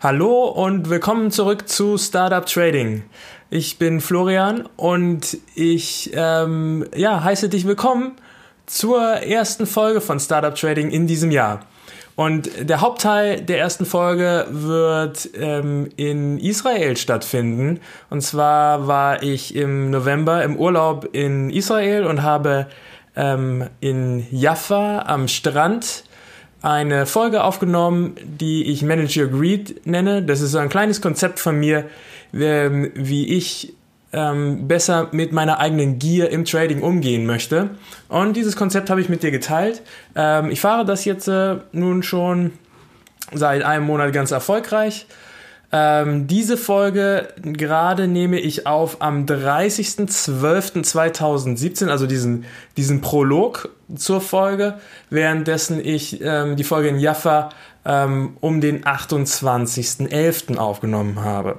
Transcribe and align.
Hallo 0.00 0.44
und 0.44 0.90
willkommen 0.90 1.32
zurück 1.32 1.68
zu 1.68 1.98
Startup 1.98 2.46
Trading. 2.46 3.02
Ich 3.50 3.78
bin 3.78 4.00
Florian 4.00 4.68
und 4.76 5.38
ich 5.56 6.12
ähm, 6.14 6.86
ja, 6.94 7.24
heiße 7.24 7.48
dich 7.48 7.66
willkommen 7.66 8.12
zur 8.66 9.00
ersten 9.00 9.66
Folge 9.66 10.00
von 10.00 10.20
Startup 10.20 10.54
Trading 10.54 10.92
in 10.92 11.08
diesem 11.08 11.32
Jahr. 11.32 11.66
Und 12.14 12.48
der 12.60 12.80
Hauptteil 12.80 13.40
der 13.40 13.58
ersten 13.58 13.84
Folge 13.86 14.46
wird 14.50 15.30
ähm, 15.34 15.88
in 15.96 16.38
Israel 16.38 16.96
stattfinden. 16.96 17.80
Und 18.08 18.20
zwar 18.20 18.86
war 18.86 19.24
ich 19.24 19.56
im 19.56 19.90
November 19.90 20.44
im 20.44 20.54
Urlaub 20.54 21.08
in 21.12 21.50
Israel 21.50 22.06
und 22.06 22.22
habe 22.22 22.68
ähm, 23.16 23.68
in 23.80 24.24
Jaffa 24.30 25.06
am 25.08 25.26
Strand 25.26 26.04
eine 26.62 27.06
Folge 27.06 27.44
aufgenommen, 27.44 28.16
die 28.24 28.64
ich 28.64 28.82
Manage 28.82 29.22
Your 29.22 29.28
Greed 29.28 29.86
nenne. 29.86 30.22
Das 30.22 30.40
ist 30.40 30.52
so 30.52 30.58
ein 30.58 30.68
kleines 30.68 31.00
Konzept 31.00 31.38
von 31.38 31.58
mir, 31.58 31.84
ähm, 32.34 32.90
wie 32.94 33.36
ich 33.36 33.74
ähm, 34.12 34.66
besser 34.66 35.08
mit 35.12 35.32
meiner 35.32 35.58
eigenen 35.60 35.98
Gier 35.98 36.30
im 36.30 36.44
Trading 36.44 36.82
umgehen 36.82 37.26
möchte. 37.26 37.70
Und 38.08 38.36
dieses 38.36 38.56
Konzept 38.56 38.90
habe 38.90 39.00
ich 39.00 39.08
mit 39.08 39.22
dir 39.22 39.30
geteilt. 39.30 39.82
Ähm, 40.16 40.50
ich 40.50 40.60
fahre 40.60 40.84
das 40.84 41.04
jetzt 41.04 41.28
äh, 41.28 41.56
nun 41.72 42.02
schon 42.02 42.52
seit 43.32 43.62
einem 43.62 43.84
Monat 43.84 44.12
ganz 44.12 44.30
erfolgreich. 44.30 45.06
Ähm, 45.70 46.26
diese 46.26 46.56
Folge 46.56 47.28
gerade 47.42 48.08
nehme 48.08 48.40
ich 48.40 48.66
auf 48.66 49.02
am 49.02 49.26
30.12.2017, 49.26 51.88
also 51.88 52.06
diesen, 52.06 52.46
diesen 52.78 53.02
Prolog 53.02 53.68
zur 53.94 54.22
Folge, 54.22 54.78
währenddessen 55.10 55.78
ich 55.84 56.22
ähm, 56.22 56.56
die 56.56 56.64
Folge 56.64 56.88
in 56.88 56.98
Jaffa 56.98 57.50
ähm, 57.84 58.38
um 58.40 58.62
den 58.62 58.84
28.11. 58.84 60.56
aufgenommen 60.56 61.22
habe. 61.22 61.58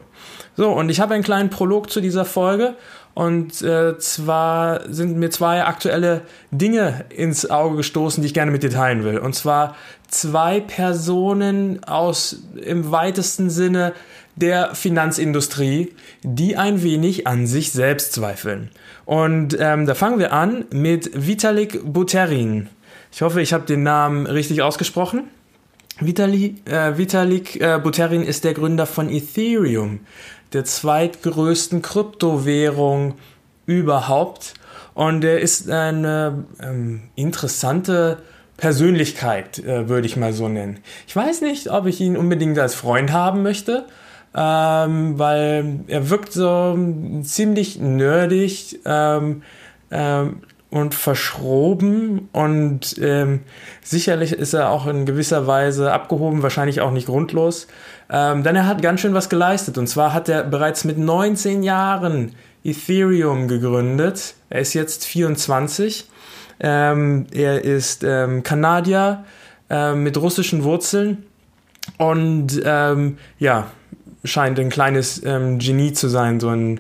So, 0.58 0.72
und 0.72 0.90
ich 0.90 1.00
habe 1.00 1.14
einen 1.14 1.24
kleinen 1.24 1.52
Prolog 1.52 1.92
zu 1.92 2.02
dieser 2.02 2.26
Folge 2.26 2.74
und 3.14 3.62
äh, 3.62 3.98
zwar 3.98 4.92
sind 4.92 5.18
mir 5.18 5.30
zwei 5.30 5.66
aktuelle 5.66 6.22
Dinge 6.52 7.06
ins 7.10 7.50
Auge 7.50 7.78
gestoßen, 7.78 8.22
die 8.22 8.28
ich 8.28 8.34
gerne 8.34 8.52
mit 8.52 8.64
dir 8.64 8.70
teilen 8.70 9.04
will. 9.04 9.18
Und 9.18 9.36
zwar 9.36 9.76
zwei 10.08 10.62
Personen 10.62 11.84
aus 11.84 12.38
im 12.64 12.92
weitesten 12.92 13.50
Sinne 13.50 13.94
der 14.36 14.74
Finanzindustrie, 14.74 15.94
die 16.24 16.56
ein 16.56 16.82
wenig 16.82 17.28
an 17.28 17.46
sich 17.46 17.72
selbst 17.72 18.14
zweifeln. 18.14 18.70
Und 19.06 19.58
ähm, 19.60 19.86
da 19.86 19.96
fangen 19.96 20.20
wir 20.20 20.32
an 20.32 20.66
mit 20.72 21.12
Vitalik 21.14 21.82
Buterin. 21.84 22.70
Ich 23.12 23.22
hoffe, 23.22 23.42
ich 23.42 23.54
habe 23.54 23.66
den 23.66 23.84
Namen 23.84 24.28
richtig 24.28 24.62
ausgesprochen. 24.62 25.24
Vitali, 26.00 26.56
äh, 26.66 26.98
Vitalik 26.98 27.60
äh, 27.60 27.80
Buterin 27.82 28.24
ist 28.24 28.44
der 28.44 28.54
Gründer 28.54 28.86
von 28.86 29.10
Ethereum, 29.10 30.00
der 30.54 30.64
zweitgrößten 30.64 31.82
Kryptowährung 31.82 33.16
überhaupt. 33.66 34.54
Und 34.94 35.24
er 35.24 35.40
ist 35.40 35.70
eine 35.70 36.46
ähm, 36.62 37.04
interessante 37.16 38.18
Persönlichkeit, 38.58 39.60
äh, 39.60 39.88
würde 39.88 40.08
ich 40.08 40.18
mal 40.18 40.34
so 40.34 40.48
nennen. 40.48 40.80
Ich 41.08 41.16
weiß 41.16 41.42
nicht, 41.42 41.70
ob 41.70 41.86
ich 41.86 42.02
ihn 42.02 42.18
unbedingt 42.18 42.58
als 42.60 42.76
Freund 42.76 43.12
haben 43.12 43.44
möchte, 43.44 43.86
ähm, 44.36 45.18
weil 45.20 45.82
er 45.88 46.10
wirkt 46.10 46.34
so 46.34 46.78
ziemlich 47.24 47.80
nerdig 47.80 48.80
ähm, 48.86 49.44
ähm, 49.92 50.42
und 50.72 50.94
verschroben 50.94 52.30
und 52.32 52.96
ähm, 53.02 53.42
sicherlich 53.82 54.34
ist 54.34 54.54
er 54.54 54.70
auch 54.70 54.86
in 54.86 55.06
gewisser 55.06 55.48
Weise 55.48 55.92
abgehoben, 55.92 56.44
wahrscheinlich 56.44 56.82
auch 56.82 56.92
nicht 56.92 57.08
grundlos. 57.08 57.68
Ähm, 58.12 58.44
denn 58.44 58.56
er 58.56 58.68
hat 58.68 58.82
ganz 58.82 59.02
schön 59.02 59.14
was 59.14 59.30
geleistet. 59.30 59.78
Und 59.78 59.88
zwar 59.88 60.14
hat 60.14 60.30
er 60.30 60.44
bereits 60.44 60.84
mit 60.84 60.98
19 60.98 61.64
Jahren 61.64 62.34
Ethereum 62.64 63.48
gegründet. 63.48 64.36
Er 64.50 64.62
ist 64.62 64.74
jetzt 64.74 65.06
24. 65.06 66.08
Ähm, 66.60 67.28
er 67.32 67.64
ist 67.64 68.04
ähm, 68.04 68.44
Kanadier 68.44 69.26
äh, 69.70 69.94
mit 69.94 70.18
russischen 70.18 70.64
Wurzeln. 70.64 71.26
Und 71.98 72.62
ähm, 72.64 73.18
ja, 73.40 73.68
scheint 74.24 74.60
ein 74.60 74.70
kleines 74.70 75.24
ähm, 75.24 75.58
Genie 75.58 75.94
zu 75.94 76.10
sein, 76.10 76.40
so 76.40 76.50
ein 76.50 76.80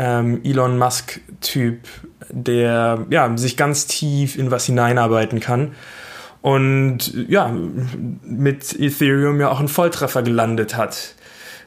Elon 0.00 0.78
Musk-Typ, 0.78 1.80
der 2.30 3.06
ja, 3.10 3.36
sich 3.36 3.56
ganz 3.56 3.86
tief 3.86 4.36
in 4.36 4.50
was 4.50 4.66
hineinarbeiten 4.66 5.40
kann 5.40 5.72
und 6.40 7.12
ja, 7.28 7.52
mit 8.22 8.78
Ethereum 8.78 9.40
ja 9.40 9.50
auch 9.50 9.58
einen 9.58 9.68
Volltreffer 9.68 10.22
gelandet 10.22 10.76
hat. 10.76 11.14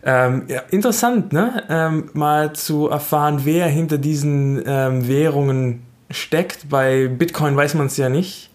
Ähm, 0.03 0.45
ja, 0.47 0.61
interessant, 0.71 1.31
ne? 1.31 1.63
Ähm, 1.69 2.09
mal 2.13 2.53
zu 2.53 2.89
erfahren, 2.89 3.41
wer 3.43 3.67
hinter 3.67 3.97
diesen 3.97 4.63
ähm, 4.65 5.07
Währungen 5.07 5.83
steckt. 6.09 6.69
Bei 6.69 7.07
Bitcoin 7.07 7.55
weiß 7.55 7.75
man 7.75 7.87
es 7.87 7.97
ja 7.97 8.09
nicht, 8.09 8.49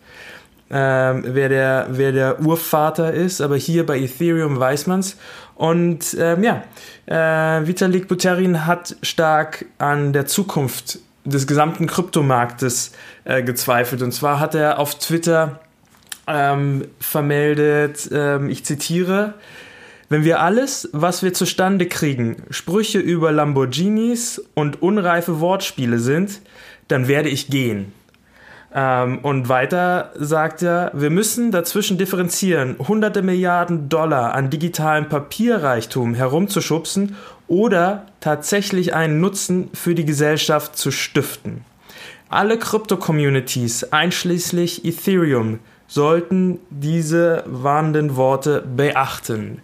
ähm, 0.71 1.22
wer, 1.25 1.49
der, 1.49 1.87
wer 1.91 2.11
der 2.11 2.41
Urvater 2.41 3.12
ist, 3.12 3.41
aber 3.41 3.56
hier 3.56 3.87
bei 3.87 3.99
Ethereum 3.99 4.59
weiß 4.59 4.89
man 4.89 5.00
es. 5.00 5.16
Und 5.55 6.16
ähm, 6.19 6.43
ja, 6.43 6.65
äh, 7.06 7.66
Vitalik 7.66 8.09
Buterin 8.09 8.66
hat 8.66 8.97
stark 9.03 9.66
an 9.78 10.12
der 10.12 10.27
Zukunft 10.27 10.99
des 11.27 11.47
gesamten 11.47 11.87
Kryptomarktes 11.87 12.93
äh, 13.25 13.43
gezweifelt. 13.43 14.03
Und 14.03 14.13
zwar 14.13 14.41
hat 14.41 14.55
er 14.55 14.79
auf 14.79 14.99
Twitter 14.99 15.61
ähm, 16.27 16.87
vermeldet, 16.99 18.09
ähm, 18.13 18.49
ich 18.49 18.65
zitiere, 18.65 19.35
wenn 20.09 20.25
wir 20.25 20.41
alles, 20.41 20.89
was 20.93 21.23
wir 21.23 21.35
zustande 21.35 21.87
kriegen, 21.87 22.37
Sprüche 22.51 22.99
über 22.99 23.33
Lamborghinis 23.33 24.41
und 24.55 24.81
unreife 24.81 25.41
Wortspiele 25.41 25.99
sind, 25.99 26.41
dann 26.89 27.09
werde 27.09 27.29
ich 27.29 27.49
gehen. 27.49 27.93
Ähm, 28.73 29.19
und 29.19 29.49
weiter 29.49 30.13
sagt 30.15 30.63
er, 30.63 30.93
wir 30.95 31.11
müssen 31.11 31.51
dazwischen 31.51 31.99
differenzieren, 31.99 32.77
hunderte 32.79 33.23
Milliarden 33.23 33.89
Dollar 33.89 34.35
an 34.35 34.51
digitalem 34.51 35.09
Papierreichtum 35.09 36.15
herumzuschubsen 36.15 37.17
oder 37.49 38.07
tatsächlich 38.21 38.95
einen 38.95 39.21
Nutzen 39.21 39.71
für 39.75 39.95
die 39.95 40.05
Gesellschaft 40.05 40.77
zu 40.77 40.91
stiften. 40.91 41.65
Alle 42.29 42.59
Krypto-Communities, 42.59 43.93
einschließlich 43.93 44.84
Ethereum, 44.84 45.61
sollten 45.87 46.59
diese 46.71 47.45
warnenden 47.47 48.17
Worte 48.17 48.65
beachten. 48.77 49.61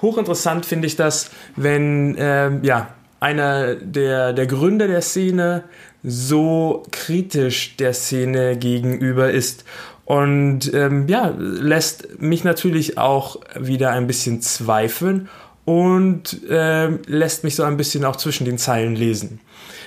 Hochinteressant 0.00 0.66
finde 0.66 0.88
ich 0.88 0.96
das, 0.96 1.30
wenn 1.54 2.16
ähm, 2.18 2.64
ja, 2.64 2.88
einer 3.20 3.76
der, 3.76 4.32
der 4.32 4.46
Gründer 4.48 4.88
der 4.88 5.00
Szene 5.00 5.62
so 6.02 6.82
kritisch 6.90 7.76
der 7.76 7.94
Szene 7.94 8.56
gegenüber 8.56 9.30
ist. 9.30 9.64
Und 10.04 10.74
ähm, 10.74 11.06
ja, 11.06 11.32
lässt 11.38 12.20
mich 12.20 12.42
natürlich 12.42 12.98
auch 12.98 13.36
wieder 13.58 13.90
ein 13.90 14.08
bisschen 14.08 14.40
zweifeln 14.40 15.28
und 15.64 16.48
äh, 16.48 16.88
lässt 17.06 17.44
mich 17.44 17.54
so 17.54 17.62
ein 17.62 17.76
bisschen 17.76 18.04
auch 18.04 18.16
zwischen 18.16 18.44
den 18.44 18.58
Zeilen 18.58 18.96
lesen. 18.96 19.40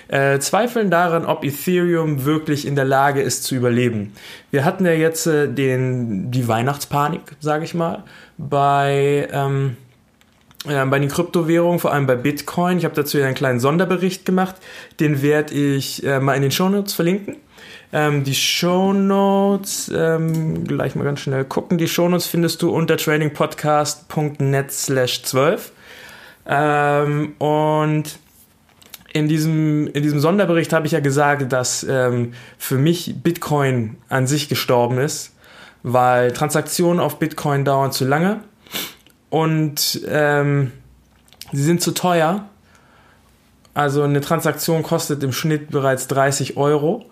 Äh, 0.08 0.40
zweifeln 0.40 0.92
daran, 0.92 1.26
ob 1.26 1.44
Ethereum 1.44 2.26
wirklich 2.26 2.68
in 2.68 2.76
der 2.76 2.86
Lage 2.86 3.22
ist 3.22 3.44
zu 3.44 3.56
überleben. 3.56 4.14
Wir 4.52 4.64
hatten 4.64 4.86
ja 4.86 4.92
jetzt 4.92 5.26
äh, 5.26 5.48
den, 5.48 6.30
die 6.30 6.48
Weihnachtspanik, 6.48 7.22
sage 7.40 7.66
ich 7.66 7.74
mal, 7.74 8.04
bei, 8.38 9.28
ähm, 9.32 9.78
äh, 10.68 10.86
bei 10.86 11.00
den 11.00 11.10
Kryptowährungen, 11.10 11.80
vor 11.80 11.92
allem 11.92 12.06
bei 12.06 12.16
Bitcoin. 12.16 12.78
Ich 12.78 12.86
habe 12.86 12.94
dazu 12.94 13.18
einen 13.18 13.34
kleinen 13.34 13.60
Sonderbericht 13.60 14.26
gemacht, 14.26 14.56
den 15.00 15.24
werde 15.24 15.56
ich 15.56 16.06
äh, 16.06 16.20
mal 16.20 16.36
in 16.36 16.44
den 16.44 16.52
Shownotes 16.52 16.94
verlinken. 16.94 17.38
Ähm, 17.94 18.24
die 18.24 18.36
Shownotes, 18.36 19.92
ähm, 19.96 20.66
gleich 20.66 20.96
mal 20.96 21.04
ganz 21.04 21.22
schnell 21.22 21.46
gucken, 21.46 21.78
die 21.78 21.88
Shownotes 21.88 22.26
findest 22.26 22.62
du 22.62 22.70
unter 22.72 22.98
trainingpodcast.net 22.98 24.72
slash 24.72 25.24
12. 25.24 25.72
Ähm, 26.48 27.34
und 27.40 28.20
in 29.14 29.30
diesem, 29.30 29.88
in 29.88 30.04
diesem 30.04 30.20
Sonderbericht 30.20 30.74
habe 30.74 30.88
ich 30.88 30.92
ja 30.92 31.00
gesagt, 31.00 31.52
dass 31.54 31.86
ähm, 31.90 32.34
für 32.58 32.78
mich 32.78 33.16
Bitcoin 33.24 33.96
an 34.10 34.28
sich 34.28 34.50
gestorben 34.50 34.98
ist, 34.98 35.34
weil 35.84 36.34
Transaktionen 36.34 37.00
auf 37.00 37.18
Bitcoin 37.18 37.64
dauern 37.64 37.94
zu 37.94 38.06
lange 38.06 38.42
und 39.30 40.02
ähm, 40.08 40.72
sie 41.54 41.64
sind 41.64 41.82
zu 41.82 41.92
teuer. 41.92 42.50
Also 43.74 44.04
eine 44.04 44.22
Transaktion 44.22 44.84
kostet 44.84 45.24
im 45.24 45.32
Schnitt 45.32 45.70
bereits 45.70 46.08
30 46.08 46.58
Euro 46.58 47.06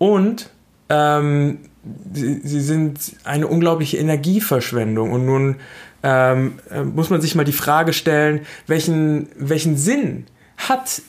und 0.00 0.48
ähm, 0.88 1.58
sie, 2.10 2.40
sie, 2.42 2.60
sind 2.62 2.98
eine 3.24 3.46
unglaubliche 3.46 3.98
Energieverschwendung. 3.98 5.12
Und 5.12 5.26
nun 5.26 5.56
ähm, 6.02 6.58
äh, 6.70 6.82
muss 6.82 7.10
man 7.10 7.20
sich 7.20 7.34
mal 7.34 7.44
die 7.44 7.52
Frage 7.52 7.92
stellen, 7.92 8.40
welchen, 8.66 9.28
welchen 9.36 9.76
Sinn 9.76 10.24
hat 10.56 11.02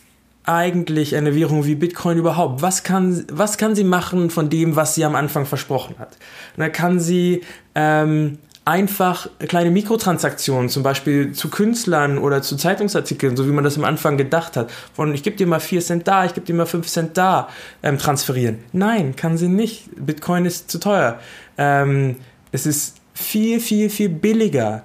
eigentlich 0.44 1.16
eine 1.16 1.36
Währung 1.36 1.66
wie 1.66 1.76
Bitcoin 1.76 2.18
überhaupt? 2.18 2.62
Was 2.62 2.84
kann, 2.84 3.26
was 3.32 3.58
kann 3.58 3.76
sie 3.76 3.86
machen 3.86 4.30
von 4.30 4.50
dem, 4.50 4.76
was 4.76 4.94
sie 4.94 5.06
am 5.06 5.16
Anfang 5.16 5.46
versprochen 5.46 5.96
hat? 5.98 6.18
Da 6.58 6.68
kann 6.68 7.00
sie 7.00 7.44
ähm, 7.76 8.40
einfach 8.72 9.28
kleine 9.50 9.70
Mikrotransaktionen, 9.70 10.70
zum 10.70 10.82
Beispiel 10.82 11.34
zu 11.34 11.50
Künstlern 11.50 12.18
oder 12.18 12.42
zu 12.42 12.56
Zeitungsartikeln, 12.56 13.36
so 13.36 13.46
wie 13.46 13.52
man 13.52 13.66
das 13.66 13.78
am 13.78 13.84
Anfang 13.84 14.16
gedacht 14.16 14.56
hat, 14.56 14.72
von 14.94 15.14
ich 15.14 15.24
gebe 15.24 15.36
dir 15.36 15.46
mal 15.46 15.60
4 15.60 15.82
Cent 15.82 16.08
da, 16.08 16.24
ich 16.24 16.34
gebe 16.34 16.46
dir 16.46 16.54
mal 16.54 16.66
5 16.66 16.88
Cent 16.88 17.18
da, 17.18 17.50
ähm, 17.84 17.98
transferieren. 17.98 18.60
Nein, 18.72 19.18
kann 19.18 19.36
sie 19.36 19.50
nicht. 19.50 19.90
Bitcoin 19.98 20.46
ist 20.46 20.72
zu 20.72 20.80
teuer. 20.80 21.20
Ähm, 21.58 22.16
es 22.54 22.66
ist 22.66 22.96
viel, 23.14 23.60
viel, 23.60 23.90
viel 23.90 24.08
billiger 24.08 24.84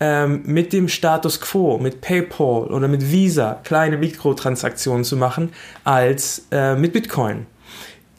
ähm, 0.00 0.42
mit 0.44 0.72
dem 0.72 0.88
Status 0.88 1.40
quo, 1.40 1.78
mit 1.78 2.00
PayPal 2.00 2.64
oder 2.64 2.88
mit 2.88 3.12
Visa 3.12 3.60
kleine 3.62 3.96
Mikrotransaktionen 3.96 5.04
zu 5.04 5.16
machen, 5.16 5.52
als 5.84 6.46
äh, 6.50 6.74
mit 6.74 6.92
Bitcoin 6.92 7.46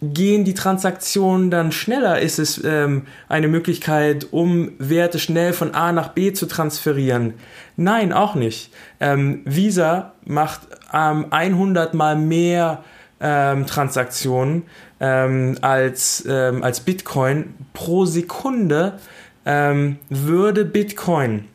gehen 0.01 0.44
die 0.44 0.56
Transaktionen 0.56 1.51
dann 1.51 1.71
schneller? 1.71 2.19
Ist 2.19 2.39
es 2.39 2.62
ähm, 2.63 3.03
eine 3.30 3.48
Möglichkeit, 3.48 4.27
um 4.31 4.71
Werte 4.80 5.19
schnell 5.19 5.53
von 5.53 5.74
A 5.75 5.92
nach 5.92 6.09
B 6.09 6.33
zu 6.33 6.48
transferieren? 6.48 7.36
Nein, 7.77 8.12
auch 8.12 8.36
nicht. 8.36 8.74
Ähm, 9.00 9.42
Visa 9.45 10.13
macht 10.25 10.62
ähm, 10.92 11.27
100 11.30 11.94
mal 11.94 12.15
mehr 12.15 12.83
ähm, 13.19 13.68
Transaktionen 13.68 14.63
ähm, 15.00 15.57
als, 15.62 16.25
ähm, 16.27 16.63
als 16.63 16.80
Bitcoin 16.81 17.53
pro 17.74 18.06
Sekunde. 18.06 18.98
würde 19.44 20.65
Bitcoin 20.65 21.45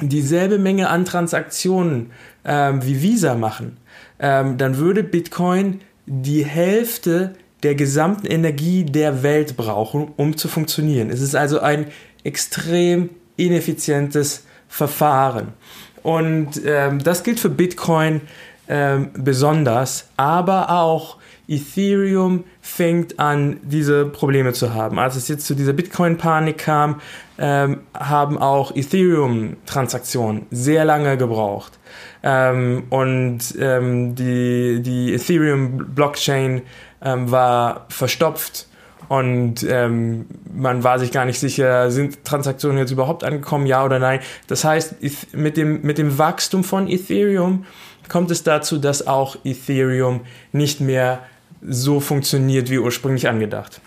dieselbe 0.00 0.58
Menge 0.58 0.88
an 0.88 1.04
Transaktionen 1.04 2.10
wie 2.42 3.02
Visa 3.02 3.34
machen, 3.34 3.76
dann 4.18 4.78
würde 4.78 5.02
Bitcoin 5.02 5.82
die 6.06 6.42
Hälfte 6.42 7.34
der 7.62 7.74
gesamten 7.74 8.26
Energie 8.26 8.84
der 8.84 9.22
Welt 9.22 9.56
brauchen, 9.56 10.12
um 10.16 10.36
zu 10.36 10.48
funktionieren. 10.48 11.10
Es 11.10 11.20
ist 11.20 11.34
also 11.34 11.60
ein 11.60 11.86
extrem 12.24 13.10
ineffizientes 13.36 14.44
Verfahren. 14.68 15.54
Und 16.02 16.60
ähm, 16.64 17.02
das 17.02 17.22
gilt 17.22 17.40
für 17.40 17.50
Bitcoin 17.50 18.20
ähm, 18.68 19.10
besonders, 19.14 20.08
aber 20.16 20.70
auch 20.70 21.16
Ethereum 21.48 22.44
fängt 22.60 23.18
an, 23.18 23.58
diese 23.62 24.04
Probleme 24.04 24.52
zu 24.52 24.74
haben. 24.74 24.98
Als 24.98 25.16
es 25.16 25.28
jetzt 25.28 25.46
zu 25.46 25.54
dieser 25.54 25.72
Bitcoin-Panik 25.72 26.58
kam, 26.58 27.00
ähm, 27.38 27.80
haben 27.94 28.36
auch 28.36 28.76
Ethereum-Transaktionen 28.76 30.46
sehr 30.50 30.84
lange 30.84 31.16
gebraucht. 31.16 31.78
Ähm, 32.22 32.84
und 32.90 33.38
ähm, 33.58 34.14
die, 34.14 34.82
die 34.82 35.14
Ethereum-Blockchain 35.14 36.62
ähm, 37.02 37.30
war 37.30 37.86
verstopft 37.88 38.66
und 39.08 39.62
ähm, 39.62 40.26
man 40.52 40.84
war 40.84 40.98
sich 40.98 41.12
gar 41.12 41.24
nicht 41.24 41.40
sicher, 41.40 41.90
sind 41.90 42.24
Transaktionen 42.24 42.78
jetzt 42.78 42.90
überhaupt 42.90 43.24
angekommen, 43.24 43.66
ja 43.66 43.84
oder 43.84 43.98
nein. 43.98 44.20
Das 44.46 44.64
heißt, 44.64 44.96
mit 45.32 45.56
dem, 45.56 45.82
mit 45.82 45.98
dem 45.98 46.18
Wachstum 46.18 46.62
von 46.62 46.88
Ethereum 46.88 47.64
kommt 48.08 48.30
es 48.30 48.42
dazu, 48.42 48.78
dass 48.78 49.06
auch 49.06 49.36
Ethereum 49.44 50.20
nicht 50.52 50.80
mehr 50.80 51.20
so 51.62 52.00
funktioniert 52.00 52.70
wie 52.70 52.78
ursprünglich 52.78 53.28
angedacht. 53.28 53.80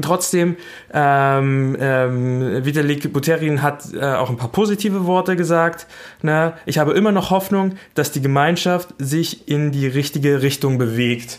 Und 0.00 0.06
trotzdem, 0.06 0.56
ähm, 0.94 1.76
ähm, 1.78 2.64
Vitalik 2.64 3.12
Buterin 3.12 3.60
hat 3.60 3.92
äh, 3.92 4.02
auch 4.02 4.30
ein 4.30 4.38
paar 4.38 4.48
positive 4.48 5.04
Worte 5.04 5.36
gesagt. 5.36 5.86
Ne? 6.22 6.54
Ich 6.64 6.78
habe 6.78 6.92
immer 6.92 7.12
noch 7.12 7.28
Hoffnung, 7.28 7.74
dass 7.92 8.10
die 8.10 8.22
Gemeinschaft 8.22 8.94
sich 8.96 9.46
in 9.46 9.72
die 9.72 9.86
richtige 9.86 10.40
Richtung 10.40 10.78
bewegt. 10.78 11.38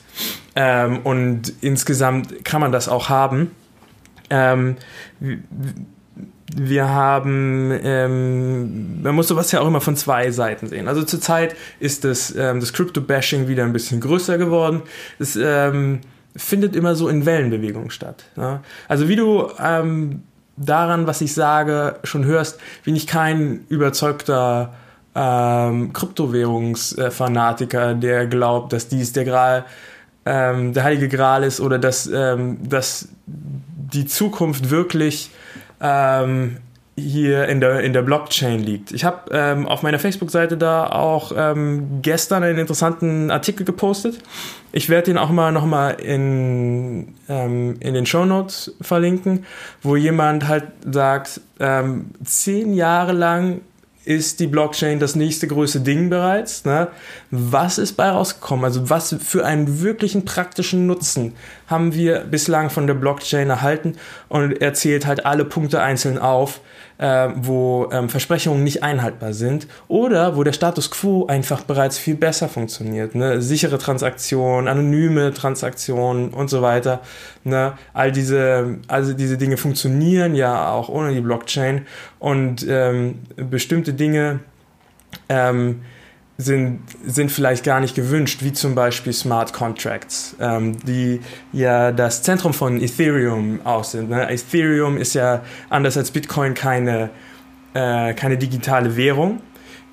Ähm, 0.56 1.00
und 1.04 1.54
insgesamt 1.62 2.46
kann 2.46 2.62
man 2.62 2.72
das 2.72 2.88
auch 2.88 3.10
haben. 3.10 3.50
Ähm, 4.30 4.76
wir 6.56 6.88
haben, 6.88 7.72
ähm, 7.84 9.02
man 9.02 9.16
muss 9.16 9.28
sowas 9.28 9.52
ja 9.52 9.62
auch 9.62 9.68
immer 9.68 9.82
von 9.82 9.96
zwei 9.96 10.30
Seiten 10.30 10.68
sehen. 10.68 10.88
Also 10.88 11.02
zurzeit 11.02 11.56
ist 11.80 12.04
das, 12.04 12.36
ähm, 12.38 12.60
das 12.60 12.74
Crypto-Bashing 12.74 13.48
wieder 13.48 13.64
ein 13.64 13.74
bisschen 13.74 14.02
größer 14.02 14.38
geworden. 14.38 14.84
Es, 15.18 15.36
ähm, 15.36 16.02
findet 16.36 16.76
immer 16.76 16.96
so 16.96 17.10
in 17.10 17.26
Wellenbewegung 17.26 17.90
statt. 17.90 18.26
Ja? 18.36 18.62
Also 18.88 19.08
wie 19.08 19.16
du 19.16 19.50
ähm, 19.60 20.24
daran, 20.58 21.08
was 21.08 21.22
ich 21.22 21.34
sage, 21.34 22.00
schon 22.04 22.26
hörst, 22.26 22.60
bin 22.84 22.96
ich 22.96 23.08
kein 23.08 23.66
überzeugter 23.70 24.74
ähm, 25.16 25.94
Kryptowährungsfanatiker, 25.94 27.96
der 27.96 28.28
glaubt, 28.28 28.74
dass 28.74 28.88
dies 28.88 29.14
der 29.14 29.26
Gral, 29.26 29.66
ähm, 30.26 30.74
der 30.74 30.84
heilige 30.84 31.10
Gral 31.10 31.44
ist 31.44 31.60
oder 31.60 31.80
dass, 31.80 32.08
ähm, 32.08 32.58
dass 32.68 33.10
die 33.26 34.06
Zukunft 34.06 34.70
wirklich 34.70 35.32
ähm, 35.82 36.58
hier 36.98 37.48
in 37.48 37.62
der, 37.62 37.82
in 37.82 37.94
der 37.94 38.02
Blockchain 38.02 38.60
liegt. 38.60 38.92
Ich 38.92 39.06
habe 39.06 39.32
ähm, 39.32 39.68
auf 39.68 39.82
meiner 39.82 39.98
Facebook-Seite 39.98 40.58
da 40.58 40.88
auch 40.88 41.32
ähm, 41.36 42.02
gestern 42.02 42.44
einen 42.44 42.60
interessanten 42.60 43.32
Artikel 43.32 43.66
gepostet. 43.66 44.20
Ich 44.74 44.90
werde 44.90 45.06
den 45.06 45.18
auch 45.18 45.30
mal 45.30 45.52
nochmal 45.52 45.96
in, 46.02 47.16
ähm, 47.30 47.78
in 47.80 47.94
den 47.94 48.06
Show 48.06 48.26
Notes 48.26 48.76
verlinken, 48.82 49.46
wo 49.82 49.96
jemand 49.96 50.48
halt 50.48 50.66
sagt, 50.90 51.42
ähm, 51.60 52.08
zehn 52.24 52.74
Jahre 52.74 53.14
lang 53.14 53.62
ist 54.04 54.40
die 54.40 54.48
Blockchain 54.48 55.00
das 55.00 55.16
nächste 55.16 55.48
größte 55.48 55.82
Ding 55.82 56.10
bereits. 56.10 56.66
Ne? 56.66 56.88
Was 57.30 57.78
ist 57.78 57.94
bei 57.94 58.10
rausgekommen? 58.10 58.66
Also 58.66 58.90
was 58.90 59.16
für 59.20 59.46
einen 59.46 59.82
wirklichen 59.82 60.26
praktischen 60.26 60.88
Nutzen 60.88 61.34
haben 61.72 61.94
wir 61.94 62.20
bislang 62.20 62.70
von 62.70 62.86
der 62.86 62.94
Blockchain 62.94 63.50
erhalten? 63.50 63.96
Und 64.30 64.62
er 64.62 64.74
zählt 64.74 65.08
halt 65.08 65.26
alle 65.26 65.46
Punkte 65.46 65.82
einzeln 65.82 66.18
auf, 66.20 66.62
äh, 67.02 67.30
wo 67.36 67.90
ähm, 67.92 68.10
Versprechungen 68.10 68.64
nicht 68.64 68.84
einhaltbar 68.84 69.34
sind 69.34 69.68
oder 69.88 70.38
wo 70.38 70.44
der 70.44 70.54
Status 70.54 70.92
quo 70.92 71.26
einfach 71.26 71.64
bereits 71.64 71.98
viel 71.98 72.16
besser 72.16 72.48
funktioniert. 72.48 73.16
Ne? 73.16 73.42
Sichere 73.42 73.80
Transaktionen, 73.80 74.68
anonyme 74.68 75.34
Transaktionen 75.34 76.30
und 76.30 76.50
so 76.50 76.62
weiter. 76.62 77.02
Ne? 77.44 77.74
All 77.94 78.12
diese, 78.12 78.78
also 78.88 79.14
diese 79.14 79.38
Dinge 79.38 79.58
funktionieren 79.58 80.36
ja 80.36 80.70
auch 80.72 80.90
ohne 80.90 81.14
die 81.14 81.22
Blockchain 81.22 81.88
und 82.20 82.66
ähm, 82.70 83.20
bestimmte 83.36 83.94
Dinge 83.94 84.42
ähm, 85.28 85.82
sind, 86.38 86.82
sind 87.06 87.32
vielleicht 87.32 87.64
gar 87.64 87.80
nicht 87.80 87.96
gewünscht, 87.96 88.40
wie 88.42 88.54
zum 88.54 88.76
Beispiel 88.76 89.14
Smart 89.14 89.54
Contracts, 89.54 90.36
ähm, 90.40 90.78
die 90.86 91.22
ja 91.54 91.92
das 91.92 92.24
Zentrum 92.24 92.54
von 92.54 92.82
Ethereum 92.82 93.62
auch 93.64 93.84
sind. 93.84 94.10
Ne? 94.10 94.30
Ethereum 94.30 94.98
ist 94.98 95.14
ja 95.14 95.42
anders 95.70 95.98
als 95.98 96.12
Bitcoin 96.12 96.54
keine, 96.54 97.10
äh, 97.74 98.14
keine 98.14 98.38
digitale 98.38 98.96
Währung. 98.96 99.42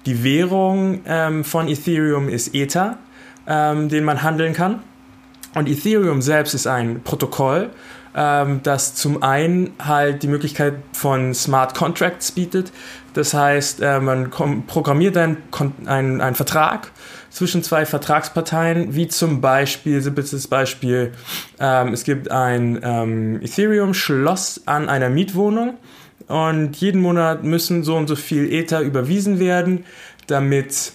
Die 0.07 0.25
Währung 0.25 1.01
ähm, 1.07 1.45
von 1.45 1.69
Ethereum 1.69 2.29
ist 2.29 2.55
Ether, 2.55 2.99
ähm, 3.47 3.89
den 3.89 4.05
man 4.05 4.23
handeln 4.23 4.55
kann. 4.55 4.83
Und 5.55 5.69
Ethereum 5.69 6.23
selbst 6.23 6.55
ist 6.55 6.67
ein 6.67 7.03
Protokoll, 7.03 7.71
das 8.15 8.95
zum 8.95 9.23
einen 9.23 9.71
halt 9.79 10.23
die 10.23 10.29
Möglichkeit 10.29 10.75
von 10.93 11.35
Smart 11.35 11.75
Contracts 11.75 12.33
bietet. 12.33 12.73
Das 13.15 13.35
heißt, 13.35 13.81
äh, 13.81 14.01
man 14.01 14.31
programmiert 14.31 15.17
einen, 15.17 15.39
einen, 15.87 16.21
einen 16.21 16.37
Vertrag 16.37 16.93
zwischen 17.31 17.63
zwei 17.63 17.85
Vertragsparteien, 17.85 18.95
wie 18.95 19.09
zum 19.09 19.41
Beispiel, 19.41 20.01
simples 20.01 20.47
Beispiel, 20.47 21.13
ähm, 21.59 21.93
es 21.93 22.05
gibt 22.05 22.31
ein 22.31 22.79
ähm, 22.83 23.41
Ethereum-Schloss 23.43 24.63
an 24.67 24.89
einer 24.89 25.11
Mietwohnung 25.11 25.79
und 26.27 26.77
jeden 26.77 27.01
Monat 27.01 27.45
müssen 27.45 27.83
so 27.83 27.97
und 27.97 28.07
so 28.07 28.17
viel 28.17 28.53
Ether 28.53 28.81
überwiesen 28.81 29.39
werden, 29.39 29.85
damit 30.27 30.93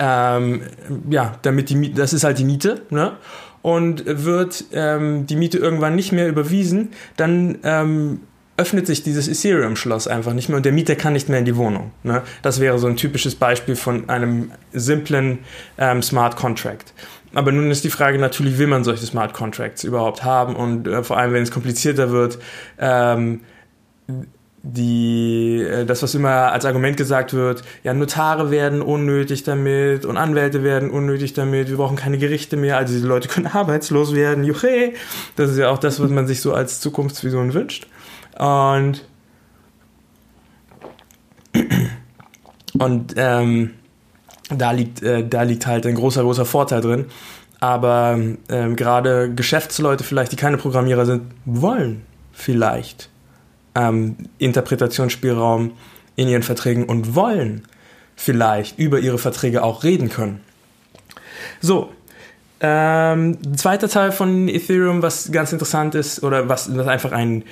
ähm, 0.00 0.62
ja, 1.10 1.34
damit 1.42 1.70
die 1.70 1.92
das 1.92 2.12
ist 2.12 2.24
halt 2.24 2.38
die 2.38 2.44
Miete, 2.44 2.82
ne? 2.90 3.16
Und 3.62 4.04
wird 4.06 4.64
ähm, 4.72 5.26
die 5.26 5.36
Miete 5.36 5.58
irgendwann 5.58 5.96
nicht 5.96 6.12
mehr 6.12 6.28
überwiesen, 6.28 6.90
dann 7.16 7.58
ähm, 7.64 8.20
öffnet 8.58 8.86
sich 8.86 9.02
dieses 9.02 9.28
Ethereum-Schloss 9.28 10.08
einfach 10.08 10.34
nicht 10.34 10.48
mehr 10.48 10.56
und 10.56 10.64
der 10.66 10.72
Mieter 10.72 10.96
kann 10.96 11.12
nicht 11.12 11.28
mehr 11.28 11.38
in 11.38 11.44
die 11.44 11.56
Wohnung. 11.56 11.92
Ne? 12.02 12.22
Das 12.42 12.60
wäre 12.60 12.78
so 12.78 12.88
ein 12.88 12.96
typisches 12.96 13.36
Beispiel 13.36 13.76
von 13.76 14.08
einem 14.08 14.50
simplen 14.72 15.38
ähm, 15.78 16.02
Smart 16.02 16.36
Contract. 16.36 16.92
Aber 17.34 17.52
nun 17.52 17.70
ist 17.70 17.84
die 17.84 17.90
Frage 17.90 18.18
natürlich, 18.18 18.58
will 18.58 18.66
man 18.66 18.84
solche 18.84 19.06
Smart 19.06 19.32
Contracts 19.32 19.84
überhaupt 19.84 20.24
haben 20.24 20.56
und 20.56 20.88
äh, 20.88 21.04
vor 21.04 21.18
allem, 21.18 21.32
wenn 21.34 21.42
es 21.42 21.52
komplizierter 21.52 22.10
wird, 22.10 22.38
ähm, 22.78 23.40
die, 24.62 25.62
äh, 25.62 25.84
das, 25.84 26.02
was 26.02 26.14
immer 26.14 26.52
als 26.52 26.64
Argument 26.64 26.96
gesagt 26.96 27.32
wird, 27.32 27.62
ja, 27.84 27.94
Notare 27.94 28.50
werden 28.50 28.82
unnötig 28.82 29.44
damit 29.44 30.04
und 30.04 30.16
Anwälte 30.16 30.64
werden 30.64 30.90
unnötig 30.90 31.32
damit, 31.32 31.68
wir 31.68 31.76
brauchen 31.76 31.96
keine 31.96 32.18
Gerichte 32.18 32.56
mehr, 32.56 32.76
also 32.76 32.94
die 32.94 33.06
Leute 33.06 33.28
können 33.28 33.46
arbeitslos 33.52 34.14
werden, 34.14 34.44
juche. 34.44 34.92
Das 35.36 35.50
ist 35.50 35.58
ja 35.58 35.70
auch 35.70 35.78
das, 35.78 36.00
was 36.00 36.10
man 36.10 36.26
sich 36.26 36.40
so 36.40 36.52
als 36.52 36.80
Zukunftsvision 36.80 37.54
wünscht. 37.54 37.86
Und, 38.38 39.04
und 42.78 43.14
ähm, 43.16 43.70
da, 44.50 44.72
liegt, 44.72 45.02
äh, 45.02 45.26
da 45.26 45.42
liegt 45.42 45.66
halt 45.66 45.86
ein 45.86 45.94
großer, 45.94 46.22
großer 46.22 46.44
Vorteil 46.44 46.80
drin. 46.80 47.06
Aber 47.60 48.18
ähm, 48.48 48.76
gerade 48.76 49.34
Geschäftsleute 49.34 50.04
vielleicht, 50.04 50.30
die 50.30 50.36
keine 50.36 50.58
Programmierer 50.58 51.06
sind, 51.06 51.22
wollen 51.44 52.02
vielleicht 52.32 53.10
ähm, 53.78 54.16
Interpretationsspielraum 54.38 55.72
in 56.16 56.28
ihren 56.28 56.42
Verträgen 56.42 56.84
und 56.84 57.14
wollen 57.14 57.62
vielleicht 58.16 58.78
über 58.78 58.98
ihre 58.98 59.18
Verträge 59.18 59.62
auch 59.62 59.84
reden 59.84 60.08
können. 60.08 60.40
So, 61.60 61.90
ähm, 62.60 63.38
zweiter 63.56 63.88
Teil 63.88 64.10
von 64.10 64.48
Ethereum, 64.48 65.02
was 65.02 65.30
ganz 65.30 65.52
interessant 65.52 65.94
ist 65.94 66.24
oder 66.24 66.48
was, 66.48 66.76
was 66.76 66.88
einfach 66.88 67.12
ein, 67.12 67.44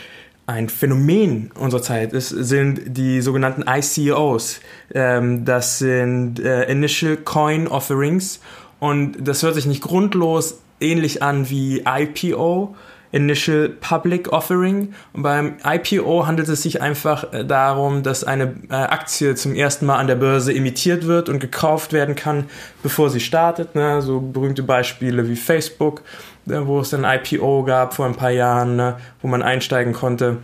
ein 0.46 0.68
Phänomen 0.68 1.52
unserer 1.54 1.82
Zeit 1.82 2.12
ist, 2.12 2.30
sind 2.30 2.96
die 2.96 3.20
sogenannten 3.20 3.64
ICOs. 3.68 4.60
Ähm, 4.92 5.44
das 5.44 5.78
sind 5.78 6.40
äh, 6.40 6.64
Initial 6.64 7.16
Coin 7.18 7.68
Offerings 7.68 8.40
und 8.80 9.16
das 9.20 9.44
hört 9.44 9.54
sich 9.54 9.66
nicht 9.66 9.82
grundlos 9.82 10.58
ähnlich 10.80 11.22
an 11.22 11.48
wie 11.48 11.84
IPO, 11.86 12.74
Initial 13.16 13.70
Public 13.70 14.32
Offering. 14.32 14.92
Und 15.14 15.22
beim 15.22 15.56
IPO 15.64 16.26
handelt 16.26 16.48
es 16.48 16.62
sich 16.62 16.82
einfach 16.82 17.32
äh, 17.32 17.44
darum, 17.44 18.02
dass 18.02 18.24
eine 18.24 18.54
äh, 18.70 18.74
Aktie 18.74 19.34
zum 19.34 19.54
ersten 19.54 19.86
Mal 19.86 19.96
an 19.96 20.06
der 20.06 20.16
Börse 20.16 20.52
emittiert 20.54 21.06
wird 21.06 21.28
und 21.28 21.38
gekauft 21.38 21.92
werden 21.92 22.14
kann, 22.14 22.44
bevor 22.82 23.08
sie 23.08 23.20
startet. 23.20 23.74
Ne? 23.74 24.02
So 24.02 24.20
berühmte 24.20 24.62
Beispiele 24.62 25.28
wie 25.28 25.36
Facebook, 25.36 26.02
äh, 26.46 26.58
wo 26.64 26.80
es 26.80 26.92
ein 26.92 27.04
IPO 27.04 27.64
gab 27.64 27.94
vor 27.94 28.06
ein 28.06 28.16
paar 28.16 28.30
Jahren, 28.30 28.76
ne? 28.76 28.96
wo 29.22 29.28
man 29.28 29.42
einsteigen 29.42 29.94
konnte. 29.94 30.36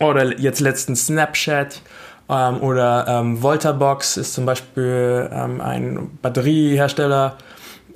Oder 0.00 0.38
jetzt 0.38 0.60
letztens 0.60 1.06
Snapchat. 1.06 1.82
Ähm, 2.30 2.62
oder 2.62 3.06
ähm, 3.08 3.42
Voltabox 3.42 4.16
ist 4.16 4.34
zum 4.34 4.46
Beispiel 4.46 5.28
ähm, 5.32 5.60
ein 5.60 6.18
Batteriehersteller, 6.22 7.36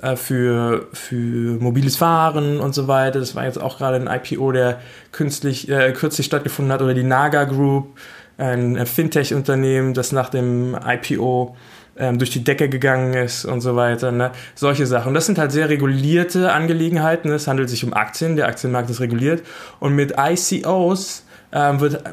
äh, 0.03 0.17
für, 0.17 0.87
für 0.91 1.15
mobiles 1.61 1.95
Fahren 1.95 2.59
und 2.59 2.75
so 2.75 2.89
weiter. 2.89 3.19
Das 3.19 3.35
war 3.35 3.45
jetzt 3.45 3.61
auch 3.61 3.77
gerade 3.77 3.95
ein 3.95 4.07
IPO, 4.07 4.51
der 4.51 4.81
künstlich, 5.13 5.69
äh, 5.69 5.93
kürzlich 5.93 6.25
stattgefunden 6.25 6.73
hat. 6.73 6.81
Oder 6.81 6.93
die 6.93 7.03
Naga 7.03 7.45
Group, 7.45 7.97
ein 8.37 8.85
Fintech-Unternehmen, 8.85 9.93
das 9.93 10.11
nach 10.11 10.27
dem 10.27 10.75
IPO 10.75 11.55
ähm, 11.95 12.17
durch 12.17 12.31
die 12.31 12.43
Decke 12.43 12.67
gegangen 12.67 13.13
ist 13.13 13.45
und 13.45 13.61
so 13.61 13.77
weiter. 13.77 14.11
Ne? 14.11 14.31
Solche 14.55 14.85
Sachen. 14.87 15.13
Das 15.13 15.25
sind 15.25 15.37
halt 15.37 15.53
sehr 15.53 15.69
regulierte 15.69 16.51
Angelegenheiten. 16.51 17.31
Es 17.31 17.47
handelt 17.47 17.69
sich 17.69 17.85
um 17.85 17.93
Aktien, 17.93 18.35
der 18.35 18.47
Aktienmarkt 18.47 18.89
ist 18.89 18.99
reguliert. 18.99 19.43
Und 19.79 19.95
mit 19.95 20.15
ICOs 20.17 21.25
ähm, 21.53 21.79
wird 21.79 22.03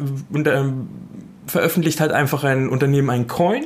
ähm, 0.46 0.88
veröffentlicht 1.46 2.00
halt 2.00 2.12
einfach 2.12 2.44
ein 2.44 2.68
Unternehmen 2.68 3.10
ein 3.10 3.26
Coin 3.26 3.64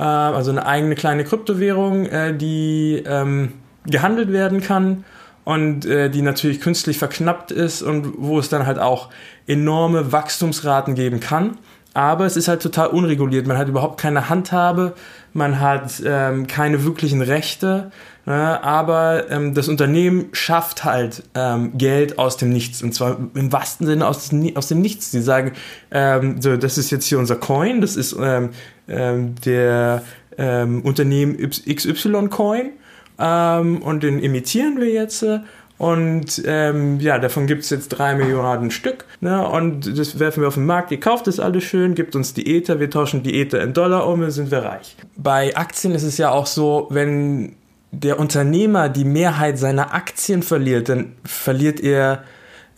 also 0.00 0.50
eine 0.50 0.66
eigene 0.66 0.94
kleine 0.94 1.24
Kryptowährung, 1.24 2.06
äh, 2.06 2.36
die 2.36 3.02
ähm, 3.06 3.52
gehandelt 3.86 4.32
werden 4.32 4.60
kann 4.60 5.04
und 5.44 5.86
äh, 5.86 6.10
die 6.10 6.22
natürlich 6.22 6.60
künstlich 6.60 6.98
verknappt 6.98 7.50
ist 7.50 7.82
und 7.82 8.14
wo 8.18 8.38
es 8.38 8.48
dann 8.48 8.66
halt 8.66 8.78
auch 8.78 9.10
enorme 9.46 10.10
Wachstumsraten 10.10 10.94
geben 10.94 11.20
kann. 11.20 11.58
Aber 11.92 12.26
es 12.26 12.36
ist 12.36 12.48
halt 12.48 12.60
total 12.60 12.88
unreguliert. 12.88 13.46
Man 13.46 13.56
hat 13.56 13.68
überhaupt 13.68 14.00
keine 14.00 14.28
Handhabe, 14.28 14.94
man 15.32 15.60
hat 15.60 16.02
ähm, 16.04 16.48
keine 16.48 16.84
wirklichen 16.84 17.22
Rechte. 17.22 17.92
Ne? 18.26 18.64
Aber 18.64 19.30
ähm, 19.30 19.54
das 19.54 19.68
Unternehmen 19.68 20.26
schafft 20.32 20.84
halt 20.84 21.22
ähm, 21.36 21.78
Geld 21.78 22.18
aus 22.18 22.36
dem 22.36 22.50
Nichts. 22.50 22.82
Und 22.82 22.94
zwar 22.94 23.18
im 23.34 23.52
wahrsten 23.52 23.86
Sinne 23.86 24.08
aus, 24.08 24.30
aus 24.56 24.68
dem 24.68 24.80
Nichts. 24.80 25.12
Die 25.12 25.20
sagen, 25.20 25.52
ähm, 25.92 26.40
so, 26.42 26.56
das 26.56 26.78
ist 26.78 26.90
jetzt 26.90 27.06
hier 27.06 27.20
unser 27.20 27.36
Coin, 27.36 27.80
das 27.80 27.94
ist 27.94 28.16
ähm, 28.20 28.50
ähm, 28.88 29.34
der 29.44 30.02
ähm, 30.38 30.82
Unternehmen 30.82 31.36
XY 31.38 32.28
Coin 32.28 32.70
ähm, 33.18 33.82
und 33.82 34.02
den 34.02 34.18
imitieren 34.18 34.80
wir 34.80 34.90
jetzt. 34.90 35.22
Äh, 35.22 35.40
und 35.76 36.42
ähm, 36.46 37.00
ja, 37.00 37.18
davon 37.18 37.46
gibt 37.46 37.64
es 37.64 37.70
jetzt 37.70 37.88
drei 37.88 38.14
Milliarden 38.14 38.70
Stück. 38.70 39.06
Ne? 39.20 39.46
Und 39.46 39.98
das 39.98 40.18
werfen 40.20 40.40
wir 40.42 40.48
auf 40.48 40.54
den 40.54 40.66
Markt. 40.66 40.92
Ihr 40.92 41.00
kauft 41.00 41.26
das 41.26 41.40
alles 41.40 41.64
schön, 41.64 41.94
gibt 41.94 42.14
uns 42.14 42.32
die 42.32 42.56
Ether, 42.56 42.78
wir 42.78 42.90
tauschen 42.90 43.22
die 43.22 43.40
Ether 43.40 43.60
in 43.60 43.72
Dollar 43.72 44.06
um, 44.06 44.20
dann 44.20 44.30
sind 44.30 44.50
wir 44.50 44.58
reich. 44.58 44.96
Bei 45.16 45.56
Aktien 45.56 45.94
ist 45.94 46.04
es 46.04 46.16
ja 46.16 46.30
auch 46.30 46.46
so, 46.46 46.86
wenn 46.90 47.56
der 47.90 48.18
Unternehmer 48.18 48.88
die 48.88 49.04
Mehrheit 49.04 49.58
seiner 49.58 49.94
Aktien 49.94 50.42
verliert, 50.42 50.88
dann 50.88 51.12
verliert 51.24 51.80
er 51.80 52.22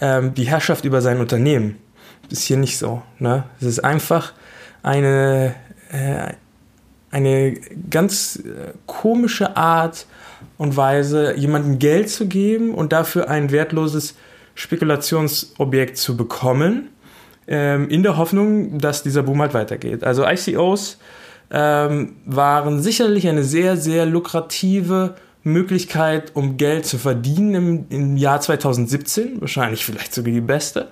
ähm, 0.01 0.35
die 0.35 0.45
Herrschaft 0.45 0.85
über 0.85 1.01
sein 1.03 1.21
Unternehmen. 1.21 1.77
Ist 2.31 2.43
hier 2.43 2.57
nicht 2.57 2.79
so. 2.79 3.03
Ne? 3.19 3.45
Es 3.61 3.67
ist 3.67 3.85
einfach 3.85 4.33
eine 4.83 5.55
äh, 5.97 6.35
eine 7.11 7.55
ganz 7.89 8.37
äh, 8.37 8.73
komische 8.87 9.57
Art 9.57 10.07
und 10.59 10.77
Weise, 10.77 11.35
jemandem 11.37 11.79
Geld 11.79 12.11
zu 12.11 12.27
geben 12.27 12.75
und 12.75 12.93
dafür 12.93 13.31
ein 13.31 13.51
wertloses 13.51 14.15
Spekulationsobjekt 14.55 15.97
zu 15.97 16.17
bekommen, 16.17 16.89
ähm, 17.47 17.89
in 17.89 18.03
der 18.03 18.17
Hoffnung, 18.17 18.79
dass 18.79 19.03
dieser 19.03 19.23
Boom 19.23 19.41
halt 19.41 19.55
weitergeht. 19.55 20.05
Also 20.05 20.27
ICOs 20.27 20.99
ähm, 21.51 22.17
waren 22.27 22.83
sicherlich 22.83 23.29
eine 23.29 23.45
sehr, 23.45 23.77
sehr 23.77 24.05
lukrative 24.05 25.15
Möglichkeit, 25.43 26.33
um 26.35 26.57
Geld 26.57 26.87
zu 26.87 26.99
verdienen 26.99 27.55
im, 27.55 27.87
im 27.89 28.17
Jahr 28.17 28.41
2017, 28.41 29.41
wahrscheinlich 29.41 29.85
vielleicht 29.85 30.13
sogar 30.13 30.33
die 30.33 30.41
beste. 30.41 30.89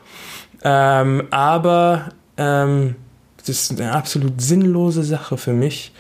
Ähm, 0.62 1.24
aber 1.30 2.10
ähm, 2.36 2.94
das 3.46 3.62
ist 3.62 3.80
eine 3.80 3.92
absolut 3.92 4.40
sinnlose 4.40 5.02
Sache 5.02 5.36
für 5.36 5.52
mich, 5.52 5.92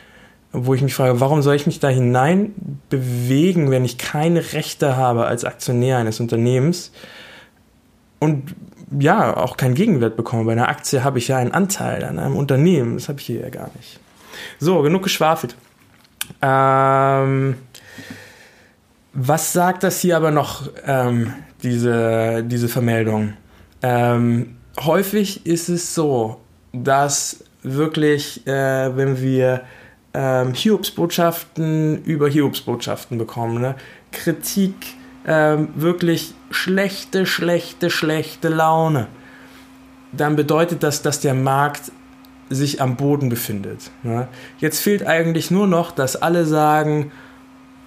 wo 0.52 0.74
ich 0.74 0.82
mich 0.82 0.94
frage, 0.94 1.20
warum 1.20 1.42
soll 1.42 1.56
ich 1.56 1.66
mich 1.66 1.80
da 1.80 1.88
hinein 1.88 2.54
bewegen, 2.88 3.70
wenn 3.70 3.84
ich 3.84 3.98
keine 3.98 4.52
Rechte 4.52 4.96
habe 4.96 5.26
als 5.26 5.44
Aktionär 5.44 5.98
eines 5.98 6.20
Unternehmens 6.20 6.92
und 8.20 8.54
ja, 8.98 9.36
auch 9.36 9.56
keinen 9.56 9.74
Gegenwert 9.74 10.16
bekomme. 10.16 10.44
Bei 10.44 10.52
einer 10.52 10.68
Aktie 10.68 11.02
habe 11.02 11.18
ich 11.18 11.28
ja 11.28 11.38
einen 11.38 11.52
Anteil 11.52 12.04
an 12.04 12.18
einem 12.18 12.36
Unternehmen, 12.36 12.94
das 12.94 13.08
habe 13.08 13.18
ich 13.18 13.26
hier 13.26 13.40
ja 13.40 13.48
gar 13.48 13.70
nicht. 13.76 13.98
So, 14.58 14.82
genug 14.82 15.02
geschwafelt. 15.02 15.56
Ähm, 16.40 17.56
was 19.12 19.52
sagt 19.52 19.82
das 19.82 20.00
hier 20.00 20.16
aber 20.16 20.30
noch, 20.30 20.70
ähm, 20.86 21.32
diese, 21.62 22.44
diese 22.44 22.68
Vermeldung? 22.68 23.34
Ähm, 23.82 24.56
häufig 24.80 25.46
ist 25.46 25.68
es 25.68 25.94
so, 25.94 26.40
dass 26.74 27.44
wirklich, 27.62 28.46
äh, 28.46 28.96
wenn 28.96 29.20
wir 29.20 29.62
ähm, 30.12 30.52
Hiobsbotschaften 30.54 32.04
über 32.04 32.28
Hiobsbotschaften 32.28 33.16
bekommen, 33.16 33.60
ne? 33.60 33.74
Kritik, 34.12 34.74
ähm, 35.26 35.68
wirklich 35.74 36.34
schlechte, 36.50 37.26
schlechte, 37.26 37.90
schlechte 37.90 38.48
Laune, 38.48 39.08
dann 40.12 40.36
bedeutet 40.36 40.82
das, 40.82 41.02
dass 41.02 41.20
der 41.20 41.34
Markt 41.34 41.90
sich 42.50 42.80
am 42.80 42.96
Boden 42.96 43.28
befindet. 43.28 43.90
Ne? 44.02 44.28
Jetzt 44.58 44.80
fehlt 44.80 45.04
eigentlich 45.04 45.50
nur 45.50 45.66
noch, 45.66 45.90
dass 45.90 46.14
alle 46.14 46.44
sagen, 46.44 47.10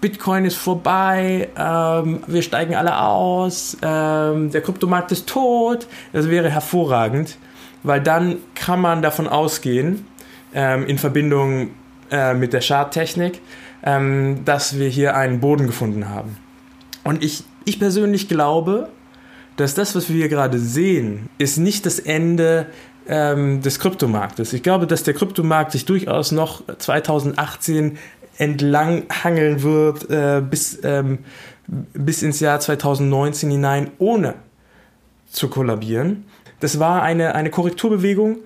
Bitcoin 0.02 0.46
ist 0.46 0.58
vorbei, 0.58 1.50
ähm, 1.56 2.24
wir 2.28 2.42
steigen 2.42 2.76
alle 2.76 3.00
aus, 3.00 3.78
ähm, 3.82 4.52
der 4.52 4.62
Kryptomarkt 4.62 5.12
ist 5.12 5.28
tot. 5.28 5.88
Das 6.12 6.28
wäre 6.28 6.50
hervorragend 6.50 7.38
weil 7.84 8.02
dann 8.02 8.38
kann 8.56 8.82
man 8.82 9.02
davon 9.02 9.28
ausgehen, 9.28 10.06
ähm, 10.54 10.86
in 10.86 10.98
Verbindung 10.98 11.72
äh, 12.12 12.34
mit 12.34 12.54
der 12.54 12.62
Schadtechnik, 12.62 13.42
ähm, 13.84 14.44
dass 14.46 14.78
wir 14.78 14.90
hier 14.90 15.16
einen 15.16 15.40
Boden 15.40 15.68
gefunden 15.68 16.10
haben. 16.10 16.38
Und 17.04 17.24
ich, 17.24 17.44
ich 17.66 17.80
persönlich 17.80 18.28
glaube, 18.28 18.90
dass 19.56 19.74
das, 19.74 19.96
was 19.96 20.10
wir 20.10 20.16
hier 20.16 20.30
gerade 20.30 20.60
sehen, 20.60 21.30
ist 21.38 21.58
nicht 21.58 21.86
das 21.86 22.00
Ende 22.00 22.68
ähm, 23.08 23.62
des 23.62 23.80
Kryptomarktes. 23.80 24.54
Ich 24.54 24.64
glaube, 24.64 24.88
dass 24.88 25.04
der 25.04 25.14
Kryptomarkt 25.14 25.72
sich 25.72 25.86
durchaus 25.86 26.32
noch 26.32 26.64
2018 26.78 27.98
entlang 28.38 29.04
hangeln 29.24 29.64
wird 29.64 30.10
äh, 30.10 30.42
bis, 30.42 30.80
ähm, 30.84 31.20
bis 31.68 32.22
ins 32.22 32.40
Jahr 32.40 32.60
2019 32.60 33.50
hinein, 33.50 33.92
ohne 33.98 34.36
zu 35.30 35.50
kollabieren. 35.50 36.26
Das 36.60 36.80
war 36.80 37.04
eine, 37.04 37.36
eine 37.36 37.50
Korrekturbewegung, 37.50 38.38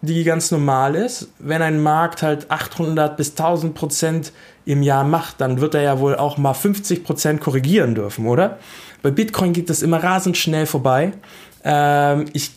die 0.00 0.24
ganz 0.24 0.50
normal 0.50 0.94
ist. 0.94 1.28
Wenn 1.38 1.62
ein 1.62 1.82
Markt 1.82 2.22
halt 2.22 2.50
800 2.50 3.16
bis 3.16 3.30
1000 3.30 3.74
Prozent 3.74 4.32
im 4.64 4.82
Jahr 4.82 5.04
macht, 5.04 5.40
dann 5.40 5.60
wird 5.60 5.74
er 5.74 5.82
ja 5.82 5.98
wohl 5.98 6.16
auch 6.16 6.38
mal 6.38 6.54
50 6.54 7.04
Prozent 7.04 7.40
korrigieren 7.40 7.94
dürfen, 7.94 8.26
oder? 8.26 8.58
Bei 9.02 9.10
Bitcoin 9.10 9.52
geht 9.52 9.70
das 9.70 9.82
immer 9.82 10.02
rasend 10.02 10.36
schnell 10.36 10.66
vorbei. 10.66 11.12
Ähm, 11.64 12.26
ich, 12.32 12.52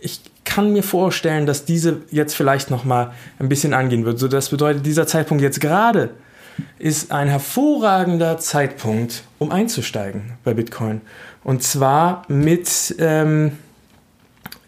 ich 0.00 0.20
kann 0.44 0.72
mir 0.72 0.82
vorstellen, 0.82 1.46
dass 1.46 1.64
diese 1.64 2.02
jetzt 2.10 2.34
vielleicht 2.34 2.70
noch 2.70 2.84
mal 2.84 3.12
ein 3.38 3.48
bisschen 3.48 3.74
angehen 3.74 4.04
wird. 4.04 4.18
So, 4.18 4.28
das 4.28 4.50
bedeutet, 4.50 4.84
dieser 4.86 5.06
Zeitpunkt 5.06 5.42
jetzt 5.42 5.60
gerade 5.60 6.10
ist 6.78 7.12
ein 7.12 7.28
hervorragender 7.28 8.38
Zeitpunkt, 8.38 9.22
um 9.38 9.50
einzusteigen 9.50 10.34
bei 10.44 10.54
Bitcoin. 10.54 11.00
Und 11.44 11.62
zwar 11.62 12.24
mit 12.28 12.94
ähm, 12.98 13.58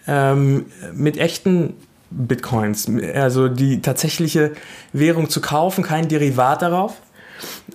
ähm, 0.06 0.66
mit 0.94 1.16
echten 1.16 1.74
Bitcoins, 2.10 2.88
also 3.14 3.48
die 3.48 3.80
tatsächliche 3.80 4.52
Währung 4.92 5.28
zu 5.28 5.40
kaufen, 5.40 5.82
kein 5.82 6.08
Derivat 6.08 6.62
darauf. 6.62 6.94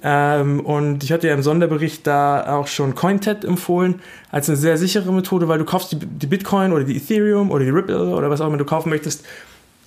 Ähm, 0.01 0.61
und 0.61 1.03
ich 1.03 1.11
hatte 1.11 1.27
ja 1.27 1.33
im 1.33 1.43
Sonderbericht 1.43 2.07
da 2.07 2.57
auch 2.57 2.67
schon 2.67 2.95
CoinTet 2.95 3.43
empfohlen 3.43 4.01
als 4.31 4.47
eine 4.47 4.57
sehr 4.57 4.77
sichere 4.77 5.11
Methode, 5.11 5.47
weil 5.47 5.59
du 5.59 5.65
kaufst 5.65 5.91
die, 5.91 5.97
die 5.97 6.27
Bitcoin 6.27 6.71
oder 6.71 6.85
die 6.85 6.95
Ethereum 6.95 7.51
oder 7.51 7.65
die 7.65 7.71
Ripple 7.71 8.15
oder 8.15 8.29
was 8.29 8.39
auch 8.39 8.47
immer 8.47 8.57
du 8.57 8.65
kaufen 8.65 8.89
möchtest 8.89 9.25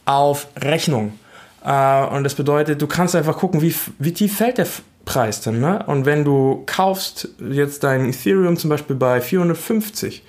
auf 0.05 0.49
Rechnung. 0.61 1.15
Äh, 1.65 2.07
und 2.07 2.25
das 2.25 2.35
bedeutet, 2.35 2.83
du 2.83 2.87
kannst 2.87 3.15
einfach 3.17 3.39
gucken, 3.39 3.63
wie, 3.63 3.75
wie 3.99 4.13
tief 4.13 4.37
fällt 4.37 4.59
der 4.59 4.67
Preis 5.05 5.41
dann. 5.41 5.61
Ne? 5.61 5.83
Und 5.87 6.05
wenn 6.05 6.25
du 6.25 6.63
kaufst 6.67 7.29
jetzt 7.51 7.83
dein 7.85 8.09
Ethereum 8.11 8.57
zum 8.57 8.71
Beispiel 8.71 8.97
bei 8.97 9.21
450 9.21 10.23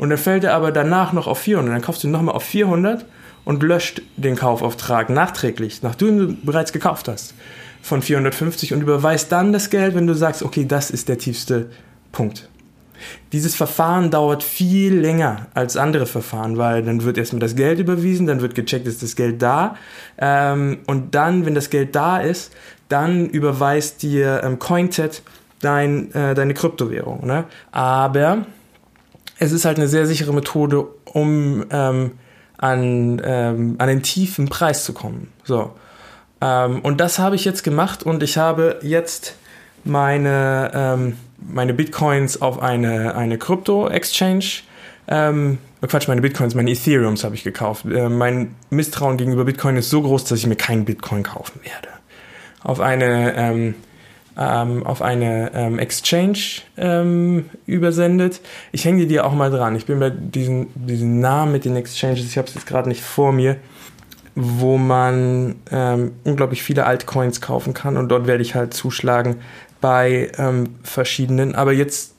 und 0.00 0.08
dann 0.08 0.18
fällt 0.18 0.44
er 0.44 0.54
aber 0.54 0.72
danach 0.72 1.12
noch 1.12 1.26
auf 1.26 1.40
400, 1.40 1.74
dann 1.74 1.82
kaufst 1.82 2.04
du 2.04 2.08
nochmal 2.08 2.34
auf 2.34 2.42
400 2.44 3.04
und 3.44 3.62
löscht 3.62 4.00
den 4.16 4.34
Kaufauftrag 4.34 5.10
nachträglich, 5.10 5.82
nachdem 5.82 6.18
du 6.18 6.36
bereits 6.42 6.72
gekauft 6.72 7.06
hast, 7.06 7.34
von 7.82 8.00
450 8.00 8.72
und 8.72 8.80
überweist 8.80 9.30
dann 9.30 9.52
das 9.52 9.68
Geld, 9.68 9.94
wenn 9.94 10.06
du 10.06 10.14
sagst, 10.14 10.42
okay, 10.42 10.64
das 10.64 10.90
ist 10.90 11.10
der 11.10 11.18
tiefste 11.18 11.68
Punkt. 12.12 12.48
Dieses 13.32 13.54
Verfahren 13.54 14.10
dauert 14.10 14.42
viel 14.42 14.98
länger 14.98 15.48
als 15.52 15.76
andere 15.76 16.06
Verfahren, 16.06 16.56
weil 16.56 16.82
dann 16.82 17.04
wird 17.04 17.18
erstmal 17.18 17.40
das 17.40 17.54
Geld 17.54 17.78
überwiesen, 17.78 18.26
dann 18.26 18.40
wird 18.40 18.54
gecheckt, 18.54 18.88
ist 18.88 19.02
das 19.02 19.16
Geld 19.16 19.42
da. 19.42 19.76
Ähm, 20.16 20.78
und 20.86 21.14
dann, 21.14 21.44
wenn 21.44 21.54
das 21.54 21.68
Geld 21.68 21.94
da 21.94 22.18
ist, 22.18 22.54
dann 22.88 23.28
überweist 23.28 24.02
dir 24.02 24.40
ähm, 24.44 24.58
CoinTet 24.58 25.20
dein, 25.60 26.10
äh, 26.14 26.34
deine 26.34 26.54
Kryptowährung. 26.54 27.26
Ne? 27.26 27.44
Aber 27.70 28.46
es 29.40 29.52
ist 29.52 29.64
halt 29.64 29.78
eine 29.78 29.88
sehr 29.88 30.06
sichere 30.06 30.32
Methode, 30.32 30.86
um 31.06 31.64
ähm, 31.70 32.12
an, 32.58 33.20
ähm, 33.24 33.74
an 33.78 33.88
den 33.88 34.02
tiefen 34.02 34.48
Preis 34.48 34.84
zu 34.84 34.92
kommen. 34.92 35.32
So. 35.44 35.72
Ähm, 36.42 36.80
und 36.80 37.00
das 37.00 37.18
habe 37.18 37.36
ich 37.36 37.44
jetzt 37.46 37.64
gemacht 37.64 38.02
und 38.02 38.22
ich 38.22 38.36
habe 38.36 38.78
jetzt 38.82 39.34
meine, 39.82 40.70
ähm, 40.74 41.16
meine 41.38 41.72
Bitcoins 41.72 42.42
auf 42.42 42.62
eine, 42.62 43.14
eine 43.14 43.38
Krypto-Exchange. 43.38 44.44
Ähm, 45.08 45.56
oh 45.82 45.86
Quatsch, 45.86 46.06
meine 46.06 46.20
Bitcoins, 46.20 46.54
meine 46.54 46.70
Ethereums 46.70 47.24
habe 47.24 47.34
ich 47.34 47.42
gekauft. 47.42 47.86
Äh, 47.86 48.10
mein 48.10 48.54
Misstrauen 48.68 49.16
gegenüber 49.16 49.46
Bitcoin 49.46 49.76
ist 49.76 49.88
so 49.88 50.02
groß, 50.02 50.24
dass 50.24 50.38
ich 50.38 50.46
mir 50.46 50.56
keinen 50.56 50.84
Bitcoin 50.84 51.22
kaufen 51.22 51.60
werde. 51.62 51.88
Auf 52.62 52.80
eine, 52.80 53.74
ähm, 54.40 54.86
auf 54.86 55.02
eine 55.02 55.52
ähm, 55.54 55.78
Exchange 55.78 56.62
ähm, 56.78 57.50
übersendet. 57.66 58.40
Ich 58.72 58.86
hänge 58.86 59.06
dir 59.06 59.26
auch 59.26 59.34
mal 59.34 59.50
dran. 59.50 59.76
Ich 59.76 59.86
bin 59.86 60.00
bei 60.00 60.10
diesen, 60.10 60.68
diesen 60.74 61.20
Namen 61.20 61.52
mit 61.52 61.66
den 61.66 61.76
Exchanges, 61.76 62.24
ich 62.24 62.38
habe 62.38 62.48
es 62.48 62.54
jetzt 62.54 62.66
gerade 62.66 62.88
nicht 62.88 63.02
vor 63.02 63.32
mir 63.32 63.56
wo 64.36 64.78
man 64.78 65.56
ähm, 65.70 66.12
unglaublich 66.24 66.62
viele 66.62 66.86
Altcoins 66.86 67.40
kaufen 67.40 67.74
kann 67.74 67.96
und 67.96 68.08
dort 68.08 68.28
werde 68.28 68.42
ich 68.42 68.54
halt 68.54 68.72
zuschlagen 68.72 69.36
bei 69.80 70.30
ähm, 70.38 70.76
verschiedenen. 70.82 71.54
Aber 71.54 71.72
jetzt 71.72 72.14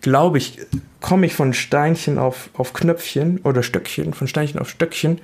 glaube 0.00 0.38
ich, 0.38 0.58
komme 1.00 1.26
ich 1.26 1.34
von 1.34 1.52
Steinchen 1.52 2.18
auf, 2.18 2.50
auf 2.54 2.72
Knöpfchen 2.72 3.40
oder 3.44 3.62
Stöckchen, 3.62 4.14
von 4.14 4.26
Steinchen 4.26 4.60
auf 4.60 4.70
Stöckchen. 4.70 5.20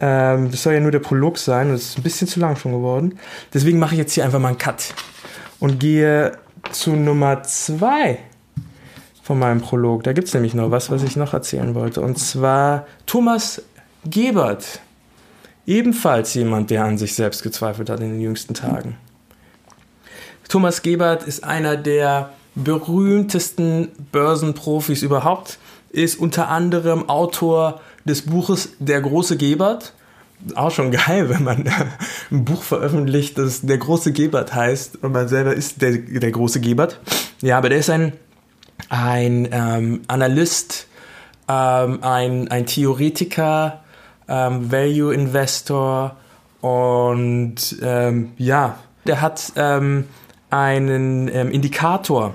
Ähm, 0.00 0.50
das 0.50 0.62
soll 0.62 0.74
ja 0.74 0.80
nur 0.80 0.90
der 0.92 1.00
Prolog 1.00 1.38
sein 1.38 1.70
und 1.70 1.74
es 1.74 1.90
ist 1.90 1.98
ein 1.98 2.02
bisschen 2.02 2.28
zu 2.28 2.38
lang 2.38 2.56
schon 2.56 2.72
geworden. 2.72 3.18
Deswegen 3.52 3.78
mache 3.78 3.94
ich 3.94 3.98
jetzt 3.98 4.12
hier 4.12 4.24
einfach 4.24 4.38
mal 4.38 4.48
einen 4.48 4.58
Cut 4.58 4.94
und 5.62 5.78
gehe 5.78 6.32
zu 6.72 6.96
Nummer 6.96 7.44
zwei 7.44 8.18
von 9.22 9.38
meinem 9.38 9.60
Prolog. 9.60 10.02
Da 10.02 10.12
gibt 10.12 10.26
es 10.26 10.34
nämlich 10.34 10.54
noch 10.54 10.72
was, 10.72 10.90
was 10.90 11.04
ich 11.04 11.14
noch 11.14 11.34
erzählen 11.34 11.76
wollte. 11.76 12.00
Und 12.00 12.18
zwar 12.18 12.84
Thomas 13.06 13.62
Gebert. 14.04 14.80
Ebenfalls 15.64 16.34
jemand, 16.34 16.70
der 16.70 16.84
an 16.84 16.98
sich 16.98 17.14
selbst 17.14 17.44
gezweifelt 17.44 17.90
hat 17.90 18.00
in 18.00 18.10
den 18.10 18.20
jüngsten 18.20 18.54
Tagen. 18.54 18.96
Thomas 20.48 20.82
Gebert 20.82 21.22
ist 21.22 21.44
einer 21.44 21.76
der 21.76 22.30
berühmtesten 22.56 23.90
Börsenprofis 24.10 25.02
überhaupt, 25.02 25.58
ist 25.90 26.18
unter 26.18 26.48
anderem 26.48 27.08
Autor 27.08 27.80
des 28.04 28.22
Buches 28.22 28.70
Der 28.80 29.00
große 29.00 29.36
Gebert. 29.36 29.92
Auch 30.54 30.70
schon 30.70 30.90
geil, 30.90 31.28
wenn 31.28 31.44
man 31.44 31.64
ein 32.30 32.44
Buch 32.44 32.62
veröffentlicht, 32.62 33.38
das 33.38 33.62
Der 33.62 33.78
große 33.78 34.12
Gebert 34.12 34.54
heißt 34.54 35.02
und 35.02 35.12
man 35.12 35.28
selber 35.28 35.54
ist 35.54 35.82
der, 35.82 35.98
der 35.98 36.30
große 36.30 36.60
Gebert. 36.60 37.00
Ja, 37.40 37.58
aber 37.58 37.68
der 37.68 37.78
ist 37.78 37.90
ein, 37.90 38.12
ein 38.88 39.48
ähm, 39.52 40.02
Analyst, 40.08 40.88
ähm, 41.48 42.02
ein, 42.02 42.48
ein 42.48 42.66
Theoretiker, 42.66 43.82
ähm, 44.28 44.70
Value 44.70 45.14
Investor 45.14 46.16
und 46.60 47.76
ähm, 47.82 48.32
ja, 48.36 48.78
der 49.06 49.20
hat 49.20 49.52
ähm, 49.56 50.04
einen 50.50 51.28
ähm, 51.28 51.50
Indikator 51.50 52.34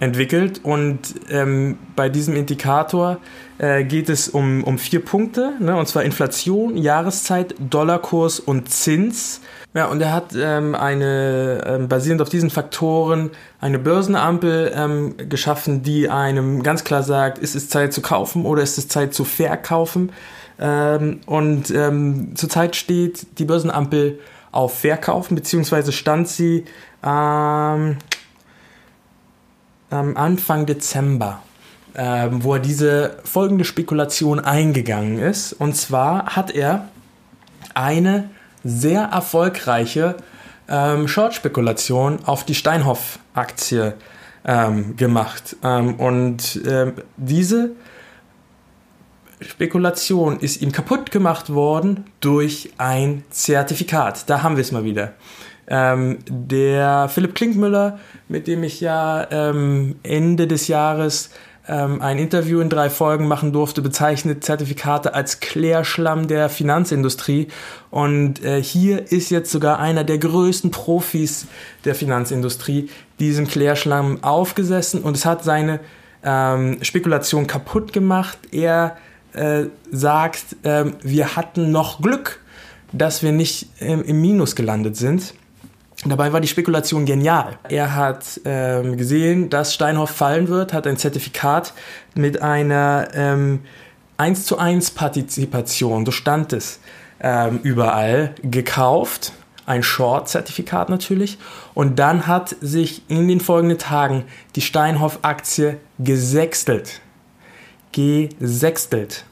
entwickelt 0.00 0.60
und 0.62 0.98
ähm, 1.30 1.78
bei 1.94 2.08
diesem 2.08 2.36
Indikator 2.36 3.18
äh, 3.58 3.84
geht 3.84 4.08
es 4.08 4.28
um, 4.28 4.62
um 4.64 4.78
vier 4.78 5.04
Punkte, 5.04 5.54
ne, 5.58 5.76
und 5.76 5.88
zwar 5.88 6.04
Inflation, 6.04 6.76
Jahreszeit, 6.76 7.54
Dollarkurs 7.58 8.38
und 8.40 8.70
Zins. 8.70 9.40
Ja, 9.74 9.86
und 9.86 10.00
er 10.00 10.12
hat 10.12 10.34
ähm, 10.34 10.74
eine, 10.74 11.62
ähm, 11.66 11.88
basierend 11.88 12.22
auf 12.22 12.28
diesen 12.28 12.50
Faktoren, 12.50 13.30
eine 13.60 13.78
Börsenampel 13.78 14.72
ähm, 14.74 15.14
geschaffen, 15.28 15.82
die 15.82 16.08
einem 16.08 16.62
ganz 16.62 16.84
klar 16.84 17.02
sagt, 17.02 17.38
ist 17.38 17.54
es 17.54 17.68
Zeit 17.68 17.92
zu 17.92 18.00
kaufen 18.00 18.44
oder 18.44 18.62
ist 18.62 18.78
es 18.78 18.88
Zeit 18.88 19.14
zu 19.14 19.24
verkaufen. 19.24 20.12
Ähm, 20.58 21.20
und 21.26 21.70
ähm, 21.70 22.32
zurzeit 22.36 22.76
steht 22.76 23.38
die 23.38 23.44
Börsenampel 23.44 24.18
auf 24.50 24.78
Verkaufen, 24.78 25.34
beziehungsweise 25.34 25.92
stand 25.92 26.28
sie 26.28 26.64
ähm, 27.04 27.98
am 29.90 30.16
Anfang 30.16 30.66
Dezember, 30.66 31.42
äh, 31.94 32.28
wo 32.30 32.54
er 32.54 32.60
diese 32.60 33.18
folgende 33.24 33.64
Spekulation 33.64 34.40
eingegangen 34.40 35.18
ist. 35.18 35.52
Und 35.52 35.76
zwar 35.76 36.36
hat 36.36 36.50
er 36.50 36.88
eine 37.74 38.30
sehr 38.64 39.02
erfolgreiche 39.02 40.16
ähm, 40.68 41.08
Short-Spekulation 41.08 42.20
auf 42.24 42.44
die 42.44 42.54
Steinhoff-Aktie 42.54 43.94
ähm, 44.44 44.96
gemacht. 44.96 45.56
Ähm, 45.62 45.94
und 45.94 46.60
ähm, 46.66 46.94
diese 47.16 47.70
Spekulation 49.40 50.40
ist 50.40 50.62
ihm 50.62 50.72
kaputt 50.72 51.10
gemacht 51.10 51.50
worden 51.50 52.06
durch 52.20 52.70
ein 52.78 53.24
Zertifikat. 53.30 54.28
Da 54.28 54.42
haben 54.42 54.56
wir 54.56 54.62
es 54.62 54.72
mal 54.72 54.84
wieder. 54.84 55.12
Ähm, 55.68 56.18
der 56.28 57.08
Philipp 57.08 57.34
Klinkmüller, 57.34 57.98
mit 58.28 58.46
dem 58.46 58.62
ich 58.62 58.80
ja 58.80 59.26
ähm, 59.30 59.96
Ende 60.02 60.46
des 60.46 60.68
Jahres 60.68 61.30
ähm, 61.68 62.00
ein 62.00 62.18
Interview 62.18 62.60
in 62.60 62.68
drei 62.68 62.90
Folgen 62.90 63.26
machen 63.26 63.52
durfte, 63.52 63.82
bezeichnet 63.82 64.44
Zertifikate 64.44 65.14
als 65.14 65.40
Klärschlamm 65.40 66.28
der 66.28 66.48
Finanzindustrie. 66.48 67.48
Und 67.90 68.44
äh, 68.44 68.62
hier 68.62 69.10
ist 69.10 69.30
jetzt 69.30 69.50
sogar 69.50 69.78
einer 69.80 70.04
der 70.04 70.18
größten 70.18 70.70
Profis 70.70 71.46
der 71.84 71.94
Finanzindustrie 71.94 72.88
diesem 73.18 73.48
Klärschlamm 73.48 74.22
aufgesessen 74.22 75.02
und 75.02 75.16
es 75.16 75.24
hat 75.24 75.42
seine 75.42 75.80
ähm, 76.22 76.78
Spekulation 76.82 77.46
kaputt 77.46 77.92
gemacht. 77.92 78.38
Er 78.52 78.96
äh, 79.32 79.64
sagt, 79.90 80.56
äh, 80.62 80.84
wir 81.02 81.36
hatten 81.36 81.72
noch 81.72 82.00
Glück, 82.00 82.40
dass 82.92 83.22
wir 83.22 83.32
nicht 83.32 83.68
ähm, 83.80 84.02
im 84.04 84.20
Minus 84.20 84.54
gelandet 84.54 84.96
sind. 84.96 85.34
Dabei 86.04 86.32
war 86.32 86.40
die 86.40 86.48
Spekulation 86.48 87.06
genial. 87.06 87.58
Er 87.68 87.94
hat 87.94 88.40
ähm, 88.44 88.96
gesehen, 88.96 89.48
dass 89.48 89.72
Steinhoff 89.72 90.10
fallen 90.10 90.48
wird, 90.48 90.72
hat 90.72 90.86
ein 90.86 90.98
Zertifikat 90.98 91.72
mit 92.14 92.42
einer 92.42 93.08
ähm, 93.14 93.60
1 94.18 94.44
zu 94.44 94.58
1 94.58 94.90
Partizipation, 94.92 96.04
so 96.04 96.12
stand 96.12 96.52
es 96.52 96.80
ähm, 97.20 97.60
überall, 97.62 98.34
gekauft. 98.42 99.32
Ein 99.64 99.82
Short-Zertifikat 99.82 100.90
natürlich. 100.90 101.38
Und 101.74 101.98
dann 101.98 102.28
hat 102.28 102.54
sich 102.60 103.02
in 103.08 103.26
den 103.26 103.40
folgenden 103.40 103.78
Tagen 103.78 104.24
die 104.54 104.60
Steinhoff-Aktie 104.60 105.78
gesextelt 105.98 107.00
gesextelt. 107.96 109.24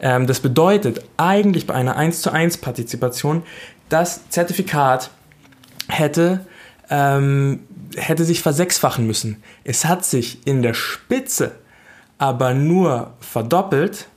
Ähm, 0.00 0.26
das 0.26 0.40
bedeutet 0.40 1.04
eigentlich 1.16 1.66
bei 1.66 1.74
einer 1.74 1.96
1 1.96 2.20
zu 2.20 2.30
1 2.30 2.58
Partizipation, 2.58 3.44
das 3.88 4.28
Zertifikat 4.28 5.10
hätte, 5.88 6.40
ähm, 6.90 7.60
hätte 7.96 8.24
sich 8.24 8.42
versechsfachen 8.42 9.06
müssen. 9.06 9.42
Es 9.64 9.84
hat 9.84 10.04
sich 10.04 10.46
in 10.46 10.62
der 10.62 10.74
Spitze 10.74 11.52
aber 12.18 12.54
nur 12.54 13.12
verdoppelt 13.20 14.08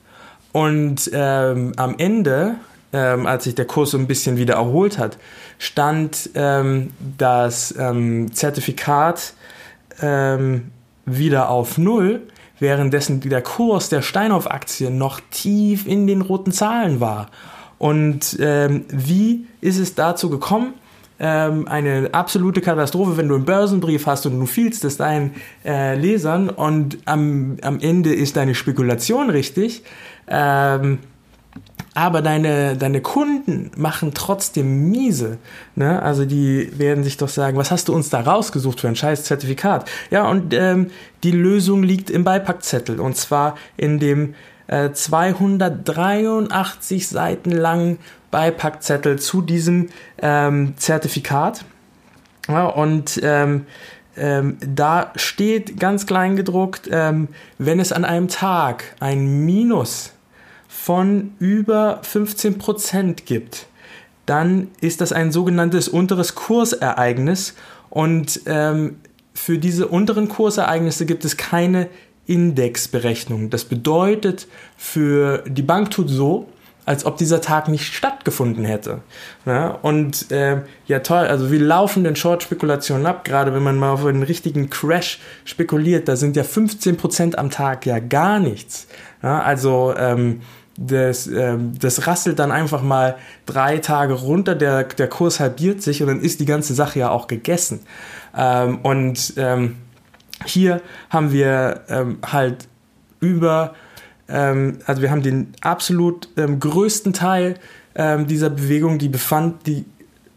und 0.51 1.09
ähm, 1.13 1.73
am 1.77 1.95
Ende, 1.97 2.55
ähm, 2.93 3.25
als 3.25 3.45
sich 3.45 3.55
der 3.55 3.65
Kurs 3.65 3.91
so 3.91 3.97
ein 3.97 4.07
bisschen 4.07 4.37
wieder 4.37 4.55
erholt 4.55 4.97
hat, 4.97 5.17
stand 5.59 6.31
ähm, 6.33 6.91
das 7.17 7.73
ähm, 7.77 8.33
Zertifikat 8.33 9.33
ähm, 10.01 10.71
wieder 11.05 11.49
auf 11.49 11.77
Null 11.77 12.21
währenddessen 12.61 13.19
der 13.21 13.41
Kurs 13.41 13.89
der 13.89 14.03
Steinhoff-Aktie 14.03 14.91
noch 14.91 15.19
tief 15.31 15.87
in 15.87 16.05
den 16.05 16.21
roten 16.21 16.51
Zahlen 16.51 16.99
war. 16.99 17.29
Und 17.79 18.37
ähm, 18.39 18.85
wie 18.89 19.47
ist 19.61 19.79
es 19.79 19.95
dazu 19.95 20.29
gekommen? 20.29 20.75
Ähm, 21.21 21.67
eine 21.67 22.09
absolute 22.13 22.61
Katastrophe, 22.61 23.15
wenn 23.15 23.27
du 23.27 23.35
einen 23.35 23.45
Börsenbrief 23.45 24.07
hast 24.07 24.25
und 24.25 24.39
du 24.39 24.45
fielst 24.47 24.83
es 24.83 24.97
deinen 24.97 25.35
äh, 25.63 25.95
Lesern 25.95 26.49
und 26.49 26.97
am, 27.05 27.57
am 27.61 27.79
Ende 27.79 28.13
ist 28.13 28.35
deine 28.35 28.55
Spekulation 28.55 29.29
richtig. 29.29 29.83
Ähm, 30.27 30.97
aber 31.93 32.21
deine, 32.21 32.77
deine 32.77 33.01
Kunden 33.01 33.69
machen 33.75 34.13
trotzdem 34.13 34.89
miese. 34.89 35.37
Ne? 35.75 36.01
Also 36.01 36.25
die 36.25 36.71
werden 36.79 37.03
sich 37.03 37.17
doch 37.17 37.27
sagen, 37.27 37.57
was 37.57 37.69
hast 37.69 37.89
du 37.89 37.93
uns 37.93 38.09
da 38.09 38.21
rausgesucht 38.21 38.79
für 38.79 38.87
ein 38.87 38.95
scheiß 38.95 39.25
Zertifikat? 39.25 39.89
Ja, 40.09 40.27
und 40.27 40.53
ähm, 40.53 40.87
die 41.23 41.31
Lösung 41.31 41.83
liegt 41.83 42.09
im 42.09 42.23
Beipackzettel 42.23 42.99
und 42.99 43.17
zwar 43.17 43.55
in 43.77 43.99
dem 43.99 44.33
äh, 44.67 44.91
283 44.91 47.07
Seiten 47.07 47.51
langen 47.51 47.99
Beipackzettel 48.31 49.19
zu 49.19 49.41
diesem 49.41 49.89
ähm, 50.21 50.73
Zertifikat. 50.77 51.65
Ja, 52.47 52.65
und 52.65 53.19
ähm, 53.23 53.65
ähm, 54.17 54.57
da 54.59 55.11
steht 55.15 55.79
ganz 55.79 56.05
klein 56.05 56.35
gedruckt, 56.35 56.89
ähm, 56.91 57.29
wenn 57.57 57.79
es 57.79 57.91
an 57.91 58.05
einem 58.05 58.27
Tag 58.27 58.95
ein 58.99 59.45
Minus 59.45 60.13
von 60.67 61.33
über 61.39 61.99
15 62.01 62.57
Prozent 62.57 63.25
gibt, 63.25 63.67
dann 64.25 64.69
ist 64.81 65.01
das 65.01 65.13
ein 65.13 65.31
sogenanntes 65.31 65.87
unteres 65.87 66.35
Kursereignis 66.35 67.55
und 67.89 68.41
ähm, 68.45 68.97
für 69.33 69.57
diese 69.57 69.87
unteren 69.87 70.29
Kursereignisse 70.29 71.05
gibt 71.05 71.25
es 71.25 71.37
keine 71.37 71.87
Indexberechnung. 72.31 73.49
Das 73.49 73.65
bedeutet, 73.65 74.47
für 74.77 75.43
die 75.47 75.61
Bank 75.61 75.91
tut 75.91 76.09
so, 76.09 76.47
als 76.85 77.05
ob 77.05 77.17
dieser 77.17 77.41
Tag 77.41 77.67
nicht 77.67 77.93
stattgefunden 77.93 78.65
hätte. 78.65 79.01
Ja, 79.45 79.69
und 79.81 80.31
äh, 80.31 80.61
ja 80.87 80.99
toll, 80.99 81.27
also 81.27 81.51
wie 81.51 81.57
laufen 81.57 82.03
denn 82.03 82.15
Short-Spekulationen 82.15 83.05
ab? 83.05 83.23
Gerade 83.23 83.53
wenn 83.53 83.63
man 83.63 83.77
mal 83.77 83.91
auf 83.91 84.05
einen 84.05 84.23
richtigen 84.23 84.69
Crash 84.69 85.19
spekuliert, 85.45 86.07
da 86.07 86.15
sind 86.15 86.35
ja 86.35 86.43
15% 86.43 87.35
am 87.35 87.51
Tag 87.51 87.85
ja 87.85 87.99
gar 87.99 88.39
nichts. 88.39 88.87
Ja, 89.21 89.41
also 89.41 89.93
ähm, 89.95 90.41
das, 90.77 91.27
ähm, 91.27 91.73
das 91.79 92.07
rasselt 92.07 92.39
dann 92.39 92.51
einfach 92.51 92.81
mal 92.81 93.15
drei 93.45 93.77
Tage 93.77 94.13
runter, 94.13 94.55
der, 94.55 94.85
der 94.85 95.07
Kurs 95.07 95.39
halbiert 95.39 95.81
sich 95.81 96.01
und 96.01 96.07
dann 96.07 96.21
ist 96.21 96.39
die 96.39 96.45
ganze 96.45 96.73
Sache 96.73 96.99
ja 96.99 97.09
auch 97.09 97.27
gegessen. 97.27 97.81
Ähm, 98.35 98.79
und 98.79 99.33
ähm, 99.37 99.77
hier 100.45 100.81
haben 101.09 101.31
wir 101.31 101.81
ähm, 101.89 102.19
halt 102.25 102.67
über, 103.19 103.73
ähm, 104.27 104.79
also 104.85 105.01
wir 105.01 105.11
haben 105.11 105.21
den 105.21 105.53
absolut 105.61 106.29
ähm, 106.37 106.59
größten 106.59 107.13
Teil 107.13 107.55
ähm, 107.95 108.27
dieser 108.27 108.49
Bewegung, 108.49 108.97
die 108.97 109.09
befand, 109.09 109.67
die 109.67 109.85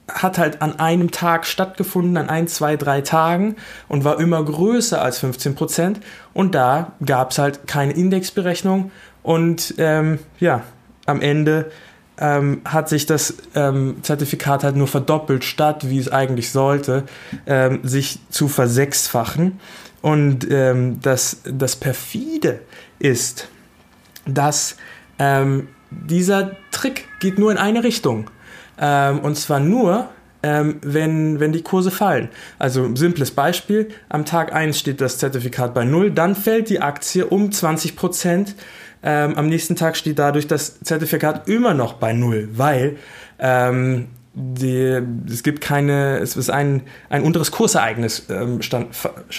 hat 0.09 0.37
halt 0.38 0.61
an 0.61 0.79
einem 0.79 1.11
Tag 1.11 1.47
stattgefunden, 1.47 2.17
an 2.17 2.29
ein, 2.29 2.47
zwei, 2.47 2.77
drei 2.77 3.01
Tagen 3.01 3.57
und 3.88 4.05
war 4.05 4.21
immer 4.21 4.45
größer 4.45 5.01
als 5.01 5.19
15 5.19 5.55
Prozent. 5.55 6.01
Und 6.35 6.55
da 6.55 6.93
gab 7.05 7.31
es 7.31 7.38
halt 7.38 7.67
keine 7.67 7.93
Indexberechnung 7.93 8.90
und 9.23 9.75
ähm, 9.79 10.19
ja, 10.40 10.62
am 11.07 11.23
Ende 11.23 11.71
ähm, 12.19 12.61
hat 12.64 12.88
sich 12.88 13.07
das 13.07 13.35
ähm, 13.55 13.97
Zertifikat 14.03 14.62
halt 14.62 14.77
nur 14.77 14.87
verdoppelt, 14.87 15.45
statt, 15.45 15.88
wie 15.88 15.99
es 15.99 16.12
eigentlich 16.12 16.53
sollte, 16.53 17.05
ähm, 17.47 17.81
sich 17.83 18.21
zu 18.29 18.49
versechsfachen. 18.49 19.59
Und 20.05 20.47
ähm, 20.51 21.01
das, 21.01 21.38
das 21.51 21.77
perfide 21.77 22.61
ist, 22.99 23.49
dass 24.27 24.77
ähm, 25.19 25.69
dieser 25.88 26.59
Trick 26.73 27.07
geht 27.21 27.38
nur 27.38 27.51
in 27.51 27.57
eine 27.57 27.83
Richtung. 27.83 28.31
Ähm, 28.79 29.21
und 29.21 29.38
zwar 29.38 29.61
nur, 29.61 30.11
ähm, 30.43 30.77
wenn, 30.83 31.40
wenn 31.40 31.53
die 31.53 31.62
Kurse 31.62 31.90
fallen. 31.90 32.29
Also 32.59 32.95
simples 32.95 33.31
Beispiel, 33.31 33.88
am 34.11 34.27
Tag 34.27 34.53
1 34.53 34.79
steht 34.79 35.01
das 35.01 35.17
Zertifikat 35.17 35.73
bei 35.73 35.87
0, 35.87 36.11
dann 36.11 36.37
fällt 36.37 36.69
die 36.69 36.83
Aktie 36.83 37.25
um 37.25 37.51
20 37.51 37.97
Prozent. 37.97 38.57
Ähm, 39.03 39.38
am 39.38 39.49
nächsten 39.49 39.75
Tag 39.75 39.97
steht 39.97 40.19
dadurch 40.19 40.47
das 40.47 40.81
Zertifikat 40.81 41.49
immer 41.49 41.73
noch 41.73 41.95
bei 41.95 42.12
0, 42.12 42.51
weil 42.53 42.99
ähm, 43.38 44.09
die, 44.35 45.01
es 45.29 45.42
gibt 45.42 45.61
keine, 45.61 46.18
es 46.18 46.37
ist 46.37 46.51
ein, 46.51 46.83
ein 47.09 47.23
unteres 47.23 47.53
Kursereignis 47.53 48.27
ähm, 48.29 48.62
stand, 48.62 48.88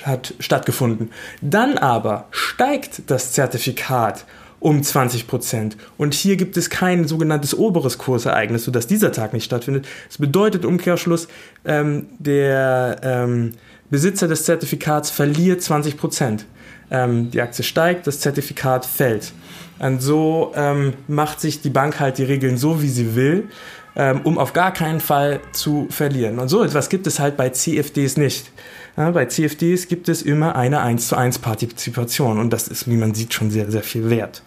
hat 0.03 0.33
stattgefunden. 0.39 1.11
Dann 1.41 1.77
aber 1.77 2.27
steigt 2.31 3.03
das 3.07 3.33
Zertifikat 3.33 4.25
um 4.59 4.81
20 4.81 5.27
Prozent. 5.27 5.75
Und 5.97 6.13
hier 6.13 6.37
gibt 6.37 6.55
es 6.55 6.69
kein 6.69 7.07
sogenanntes 7.07 7.55
oberes 7.57 7.97
Kursereignis, 7.97 8.63
sodass 8.63 8.87
dieser 8.87 9.11
Tag 9.11 9.33
nicht 9.33 9.43
stattfindet. 9.43 9.85
Das 10.07 10.17
bedeutet 10.17 10.63
Umkehrschluss, 10.63 11.27
ähm, 11.65 12.07
der 12.17 12.97
ähm, 13.03 13.51
Besitzer 13.89 14.27
des 14.27 14.45
Zertifikats 14.45 15.11
verliert 15.11 15.61
20 15.61 15.97
Prozent. 15.97 16.45
Ähm, 16.89 17.31
die 17.31 17.41
Aktie 17.41 17.63
steigt, 17.63 18.07
das 18.07 18.21
Zertifikat 18.21 18.85
fällt. 18.85 19.33
Und 19.77 20.01
so 20.01 20.53
ähm, 20.55 20.93
macht 21.07 21.41
sich 21.41 21.61
die 21.61 21.69
Bank 21.69 21.99
halt 21.99 22.17
die 22.17 22.23
Regeln 22.23 22.57
so, 22.57 22.81
wie 22.81 22.87
sie 22.87 23.15
will 23.15 23.49
ähm, 23.95 24.21
um 24.23 24.37
auf 24.37 24.53
gar 24.53 24.73
keinen 24.73 24.99
Fall 24.99 25.39
zu 25.51 25.87
verlieren. 25.89 26.39
Und 26.39 26.49
so 26.49 26.63
etwas 26.63 26.89
gibt 26.89 27.07
es 27.07 27.19
halt 27.19 27.37
bei 27.37 27.49
CFDs 27.49 28.17
nicht. 28.17 28.51
Ja, 28.97 29.11
bei 29.11 29.25
CFDs 29.25 29.87
gibt 29.87 30.07
es 30.09 30.21
immer 30.21 30.55
eine 30.55 30.81
1 30.81 31.07
zu 31.07 31.17
1 31.17 31.39
Partizipation 31.39 32.39
und 32.39 32.51
das 32.51 32.67
ist, 32.67 32.89
wie 32.89 32.95
man 32.95 33.13
sieht, 33.13 33.33
schon 33.33 33.51
sehr, 33.51 33.69
sehr 33.69 33.83
viel 33.83 34.09
wert. 34.09 34.41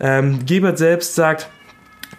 Ähm, 0.00 0.46
Gebert 0.46 0.78
selbst 0.78 1.14
sagt, 1.14 1.48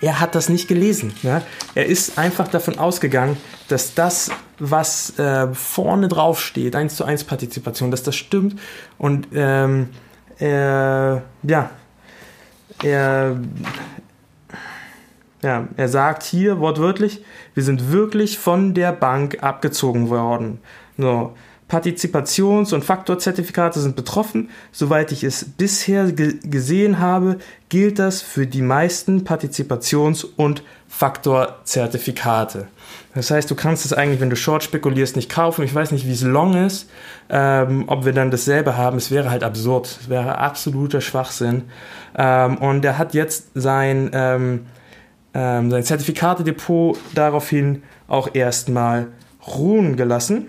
er 0.01 0.19
hat 0.19 0.35
das 0.35 0.49
nicht 0.49 0.67
gelesen. 0.67 1.13
Ja? 1.23 1.41
Er 1.73 1.87
ist 1.87 2.17
einfach 2.17 2.47
davon 2.47 2.77
ausgegangen, 2.77 3.37
dass 3.67 3.95
das, 3.95 4.29
was 4.59 5.17
äh, 5.17 5.47
vorne 5.53 6.07
drauf 6.07 6.39
steht, 6.39 6.75
1 6.75 6.95
zu 6.95 7.03
1 7.03 7.23
Partizipation, 7.23 7.91
dass 7.91 8.03
das 8.03 8.15
stimmt 8.15 8.59
und 8.97 9.27
ähm, 9.33 9.89
er, 10.37 11.23
ja, 11.43 11.69
er 12.83 13.37
ja, 15.45 15.67
er 15.77 15.87
sagt 15.87 16.23
hier 16.23 16.59
wortwörtlich, 16.59 17.23
wir 17.53 17.63
sind 17.63 17.91
wirklich 17.91 18.39
von 18.39 18.73
der 18.73 18.91
Bank 18.91 19.43
abgezogen 19.43 20.09
worden. 20.09 20.59
So, 20.97 21.33
Partizipations- 21.69 22.73
und 22.73 22.83
Faktorzertifikate 22.83 23.79
sind 23.79 23.95
betroffen. 23.95 24.49
Soweit 24.71 25.11
ich 25.11 25.23
es 25.23 25.45
bisher 25.45 26.11
ge 26.11 26.39
gesehen 26.43 26.99
habe, 26.99 27.37
gilt 27.69 27.99
das 27.99 28.23
für 28.23 28.47
die 28.47 28.63
meisten 28.63 29.23
Partizipations- 29.23 30.25
und 30.35 30.63
Faktorzertifikate. 30.87 32.67
Das 33.13 33.29
heißt, 33.29 33.49
du 33.51 33.55
kannst 33.55 33.85
es 33.85 33.93
eigentlich, 33.93 34.21
wenn 34.21 34.29
du 34.31 34.35
Short 34.35 34.63
spekulierst, 34.63 35.15
nicht 35.15 35.29
kaufen. 35.29 35.63
Ich 35.63 35.75
weiß 35.75 35.91
nicht, 35.91 36.07
wie 36.07 36.13
es 36.13 36.21
long 36.21 36.55
ist, 36.55 36.89
ähm, 37.29 37.83
ob 37.87 38.05
wir 38.05 38.13
dann 38.13 38.31
dasselbe 38.31 38.77
haben. 38.77 38.97
Es 38.97 39.11
wäre 39.11 39.29
halt 39.29 39.43
absurd. 39.43 39.99
Es 40.01 40.09
wäre 40.09 40.39
absoluter 40.39 41.01
Schwachsinn. 41.01 41.65
Ähm, 42.17 42.57
und 42.57 42.83
er 42.83 42.97
hat 42.97 43.13
jetzt 43.13 43.49
sein 43.53 44.09
ähm, 44.13 44.65
ähm, 45.35 45.69
sein 45.69 45.83
Zertifikatedepot 45.83 46.97
daraufhin 47.13 47.83
auch 48.07 48.33
erstmal 48.33 49.07
ruhen 49.45 49.97
gelassen. 49.97 50.47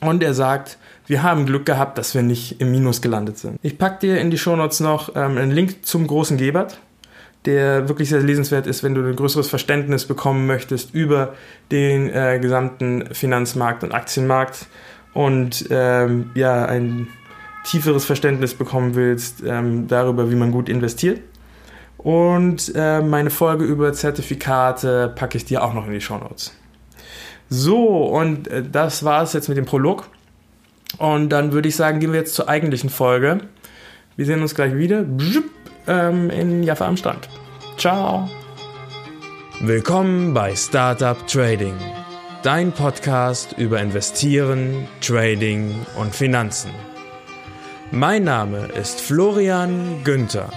Und 0.00 0.22
er 0.22 0.32
sagt, 0.32 0.78
wir 1.06 1.22
haben 1.22 1.46
Glück 1.46 1.66
gehabt, 1.66 1.98
dass 1.98 2.14
wir 2.14 2.22
nicht 2.22 2.60
im 2.60 2.70
Minus 2.70 3.02
gelandet 3.02 3.38
sind. 3.38 3.58
Ich 3.62 3.78
packe 3.78 4.06
dir 4.06 4.20
in 4.20 4.30
die 4.30 4.38
Shownotes 4.38 4.80
noch 4.80 5.14
ähm, 5.16 5.36
einen 5.36 5.50
Link 5.50 5.84
zum 5.84 6.06
großen 6.06 6.36
Gebert, 6.36 6.78
der 7.46 7.88
wirklich 7.88 8.08
sehr 8.08 8.20
lesenswert 8.20 8.66
ist, 8.66 8.82
wenn 8.82 8.94
du 8.94 9.02
ein 9.02 9.16
größeres 9.16 9.48
Verständnis 9.48 10.04
bekommen 10.04 10.46
möchtest 10.46 10.94
über 10.94 11.34
den 11.70 12.08
äh, 12.10 12.38
gesamten 12.40 13.14
Finanzmarkt 13.14 13.82
und 13.82 13.92
Aktienmarkt 13.92 14.66
und 15.14 15.66
ähm, 15.70 16.30
ja, 16.34 16.66
ein 16.66 17.08
tieferes 17.64 18.04
Verständnis 18.04 18.54
bekommen 18.54 18.94
willst 18.94 19.42
ähm, 19.44 19.88
darüber, 19.88 20.30
wie 20.30 20.36
man 20.36 20.52
gut 20.52 20.68
investiert. 20.68 21.20
Und 21.98 22.72
äh, 22.74 23.00
meine 23.00 23.30
Folge 23.30 23.64
über 23.64 23.92
Zertifikate 23.92 25.12
packe 25.14 25.36
ich 25.38 25.44
dir 25.44 25.64
auch 25.64 25.74
noch 25.74 25.86
in 25.86 25.92
die 25.92 26.00
Show 26.00 26.18
Notes. 26.18 26.52
So, 27.48 28.04
und 28.04 28.48
äh, 28.48 28.62
das 28.62 29.04
war 29.04 29.22
es 29.22 29.32
jetzt 29.32 29.48
mit 29.48 29.56
dem 29.56 29.64
Prolog. 29.64 30.08
Und 30.98 31.30
dann 31.30 31.52
würde 31.52 31.68
ich 31.68 31.76
sagen, 31.76 32.00
gehen 32.00 32.12
wir 32.12 32.20
jetzt 32.20 32.34
zur 32.34 32.48
eigentlichen 32.48 32.90
Folge. 32.90 33.40
Wir 34.16 34.26
sehen 34.26 34.40
uns 34.40 34.54
gleich 34.54 34.74
wieder 34.74 35.04
ähm, 35.86 36.30
in 36.30 36.62
Jaffa 36.62 36.86
am 36.86 36.96
Strand. 36.96 37.28
Ciao. 37.76 38.28
Willkommen 39.60 40.34
bei 40.34 40.54
Startup 40.54 41.16
Trading, 41.26 41.74
dein 42.42 42.72
Podcast 42.72 43.54
über 43.58 43.80
Investieren, 43.80 44.86
Trading 45.00 45.74
und 45.98 46.14
Finanzen. 46.14 46.70
Mein 47.90 48.24
Name 48.24 48.66
ist 48.78 49.00
Florian 49.00 50.02
Günther. 50.04 50.50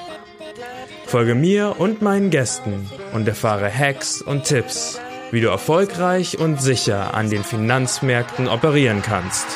Folge 1.09 1.33
mir 1.33 1.77
und 1.79 2.03
meinen 2.03 2.29
Gästen 2.29 2.87
und 3.13 3.27
erfahre 3.27 3.67
Hacks 3.67 4.21
und 4.21 4.43
Tipps, 4.43 5.01
wie 5.31 5.41
du 5.41 5.47
erfolgreich 5.47 6.37
und 6.37 6.61
sicher 6.61 7.15
an 7.15 7.31
den 7.31 7.43
Finanzmärkten 7.43 8.47
operieren 8.47 9.01
kannst. 9.01 9.47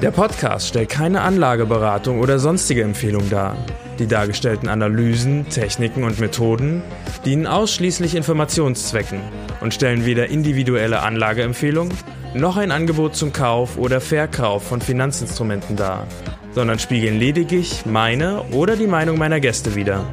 Der 0.00 0.12
Podcast 0.12 0.68
stellt 0.68 0.90
keine 0.90 1.22
Anlageberatung 1.22 2.20
oder 2.20 2.38
sonstige 2.38 2.84
Empfehlung 2.84 3.28
dar. 3.30 3.56
Die 3.98 4.06
dargestellten 4.06 4.68
Analysen, 4.68 5.48
Techniken 5.48 6.04
und 6.04 6.20
Methoden 6.20 6.84
dienen 7.24 7.48
ausschließlich 7.48 8.14
Informationszwecken 8.14 9.18
und 9.60 9.74
stellen 9.74 10.06
weder 10.06 10.28
individuelle 10.28 11.02
Anlageempfehlungen 11.02 11.92
noch 12.34 12.56
ein 12.56 12.70
Angebot 12.70 13.16
zum 13.16 13.32
Kauf 13.32 13.78
oder 13.78 14.00
Verkauf 14.00 14.64
von 14.64 14.80
Finanzinstrumenten 14.80 15.76
dar, 15.76 16.06
sondern 16.52 16.78
spiegeln 16.78 17.18
lediglich 17.18 17.86
meine 17.86 18.42
oder 18.52 18.76
die 18.76 18.86
Meinung 18.86 19.18
meiner 19.18 19.40
Gäste 19.40 19.74
wider. 19.74 20.04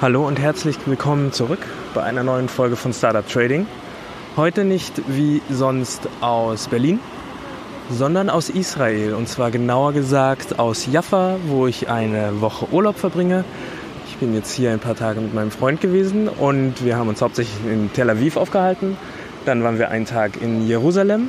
Hallo 0.00 0.26
und 0.26 0.38
herzlich 0.38 0.76
willkommen 0.86 1.32
zurück 1.32 1.60
bei 1.94 2.02
einer 2.02 2.22
neuen 2.22 2.48
Folge 2.48 2.76
von 2.76 2.92
Startup 2.92 3.26
Trading. 3.26 3.66
Heute 4.36 4.64
nicht 4.64 4.92
wie 5.08 5.40
sonst 5.50 6.08
aus 6.20 6.68
Berlin, 6.68 7.00
sondern 7.90 8.30
aus 8.30 8.48
Israel 8.48 9.14
und 9.14 9.28
zwar 9.28 9.50
genauer 9.50 9.92
gesagt 9.92 10.58
aus 10.58 10.86
Jaffa, 10.90 11.36
wo 11.46 11.66
ich 11.66 11.88
eine 11.88 12.40
Woche 12.40 12.66
Urlaub 12.72 12.98
verbringe. 12.98 13.44
Ich 14.08 14.16
bin 14.16 14.34
jetzt 14.34 14.52
hier 14.52 14.70
ein 14.70 14.78
paar 14.78 14.96
Tage 14.96 15.20
mit 15.20 15.34
meinem 15.34 15.50
Freund 15.50 15.80
gewesen 15.80 16.28
und 16.28 16.84
wir 16.84 16.96
haben 16.96 17.08
uns 17.08 17.22
hauptsächlich 17.22 17.56
in 17.70 17.92
Tel 17.92 18.10
Aviv 18.10 18.36
aufgehalten. 18.36 18.96
Dann 19.44 19.62
waren 19.62 19.78
wir 19.78 19.90
einen 19.90 20.06
Tag 20.06 20.40
in 20.40 20.66
Jerusalem 20.66 21.28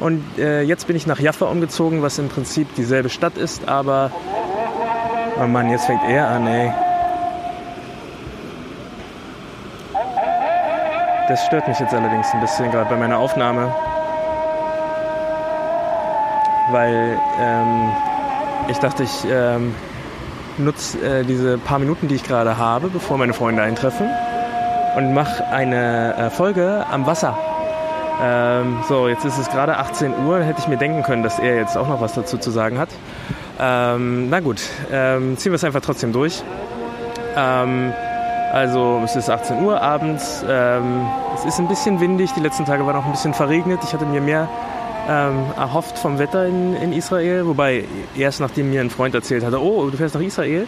und 0.00 0.22
äh, 0.38 0.62
jetzt 0.62 0.86
bin 0.86 0.96
ich 0.96 1.06
nach 1.06 1.18
Jaffa 1.18 1.46
umgezogen, 1.46 2.02
was 2.02 2.18
im 2.18 2.28
Prinzip 2.28 2.74
dieselbe 2.76 3.08
Stadt 3.10 3.36
ist, 3.36 3.68
aber 3.68 4.12
oh 5.42 5.46
Mann, 5.46 5.70
jetzt 5.70 5.86
fängt 5.86 6.02
er 6.08 6.28
an, 6.28 6.46
ey. 6.46 6.72
Das 11.28 11.44
stört 11.44 11.68
mich 11.68 11.78
jetzt 11.78 11.92
allerdings 11.92 12.28
ein 12.32 12.40
bisschen 12.40 12.70
gerade 12.70 12.88
bei 12.88 12.96
meiner 12.96 13.18
Aufnahme, 13.18 13.74
weil 16.70 17.18
ähm, 17.40 17.90
ich 18.68 18.78
dachte, 18.78 19.02
ich 19.02 19.26
ähm, 19.30 19.74
nutze 20.58 20.98
äh, 20.98 21.24
diese 21.24 21.58
paar 21.58 21.78
Minuten, 21.78 22.08
die 22.08 22.16
ich 22.16 22.24
gerade 22.24 22.58
habe, 22.58 22.88
bevor 22.88 23.18
meine 23.18 23.32
Freunde 23.32 23.62
eintreffen 23.62 24.08
und 24.96 25.14
mache 25.14 25.46
eine 25.46 26.14
äh, 26.16 26.30
Folge 26.30 26.84
am 26.90 27.06
Wasser. 27.06 27.38
Ähm, 28.20 28.78
so, 28.88 29.08
jetzt 29.08 29.24
ist 29.24 29.38
es 29.38 29.48
gerade 29.48 29.76
18 29.76 30.26
Uhr, 30.26 30.42
hätte 30.42 30.60
ich 30.60 30.68
mir 30.68 30.76
denken 30.76 31.02
können, 31.02 31.22
dass 31.22 31.38
er 31.38 31.56
jetzt 31.56 31.76
auch 31.76 31.88
noch 31.88 32.00
was 32.00 32.14
dazu 32.14 32.36
zu 32.36 32.50
sagen 32.50 32.78
hat. 32.78 32.88
Ähm, 33.60 34.28
na 34.28 34.40
gut, 34.40 34.60
ähm, 34.90 35.36
ziehen 35.36 35.52
wir 35.52 35.56
es 35.56 35.64
einfach 35.64 35.80
trotzdem 35.80 36.12
durch. 36.12 36.42
Ähm, 37.36 37.92
also 38.52 39.00
es 39.04 39.14
ist 39.14 39.30
18 39.30 39.62
Uhr 39.62 39.80
abends. 39.80 40.44
Ähm, 40.48 41.06
es 41.34 41.44
ist 41.44 41.58
ein 41.58 41.68
bisschen 41.68 42.00
windig. 42.00 42.32
Die 42.32 42.40
letzten 42.40 42.64
Tage 42.64 42.86
waren 42.86 42.96
auch 42.96 43.04
ein 43.04 43.12
bisschen 43.12 43.34
verregnet. 43.34 43.80
Ich 43.84 43.92
hatte 43.92 44.06
mir 44.06 44.20
mehr 44.20 44.48
ähm, 45.08 45.46
erhofft 45.56 45.98
vom 45.98 46.18
Wetter 46.18 46.46
in, 46.46 46.74
in, 46.76 46.92
Israel. 46.92 47.46
Wobei 47.46 47.84
erst 48.16 48.40
nachdem 48.40 48.70
mir 48.70 48.80
ein 48.80 48.90
Freund 48.90 49.14
erzählt 49.14 49.44
hatte, 49.44 49.60
oh, 49.60 49.88
du 49.90 49.96
fährst 49.96 50.14
nach 50.14 50.22
Israel. 50.22 50.66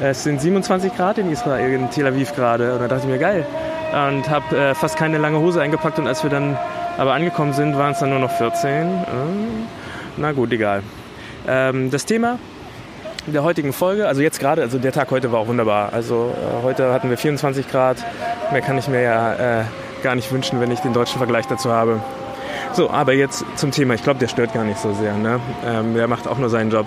Es 0.00 0.24
sind 0.24 0.40
27 0.40 0.96
Grad 0.96 1.18
in 1.18 1.30
Israel, 1.30 1.72
in 1.72 1.90
Tel 1.90 2.06
Aviv 2.06 2.34
gerade. 2.34 2.72
Und 2.72 2.80
da 2.80 2.88
dachte 2.88 3.02
ich 3.04 3.08
mir, 3.08 3.18
geil. 3.18 3.46
Und 3.92 4.28
habe 4.28 4.56
äh, 4.56 4.74
fast 4.74 4.96
keine 4.96 5.18
lange 5.18 5.38
Hose 5.38 5.60
eingepackt. 5.60 5.98
Und 5.98 6.08
als 6.08 6.22
wir 6.22 6.30
dann 6.30 6.58
aber 6.96 7.12
angekommen 7.12 7.52
sind, 7.52 7.76
waren 7.76 7.92
es 7.92 8.00
dann 8.00 8.10
nur 8.10 8.18
noch 8.18 8.30
14. 8.30 8.70
Äh, 8.70 8.84
na 10.16 10.32
gut, 10.32 10.52
egal. 10.52 10.82
Ähm, 11.46 11.90
das 11.90 12.06
Thema 12.06 12.38
der 13.26 13.42
heutigen 13.42 13.72
Folge. 13.72 14.06
Also 14.06 14.22
jetzt 14.22 14.40
gerade, 14.40 14.62
also 14.62 14.78
der 14.78 14.92
Tag 14.92 15.10
heute 15.10 15.32
war 15.32 15.40
auch 15.40 15.46
wunderbar. 15.48 15.92
Also 15.92 16.32
äh, 16.34 16.62
heute 16.62 16.92
hatten 16.92 17.10
wir 17.10 17.16
24 17.16 17.70
Grad. 17.70 17.98
Mehr 18.52 18.60
kann 18.60 18.78
ich 18.78 18.88
mir 18.88 19.00
ja 19.00 19.60
äh, 19.60 19.64
gar 20.02 20.14
nicht 20.14 20.30
wünschen, 20.32 20.60
wenn 20.60 20.70
ich 20.70 20.80
den 20.80 20.92
deutschen 20.92 21.18
Vergleich 21.18 21.46
dazu 21.46 21.70
habe. 21.70 22.00
So, 22.74 22.90
aber 22.90 23.12
jetzt 23.12 23.44
zum 23.54 23.70
Thema. 23.70 23.94
Ich 23.94 24.02
glaube, 24.02 24.18
der 24.18 24.26
stört 24.26 24.52
gar 24.52 24.64
nicht 24.64 24.80
so 24.80 24.92
sehr. 24.94 25.14
Ne? 25.14 25.38
Ähm, 25.64 25.94
der 25.94 26.08
macht 26.08 26.26
auch 26.26 26.38
nur 26.38 26.50
seinen 26.50 26.72
Job. 26.72 26.86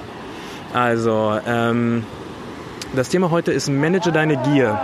Also, 0.73 1.39
ähm, 1.47 2.05
das 2.93 3.07
Thema 3.07 3.31
heute 3.31 3.53
ist 3.53 3.69
Manage 3.69 4.11
deine 4.11 4.35
Gier. 4.35 4.77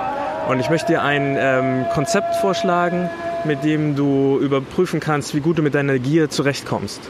Und 0.48 0.62
ich 0.62 0.70
möchte 0.70 0.94
dir 0.94 1.02
ein 1.02 1.36
ähm, 1.38 1.86
Konzept 1.94 2.38
vorschlagen, 2.38 3.10
mit 3.44 3.66
dem 3.66 3.98
du 3.98 4.40
überprüfen 4.40 5.02
kannst, 5.02 5.36
wie 5.36 5.42
gut 5.42 5.58
du 5.58 5.62
mit 5.62 5.76
deiner 5.76 6.00
Gier 6.00 6.30
zurechtkommst. 6.30 7.02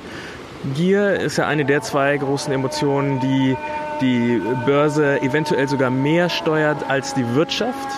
Gier 0.76 1.20
ist 1.20 1.38
ja 1.38 1.46
eine 1.46 1.64
der 1.64 1.84
zwei 1.84 2.18
großen 2.18 2.52
Emotionen, 2.52 3.20
die 3.20 3.56
die 4.02 4.42
Börse 4.66 5.22
eventuell 5.22 5.68
sogar 5.68 5.92
mehr 5.92 6.30
steuert 6.30 6.90
als 6.90 7.14
die 7.14 7.36
Wirtschaft. 7.36 7.90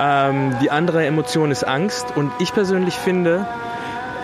Ähm, 0.00 0.54
die 0.62 0.70
andere 0.70 1.04
Emotion 1.04 1.50
ist 1.50 1.64
Angst 1.64 2.06
und 2.16 2.32
ich 2.38 2.54
persönlich 2.54 2.94
finde, 2.94 3.46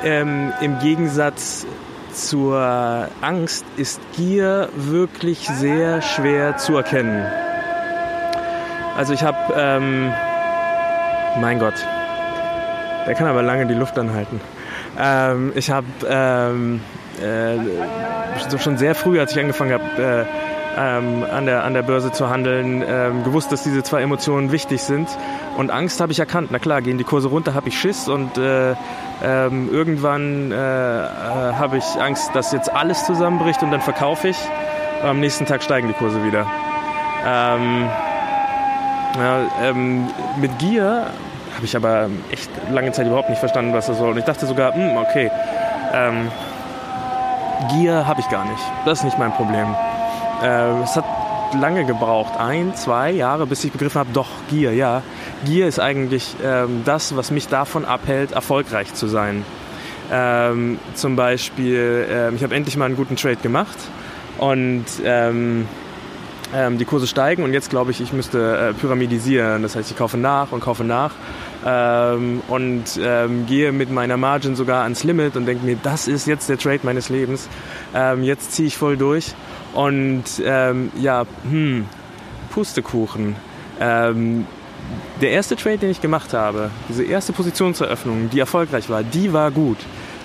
ähm, 0.04 0.52
im 0.60 0.78
Gegensatz 0.78 1.66
zur 2.12 3.08
Angst 3.20 3.64
ist 3.76 4.00
Gier 4.16 4.68
wirklich 4.74 5.48
sehr 5.48 6.02
schwer 6.02 6.56
zu 6.56 6.76
erkennen. 6.76 7.24
Also 8.96 9.12
ich 9.12 9.22
habe, 9.22 9.38
ähm, 9.56 10.12
mein 11.40 11.58
Gott, 11.58 11.74
der 13.06 13.14
kann 13.14 13.28
aber 13.28 13.42
lange 13.42 13.66
die 13.66 13.74
Luft 13.74 13.98
anhalten. 13.98 14.40
Ähm, 14.98 15.52
ich 15.54 15.70
habe 15.70 15.86
ähm, 16.08 16.80
äh, 17.22 18.58
schon 18.58 18.76
sehr 18.76 18.94
früh, 18.94 19.20
als 19.20 19.32
ich 19.32 19.38
angefangen 19.38 19.72
habe, 19.72 20.02
äh, 20.02 20.57
ähm, 20.76 21.24
an, 21.30 21.46
der, 21.46 21.64
an 21.64 21.74
der 21.74 21.82
Börse 21.82 22.12
zu 22.12 22.28
handeln, 22.28 22.84
ähm, 22.86 23.24
gewusst, 23.24 23.50
dass 23.52 23.62
diese 23.62 23.82
zwei 23.82 24.02
Emotionen 24.02 24.52
wichtig 24.52 24.82
sind. 24.82 25.08
Und 25.56 25.70
Angst 25.70 26.00
habe 26.00 26.12
ich 26.12 26.18
erkannt. 26.18 26.48
Na 26.52 26.58
klar, 26.58 26.82
gehen 26.82 26.98
die 26.98 27.04
Kurse 27.04 27.28
runter, 27.28 27.54
habe 27.54 27.68
ich 27.68 27.78
Schiss 27.78 28.08
und 28.08 28.38
äh, 28.38 28.74
ähm, 29.22 29.68
irgendwann 29.72 30.52
äh, 30.52 30.54
äh, 30.54 31.08
habe 31.54 31.78
ich 31.78 31.84
Angst, 32.00 32.30
dass 32.34 32.52
jetzt 32.52 32.72
alles 32.72 33.04
zusammenbricht 33.06 33.62
und 33.62 33.70
dann 33.70 33.80
verkaufe 33.80 34.28
ich. 34.28 34.36
Am 35.02 35.20
nächsten 35.20 35.46
Tag 35.46 35.62
steigen 35.62 35.88
die 35.88 35.94
Kurse 35.94 36.24
wieder. 36.24 36.46
Ähm, 37.26 37.88
ja, 39.16 39.40
ähm, 39.62 40.08
mit 40.40 40.58
Gier 40.58 41.06
habe 41.56 41.64
ich 41.64 41.74
aber 41.74 42.08
echt 42.30 42.50
lange 42.70 42.92
Zeit 42.92 43.06
überhaupt 43.06 43.30
nicht 43.30 43.38
verstanden, 43.38 43.72
was 43.72 43.86
das 43.86 43.98
soll. 43.98 44.10
Und 44.10 44.18
ich 44.18 44.24
dachte 44.24 44.46
sogar, 44.46 44.76
mh, 44.76 44.90
hm, 44.90 44.96
okay, 44.96 45.30
ähm, 45.92 46.30
Gier 47.70 48.06
habe 48.06 48.20
ich 48.20 48.28
gar 48.28 48.44
nicht. 48.44 48.62
Das 48.84 48.98
ist 48.98 49.04
nicht 49.04 49.18
mein 49.18 49.32
Problem. 49.32 49.74
Äh, 50.42 50.82
es 50.82 50.96
hat 50.96 51.04
lange 51.60 51.84
gebraucht, 51.84 52.38
ein, 52.38 52.74
zwei 52.74 53.10
Jahre, 53.10 53.46
bis 53.46 53.64
ich 53.64 53.72
begriffen 53.72 53.98
habe, 53.98 54.10
doch, 54.12 54.28
Gier, 54.50 54.72
ja. 54.74 55.02
Gier 55.44 55.66
ist 55.66 55.80
eigentlich 55.80 56.36
ähm, 56.44 56.82
das, 56.84 57.16
was 57.16 57.30
mich 57.30 57.48
davon 57.48 57.84
abhält, 57.84 58.32
erfolgreich 58.32 58.94
zu 58.94 59.06
sein. 59.08 59.44
Ähm, 60.12 60.78
zum 60.94 61.16
Beispiel, 61.16 62.06
ähm, 62.10 62.36
ich 62.36 62.42
habe 62.42 62.54
endlich 62.54 62.76
mal 62.76 62.86
einen 62.86 62.96
guten 62.96 63.16
Trade 63.16 63.36
gemacht 63.36 63.76
und 64.38 64.84
ähm, 65.04 65.66
ähm, 66.54 66.78
die 66.78 66.84
Kurse 66.84 67.06
steigen 67.06 67.42
und 67.42 67.52
jetzt 67.52 67.68
glaube 67.68 67.90
ich, 67.90 68.00
ich 68.00 68.12
müsste 68.12 68.56
äh, 68.56 68.72
pyramidisieren. 68.74 69.62
Das 69.62 69.76
heißt, 69.76 69.90
ich 69.90 69.96
kaufe 69.96 70.16
nach 70.16 70.52
und 70.52 70.60
kaufe 70.60 70.84
nach 70.84 71.12
ähm, 71.66 72.42
und 72.48 72.84
gehe 73.46 73.72
mit 73.72 73.90
meiner 73.90 74.16
Margin 74.16 74.54
sogar 74.54 74.84
ans 74.84 75.04
Limit 75.04 75.36
und 75.36 75.46
denke 75.46 75.66
mir, 75.66 75.76
das 75.82 76.08
ist 76.08 76.26
jetzt 76.26 76.48
der 76.48 76.58
Trade 76.58 76.80
meines 76.84 77.08
Lebens. 77.08 77.48
Jetzt 78.22 78.52
ziehe 78.52 78.68
ich 78.68 78.76
voll 78.76 78.96
durch 78.96 79.34
und 79.78 80.24
ähm, 80.44 80.90
ja, 81.00 81.24
hm, 81.48 81.86
Pustekuchen. 82.50 83.36
Ähm, 83.78 84.44
der 85.20 85.30
erste 85.30 85.54
Trade, 85.54 85.78
den 85.78 85.90
ich 85.90 86.00
gemacht 86.00 86.34
habe, 86.34 86.72
diese 86.88 87.04
erste 87.04 87.32
Positionseröffnung, 87.32 88.28
die 88.28 88.40
erfolgreich 88.40 88.90
war, 88.90 89.04
die 89.04 89.32
war 89.32 89.52
gut. 89.52 89.76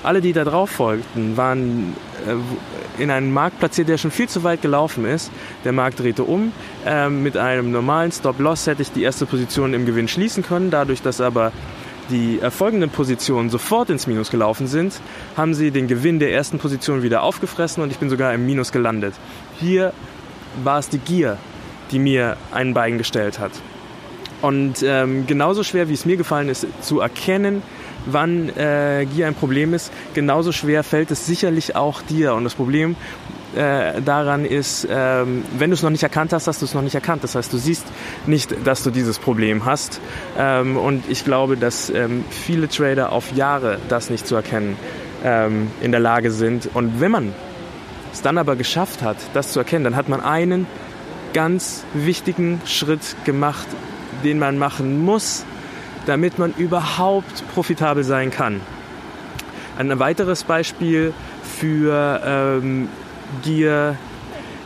Alle, 0.01 0.21
die 0.21 0.33
da 0.33 0.43
drauf 0.43 0.71
folgten, 0.71 1.37
waren 1.37 1.93
äh, 2.27 3.01
in 3.01 3.11
einen 3.11 3.31
Markt 3.31 3.59
platziert, 3.59 3.89
der 3.89 3.99
schon 3.99 4.09
viel 4.09 4.27
zu 4.27 4.43
weit 4.43 4.63
gelaufen 4.63 5.05
ist. 5.05 5.29
Der 5.63 5.71
Markt 5.71 5.99
drehte 5.99 6.23
um. 6.23 6.51
Ähm, 6.83 7.21
mit 7.21 7.37
einem 7.37 7.69
normalen 7.69 8.11
Stop-Loss 8.11 8.65
hätte 8.65 8.81
ich 8.81 8.91
die 8.91 9.03
erste 9.03 9.27
Position 9.27 9.75
im 9.75 9.85
Gewinn 9.85 10.07
schließen 10.07 10.41
können. 10.41 10.71
Dadurch, 10.71 11.03
dass 11.03 11.21
aber 11.21 11.51
die 12.09 12.39
folgenden 12.49 12.89
Positionen 12.89 13.49
sofort 13.49 13.89
ins 13.89 14.07
Minus 14.07 14.29
gelaufen 14.29 14.67
sind, 14.67 14.99
haben 15.37 15.53
sie 15.53 15.71
den 15.71 15.87
Gewinn 15.87 16.19
der 16.19 16.33
ersten 16.33 16.59
Position 16.59 17.01
wieder 17.03 17.23
aufgefressen 17.23 17.81
und 17.83 17.91
ich 17.91 17.97
bin 17.97 18.09
sogar 18.09 18.33
im 18.33 18.45
Minus 18.45 18.71
gelandet. 18.71 19.13
Hier 19.59 19.93
war 20.63 20.79
es 20.79 20.89
die 20.89 20.99
Gier, 20.99 21.37
die 21.91 21.99
mir 21.99 22.37
ein 22.51 22.73
Bein 22.73 22.97
gestellt 22.97 23.39
hat. 23.39 23.51
Und 24.41 24.83
ähm, 24.83 25.25
genauso 25.25 25.63
schwer, 25.63 25.87
wie 25.87 25.93
es 25.93 26.05
mir 26.05 26.17
gefallen 26.17 26.49
ist, 26.49 26.67
zu 26.81 26.99
erkennen, 26.99 27.61
wann 28.05 28.49
äh, 28.57 29.05
Gier 29.05 29.27
ein 29.27 29.35
Problem 29.35 29.73
ist, 29.73 29.91
genauso 30.13 30.51
schwer 30.51 30.83
fällt 30.83 31.11
es 31.11 31.25
sicherlich 31.25 31.75
auch 31.75 32.01
dir. 32.01 32.33
Und 32.33 32.43
das 32.43 32.53
Problem 32.53 32.97
äh, 33.55 34.01
daran 34.01 34.45
ist, 34.45 34.87
ähm, 34.89 35.45
wenn 35.57 35.69
du 35.69 35.75
es 35.75 35.83
noch 35.83 35.91
nicht 35.91 36.03
erkannt 36.03 36.33
hast, 36.33 36.47
hast 36.47 36.61
du 36.61 36.65
es 36.65 36.73
noch 36.73 36.81
nicht 36.81 36.95
erkannt. 36.95 37.23
Das 37.23 37.35
heißt, 37.35 37.53
du 37.53 37.57
siehst 37.57 37.85
nicht, 38.25 38.53
dass 38.65 38.83
du 38.83 38.89
dieses 38.89 39.19
Problem 39.19 39.65
hast. 39.65 40.01
Ähm, 40.37 40.75
und 40.75 41.03
ich 41.09 41.23
glaube, 41.23 41.55
dass 41.55 41.89
ähm, 41.89 42.25
viele 42.29 42.67
Trader 42.67 43.11
auf 43.11 43.31
Jahre 43.33 43.77
das 43.89 44.09
nicht 44.09 44.27
zu 44.27 44.35
erkennen 44.35 44.75
ähm, 45.23 45.71
in 45.81 45.91
der 45.91 45.99
Lage 45.99 46.31
sind. 46.31 46.69
Und 46.73 46.99
wenn 46.99 47.11
man 47.11 47.33
es 48.13 48.21
dann 48.21 48.37
aber 48.37 48.55
geschafft 48.55 49.01
hat, 49.01 49.17
das 49.33 49.51
zu 49.51 49.59
erkennen, 49.59 49.83
dann 49.83 49.95
hat 49.95 50.07
man 50.07 50.21
einen 50.21 50.67
ganz 51.33 51.83
wichtigen 51.93 52.61
Schritt 52.65 53.15
gemacht, 53.25 53.67
den 54.23 54.39
man 54.39 54.57
machen 54.57 55.03
muss, 55.03 55.45
damit 56.05 56.37
man 56.37 56.53
überhaupt 56.53 57.43
profitabel 57.53 58.03
sein 58.03 58.31
kann. 58.31 58.61
Ein 59.77 59.99
weiteres 59.99 60.43
Beispiel 60.43 61.13
für 61.43 62.21
ähm, 62.23 62.87
Gier 63.41 63.97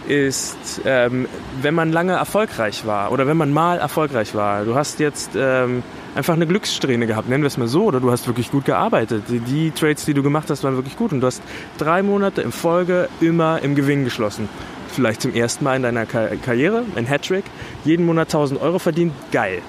ist, 0.08 0.82
ähm, 0.86 1.28
wenn 1.62 1.74
man 1.74 1.92
lange 1.92 2.14
erfolgreich 2.14 2.86
war 2.86 3.12
oder 3.12 3.28
wenn 3.28 3.38
man 3.38 3.52
mal 3.52 3.78
erfolgreich 3.78 4.36
war. 4.36 4.66
Du 4.66 4.76
hast 4.76 5.00
jetzt 5.00 5.32
ähm, 5.36 5.84
einfach 6.18 6.34
eine 6.34 6.48
Glückssträhne 6.48 7.06
gehabt, 7.06 7.30
nennen 7.30 7.44
wir 7.44 7.48
es 7.48 7.58
mal 7.58 7.68
so, 7.68 7.84
oder 7.84 8.00
du 8.00 8.12
hast 8.12 8.26
wirklich 8.26 8.50
gut 8.50 8.66
gearbeitet. 8.66 9.26
Die, 9.30 9.40
die, 9.40 9.72
Trades, 9.72 10.04
die 10.04 10.16
du 10.16 10.24
gemacht 10.24 10.50
hast, 10.50 10.64
waren 10.64 10.76
wirklich 10.76 10.98
gut 10.98 11.14
und 11.14 11.22
du 11.22 11.28
hast 11.28 11.44
drei 11.78 12.02
Monate 12.02 12.42
in 12.42 12.52
Folge 12.52 13.08
immer 13.22 13.62
im 13.62 13.76
Gewinn 13.76 14.04
geschlossen. 14.04 14.50
Vielleicht 14.90 15.22
zum 15.22 15.34
ersten 15.34 15.64
Mal 15.64 15.76
in 15.76 15.84
deiner 15.84 16.08
Kar 16.08 16.30
Karriere, 16.44 16.84
ein 16.96 17.06
Hattrick, 17.06 17.46
jeden 17.86 18.06
Monat 18.06 18.30
1000 18.30 18.60
Euro 18.60 18.80
verdient, 18.80 19.14
geil. 19.32 19.62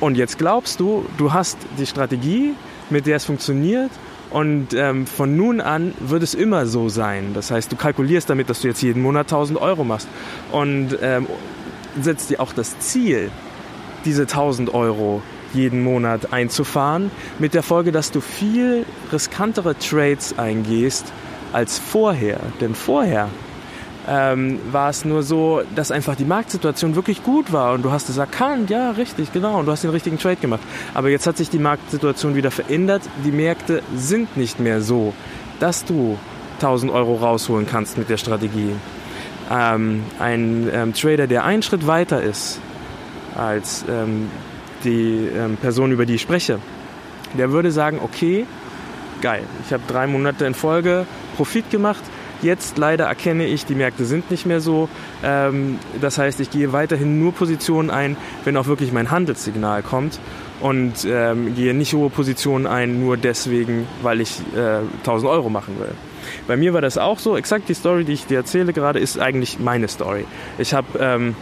Und 0.00 0.16
jetzt 0.16 0.38
glaubst 0.38 0.80
du, 0.80 1.04
du 1.18 1.32
hast 1.32 1.58
die 1.78 1.86
Strategie, 1.86 2.54
mit 2.88 3.06
der 3.06 3.16
es 3.16 3.26
funktioniert 3.26 3.90
und 4.30 4.72
ähm, 4.72 5.06
von 5.06 5.36
nun 5.36 5.60
an 5.60 5.92
wird 6.00 6.22
es 6.22 6.32
immer 6.34 6.66
so 6.66 6.88
sein. 6.88 7.32
Das 7.34 7.50
heißt, 7.50 7.70
du 7.70 7.76
kalkulierst 7.76 8.30
damit, 8.30 8.48
dass 8.48 8.62
du 8.62 8.68
jetzt 8.68 8.82
jeden 8.82 9.02
Monat 9.02 9.26
1000 9.26 9.60
Euro 9.60 9.84
machst 9.84 10.08
und 10.50 10.96
ähm, 11.02 11.26
setzt 12.00 12.30
dir 12.30 12.40
auch 12.40 12.54
das 12.54 12.78
Ziel, 12.78 13.30
diese 14.04 14.22
1000 14.22 14.74
Euro 14.74 15.22
jeden 15.54 15.82
Monat 15.82 16.32
einzufahren, 16.32 17.10
mit 17.38 17.54
der 17.54 17.62
Folge, 17.62 17.92
dass 17.92 18.10
du 18.10 18.20
viel 18.20 18.86
riskantere 19.12 19.78
Trades 19.78 20.38
eingehst 20.38 21.12
als 21.52 21.78
vorher. 21.78 22.40
Denn 22.60 22.74
vorher 22.74 23.28
ähm, 24.08 24.58
war 24.70 24.90
es 24.90 25.04
nur 25.04 25.22
so, 25.22 25.62
dass 25.74 25.90
einfach 25.90 26.16
die 26.16 26.24
Marktsituation 26.24 26.94
wirklich 26.94 27.22
gut 27.22 27.52
war 27.52 27.74
und 27.74 27.84
du 27.84 27.90
hast 27.90 28.08
es 28.08 28.16
erkannt, 28.16 28.70
ja, 28.70 28.90
richtig, 28.92 29.32
genau, 29.32 29.58
und 29.58 29.66
du 29.66 29.72
hast 29.72 29.84
den 29.84 29.90
richtigen 29.90 30.18
Trade 30.18 30.36
gemacht. 30.36 30.62
Aber 30.94 31.08
jetzt 31.08 31.26
hat 31.26 31.36
sich 31.36 31.50
die 31.50 31.58
Marktsituation 31.58 32.34
wieder 32.34 32.50
verändert. 32.50 33.02
Die 33.24 33.32
Märkte 33.32 33.82
sind 33.94 34.36
nicht 34.36 34.58
mehr 34.58 34.80
so, 34.80 35.14
dass 35.60 35.84
du 35.84 36.18
1000 36.56 36.92
Euro 36.92 37.16
rausholen 37.16 37.66
kannst 37.66 37.98
mit 37.98 38.08
der 38.08 38.16
Strategie. 38.16 38.72
Ähm, 39.50 40.02
ein 40.18 40.68
ähm, 40.72 40.94
Trader, 40.94 41.26
der 41.26 41.44
einen 41.44 41.62
Schritt 41.62 41.86
weiter 41.86 42.22
ist 42.22 42.60
als 43.36 43.84
ähm, 43.88 44.30
die 44.84 45.28
ähm, 45.36 45.56
Person, 45.56 45.92
über 45.92 46.06
die 46.06 46.14
ich 46.16 46.22
spreche, 46.22 46.58
der 47.36 47.52
würde 47.52 47.70
sagen, 47.70 48.00
okay, 48.02 48.46
geil, 49.20 49.44
ich 49.66 49.72
habe 49.72 49.82
drei 49.86 50.06
Monate 50.06 50.44
in 50.44 50.54
Folge 50.54 51.06
Profit 51.36 51.70
gemacht, 51.70 52.02
Jetzt 52.42 52.76
leider 52.76 53.04
erkenne 53.04 53.46
ich, 53.46 53.66
die 53.66 53.76
Märkte 53.76 54.04
sind 54.04 54.30
nicht 54.32 54.46
mehr 54.46 54.60
so. 54.60 54.88
Ähm, 55.22 55.78
das 56.00 56.18
heißt, 56.18 56.40
ich 56.40 56.50
gehe 56.50 56.72
weiterhin 56.72 57.20
nur 57.20 57.32
Positionen 57.32 57.88
ein, 57.88 58.16
wenn 58.44 58.56
auch 58.56 58.66
wirklich 58.66 58.92
mein 58.92 59.12
Handelssignal 59.12 59.82
kommt 59.82 60.18
und 60.60 61.06
ähm, 61.06 61.54
gehe 61.54 61.72
nicht 61.72 61.94
hohe 61.94 62.10
Positionen 62.10 62.66
ein, 62.66 63.00
nur 63.00 63.16
deswegen, 63.16 63.86
weil 64.02 64.20
ich 64.20 64.40
äh, 64.56 64.80
1000 64.98 65.30
Euro 65.30 65.50
machen 65.50 65.78
will. 65.78 65.92
Bei 66.48 66.56
mir 66.56 66.74
war 66.74 66.80
das 66.80 66.98
auch 66.98 67.20
so. 67.20 67.36
Exakt 67.36 67.68
die 67.68 67.74
Story, 67.74 68.04
die 68.04 68.12
ich 68.12 68.26
dir 68.26 68.38
erzähle 68.38 68.72
gerade, 68.72 68.98
ist 68.98 69.20
eigentlich 69.20 69.60
meine 69.60 69.86
Story. 69.86 70.24
Ich 70.58 70.74
habe 70.74 70.98
ähm, 70.98 71.36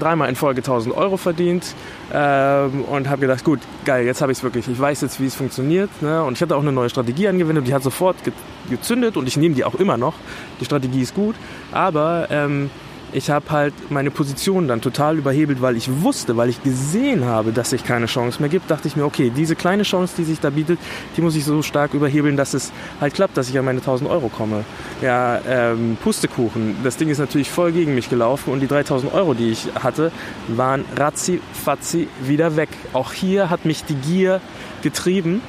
dreimal 0.00 0.28
in 0.28 0.36
Folge 0.36 0.60
1000 0.60 0.96
Euro 0.96 1.16
verdient 1.16 1.74
ähm, 2.12 2.84
und 2.84 3.08
habe 3.08 3.22
gedacht, 3.22 3.44
gut, 3.44 3.60
geil, 3.84 4.04
jetzt 4.06 4.20
habe 4.22 4.32
ich 4.32 4.38
es 4.38 4.44
wirklich. 4.44 4.68
Ich 4.68 4.78
weiß 4.78 5.00
jetzt, 5.02 5.20
wie 5.20 5.26
es 5.26 5.34
funktioniert. 5.34 5.90
Ne? 6.02 6.22
Und 6.22 6.34
ich 6.34 6.42
hatte 6.42 6.56
auch 6.56 6.62
eine 6.62 6.72
neue 6.72 6.90
Strategie 6.90 7.28
angewendet, 7.28 7.66
die 7.66 7.74
hat 7.74 7.82
sofort 7.82 8.22
ge 8.24 8.32
gezündet 8.70 9.18
und 9.18 9.28
ich 9.28 9.36
nehme 9.36 9.54
die 9.54 9.62
auch 9.62 9.74
immer 9.74 9.98
noch. 9.98 10.14
Die 10.58 10.64
Strategie 10.64 11.02
ist 11.02 11.14
gut, 11.14 11.34
aber 11.70 12.28
ähm, 12.30 12.70
ich 13.12 13.30
habe 13.30 13.50
halt 13.50 13.74
meine 13.90 14.10
Position 14.10 14.68
dann 14.68 14.80
total 14.80 15.18
überhebelt, 15.18 15.62
weil 15.62 15.76
ich 15.76 15.88
wusste, 16.02 16.36
weil 16.36 16.48
ich 16.48 16.62
gesehen 16.62 17.24
habe, 17.24 17.52
dass 17.52 17.70
sich 17.70 17.84
keine 17.84 18.06
Chance 18.06 18.40
mehr 18.40 18.48
gibt, 18.48 18.70
dachte 18.70 18.88
ich 18.88 18.96
mir, 18.96 19.04
okay, 19.04 19.30
diese 19.34 19.56
kleine 19.56 19.84
Chance, 19.84 20.14
die 20.18 20.24
sich 20.24 20.40
da 20.40 20.50
bietet, 20.50 20.78
die 21.16 21.22
muss 21.22 21.36
ich 21.36 21.44
so 21.44 21.62
stark 21.62 21.94
überhebeln, 21.94 22.36
dass 22.36 22.54
es 22.54 22.72
halt 23.00 23.14
klappt, 23.14 23.36
dass 23.36 23.48
ich 23.48 23.58
an 23.58 23.64
meine 23.64 23.80
1000 23.80 24.10
Euro 24.10 24.28
komme. 24.28 24.64
Ja, 25.00 25.40
ähm, 25.46 25.96
Pustekuchen, 26.02 26.76
das 26.82 26.96
Ding 26.96 27.08
ist 27.08 27.18
natürlich 27.18 27.50
voll 27.50 27.72
gegen 27.72 27.94
mich 27.94 28.10
gelaufen 28.10 28.52
und 28.52 28.60
die 28.60 28.68
3000 28.68 29.12
Euro, 29.12 29.34
die 29.34 29.50
ich 29.50 29.68
hatte, 29.80 30.10
waren 30.48 30.84
ratzi 30.96 31.40
fatzi 31.52 32.08
wieder 32.22 32.56
weg. 32.56 32.70
Auch 32.92 33.12
hier 33.12 33.50
hat 33.50 33.64
mich 33.64 33.84
die 33.84 33.94
Gier 33.94 34.40
getrieben 34.82 35.40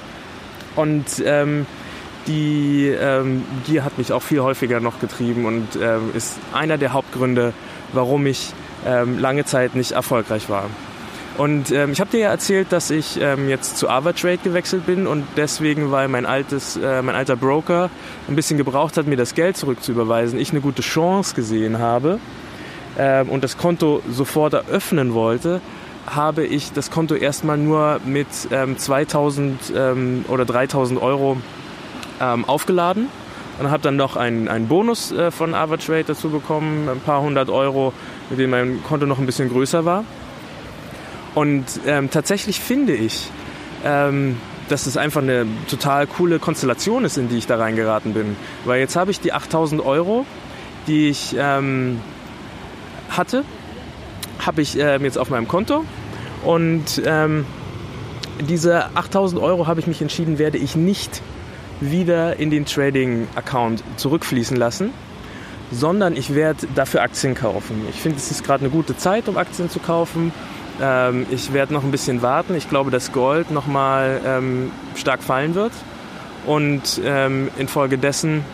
und 0.76 1.06
ähm, 1.26 1.66
die 2.28 2.88
ähm, 2.88 3.44
Gier 3.66 3.84
hat 3.84 3.98
mich 3.98 4.12
auch 4.12 4.22
viel 4.22 4.42
häufiger 4.42 4.80
noch 4.80 5.00
getrieben 5.00 5.46
und 5.46 5.68
ähm, 5.82 6.12
ist 6.14 6.38
einer 6.54 6.78
der 6.78 6.94
Hauptgründe, 6.94 7.54
warum 7.94 8.26
ich 8.26 8.54
ähm, 8.86 9.20
lange 9.20 9.46
Zeit 9.46 9.76
nicht 9.76 9.94
erfolgreich 9.94 10.50
war. 10.50 10.70
Und 11.38 11.72
ähm, 11.72 11.92
ich 11.92 12.00
habe 12.00 12.12
dir 12.12 12.22
ja 12.22 12.30
erzählt, 12.30 12.72
dass 12.72 12.90
ich 12.90 13.20
ähm, 13.20 13.50
jetzt 13.50 13.78
zu 13.78 13.90
Avatrade 13.90 14.38
gewechselt 14.38 14.86
bin 14.86 15.06
und 15.06 15.26
deswegen, 15.36 15.92
weil 15.92 16.08
mein, 16.08 16.26
altes, 16.26 16.78
äh, 16.78 17.02
mein 17.02 17.16
alter 17.16 17.36
Broker 17.36 17.90
ein 18.30 18.36
bisschen 18.36 18.58
gebraucht 18.58 18.96
hat, 18.96 19.06
mir 19.06 19.18
das 19.18 19.34
Geld 19.36 19.58
zurückzuüberweisen, 19.58 20.40
ich 20.40 20.52
eine 20.52 20.62
gute 20.62 20.82
Chance 20.82 21.36
gesehen 21.36 21.80
habe 21.80 22.20
ähm, 22.98 23.28
und 23.30 23.44
das 23.44 23.58
Konto 23.58 24.02
sofort 24.10 24.54
eröffnen 24.54 25.14
wollte, 25.14 25.60
habe 26.08 26.46
ich 26.46 26.72
das 26.72 26.90
Konto 26.90 27.16
erstmal 27.16 27.58
nur 27.58 28.00
mit 28.06 28.28
ähm, 28.52 28.78
2000 28.78 29.74
ähm, 29.76 30.24
oder 30.30 30.46
3000 30.46 31.02
Euro 31.02 31.38
ähm, 32.22 32.46
aufgeladen 32.46 33.10
und 33.60 33.72
habe 33.72 33.82
dann 33.82 33.96
noch 33.96 34.16
einen, 34.16 34.48
einen 34.48 34.68
Bonus 34.68 35.12
äh, 35.12 35.32
von 35.32 35.54
Avatrade 35.54 36.06
dazu 36.06 36.30
bekommen, 36.30 36.90
ein 36.90 37.00
paar 37.00 37.22
hundert 37.22 37.50
Euro, 37.50 37.94
mit 38.30 38.40
dem 38.40 38.50
mein 38.50 38.84
Konto 38.84 39.06
noch 39.06 39.20
ein 39.20 39.26
bisschen 39.26 39.50
größer 39.50 39.86
war. 39.86 40.04
Und 41.34 41.66
ähm, 41.86 42.10
tatsächlich 42.10 42.60
finde 42.60 42.94
ich, 42.94 43.30
ähm, 43.84 44.38
dass 44.70 44.88
es 44.88 44.98
einfach 44.98 45.22
eine 45.22 45.46
total 45.70 46.08
coole 46.08 46.40
Konstellation 46.40 47.06
ist, 47.06 47.18
in 47.18 47.30
die 47.30 47.38
ich 47.38 47.48
da 47.48 47.58
reingeraten 47.58 48.14
bin. 48.14 48.36
Weil 48.64 48.80
jetzt 48.80 48.96
habe 48.96 49.12
ich 49.12 49.20
die 49.20 49.34
8000 49.34 49.86
Euro, 49.86 50.26
die 50.88 51.10
ich 51.10 51.36
ähm, 51.38 52.02
hatte, 53.10 53.44
habe 54.40 54.62
ich 54.62 54.78
ähm, 54.80 55.04
jetzt 55.04 55.18
auf 55.18 55.30
meinem 55.30 55.48
Konto. 55.48 55.86
Und 56.44 57.02
ähm, 57.06 57.46
diese 58.40 58.96
8000 58.96 59.42
Euro 59.42 59.68
habe 59.68 59.80
ich 59.80 59.88
mich 59.88 60.02
entschieden, 60.02 60.40
werde 60.40 60.58
ich 60.58 60.76
nicht 60.76 61.22
wieder 61.82 62.38
in 62.40 62.50
den 62.50 62.66
Trading-Account 62.66 63.84
zurückfließen 63.98 64.58
lassen, 64.58 64.92
sondern 65.72 66.16
ich 66.16 66.34
werde 66.34 66.68
dafür 66.76 67.02
Aktien 67.02 67.36
kaufen. 67.36 67.86
Ich 67.90 68.02
finde, 68.02 68.18
es 68.18 68.32
ist 68.32 68.44
gerade 68.44 68.62
eine 68.62 68.70
gute 68.70 68.96
Zeit, 68.98 69.28
um 69.28 69.38
Aktien 69.38 69.70
zu 69.70 69.80
kaufen. 69.80 70.32
Ähm, 70.82 71.26
ich 71.32 71.54
werde 71.54 71.74
noch 71.74 71.84
ein 71.84 71.92
bisschen 71.92 72.22
warten. 72.22 72.56
Ich 72.56 72.70
glaube, 72.70 72.92
dass 72.92 73.12
Gold 73.12 73.52
nochmal 73.52 74.22
ähm, 74.26 74.72
stark 74.96 75.24
fallen 75.24 75.56
wird. 75.56 75.74
Und 76.46 77.02
ähm, 77.04 77.50
infolgedessen 77.58 78.46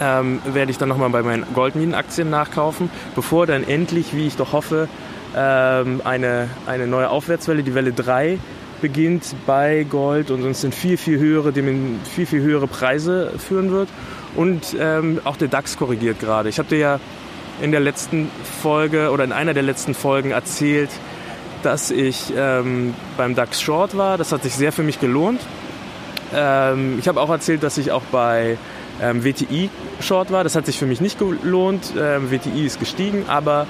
ähm, 0.00 0.40
werde 0.44 0.70
ich 0.70 0.78
dann 0.78 0.88
nochmal 0.88 1.10
bei 1.10 1.22
meinen 1.22 1.46
Goldminenaktien 1.54 2.28
nachkaufen, 2.28 2.90
bevor 3.14 3.46
dann 3.46 3.66
endlich, 3.66 4.14
wie 4.14 4.26
ich 4.26 4.36
doch 4.36 4.52
hoffe, 4.52 4.88
ähm, 5.34 6.02
eine, 6.04 6.48
eine 6.66 6.86
neue 6.86 7.08
Aufwärtswelle, 7.08 7.62
die 7.62 7.74
Welle 7.74 7.92
3, 7.92 8.38
beginnt 8.82 9.34
bei 9.46 9.86
Gold 9.88 10.30
und 10.30 10.42
uns 10.42 10.62
in 10.62 10.72
viel, 10.72 10.98
viel 10.98 11.18
höhere, 11.18 11.52
viel, 11.52 12.26
viel 12.26 12.42
höhere 12.42 12.66
Preise 12.66 13.32
führen 13.38 13.70
wird. 13.70 13.88
Und 14.36 14.76
ähm, 14.78 15.20
auch 15.24 15.36
der 15.36 15.48
DAX 15.48 15.78
korrigiert 15.78 16.20
gerade. 16.20 16.50
Ich 16.50 16.58
habe 16.58 16.68
dir 16.68 16.78
ja 16.78 17.00
in 17.62 17.70
der 17.70 17.80
letzten 17.80 18.30
Folge 18.62 19.10
oder 19.10 19.24
in 19.24 19.32
einer 19.32 19.54
der 19.54 19.62
letzten 19.62 19.94
Folgen 19.94 20.32
erzählt, 20.32 20.90
dass 21.62 21.90
ich 21.90 22.32
ähm, 22.36 22.94
beim 23.16 23.34
DAX 23.34 23.62
Short 23.62 23.96
war. 23.96 24.18
Das 24.18 24.32
hat 24.32 24.42
sich 24.42 24.54
sehr 24.54 24.72
für 24.72 24.82
mich 24.82 25.00
gelohnt. 25.00 25.40
Ähm, 26.34 26.98
ich 26.98 27.08
habe 27.08 27.20
auch 27.20 27.30
erzählt, 27.30 27.62
dass 27.62 27.78
ich 27.78 27.92
auch 27.92 28.02
bei 28.10 28.58
ähm, 29.00 29.24
WTI 29.24 29.70
Short 30.00 30.32
war. 30.32 30.44
Das 30.44 30.56
hat 30.56 30.66
sich 30.66 30.78
für 30.78 30.86
mich 30.86 31.00
nicht 31.00 31.18
gelohnt. 31.18 31.92
Ähm, 31.96 32.30
WTI 32.30 32.66
ist 32.66 32.80
gestiegen, 32.80 33.24
aber 33.28 33.66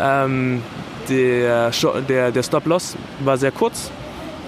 ähm, 0.00 0.62
der, 1.08 1.70
der, 2.08 2.32
der 2.32 2.42
Stop-Loss 2.42 2.96
war 3.20 3.36
sehr 3.36 3.52
kurz. 3.52 3.90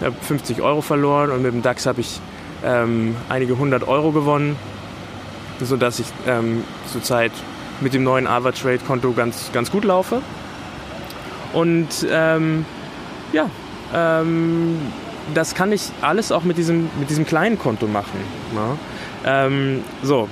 Habe 0.01 0.17
50 0.21 0.63
Euro 0.63 0.81
verloren 0.81 1.31
und 1.31 1.43
mit 1.43 1.53
dem 1.53 1.63
DAX 1.63 1.87
habe 1.87 2.01
ich 2.01 2.21
ähm, 2.65 3.17
einige 3.29 3.59
hundert 3.59 3.87
Euro 3.87 4.13
gewonnen, 4.13 4.57
sodass 5.61 5.99
ich 5.99 6.07
ähm, 6.27 6.65
zurzeit 6.91 7.33
mit 7.81 7.95
dem 7.95 8.05
neuen 8.05 8.27
AvaTrade-Konto 8.27 9.13
ganz, 9.13 9.51
ganz 9.53 9.71
gut 9.71 9.85
laufe. 9.85 10.23
Und 11.53 12.07
ähm, 12.11 12.65
ja, 13.33 13.49
ähm, 13.95 14.79
das 15.35 15.55
kann 15.55 15.73
ich 15.73 15.91
alles 16.01 16.33
auch 16.33 16.45
mit 16.45 16.59
diesem, 16.59 16.89
mit 16.99 17.11
diesem 17.11 17.27
kleinen 17.27 17.59
Konto 17.59 17.87
machen. 17.87 18.21
Ne? 18.55 18.79
Ähm, 19.25 19.85
so, 20.03 20.29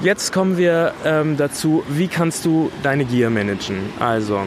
jetzt 0.00 0.32
kommen 0.32 0.56
wir 0.56 0.92
ähm, 1.04 1.36
dazu, 1.36 1.82
wie 1.88 2.08
kannst 2.08 2.44
du 2.44 2.70
deine 2.82 3.04
Gier 3.04 3.30
managen? 3.30 3.78
Also, 3.98 4.40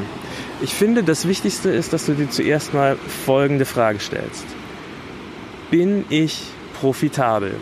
ich 0.62 0.74
finde, 0.74 1.04
das 1.04 1.28
Wichtigste 1.28 1.70
ist, 1.70 1.94
dass 1.94 2.06
du 2.06 2.14
dir 2.14 2.30
zuerst 2.30 2.74
mal 2.74 2.98
folgende 3.26 3.66
Frage 3.66 4.00
stellst. 4.00 4.46
Bin 5.72 6.06
ich 6.10 6.44
profitabel? 6.80 7.56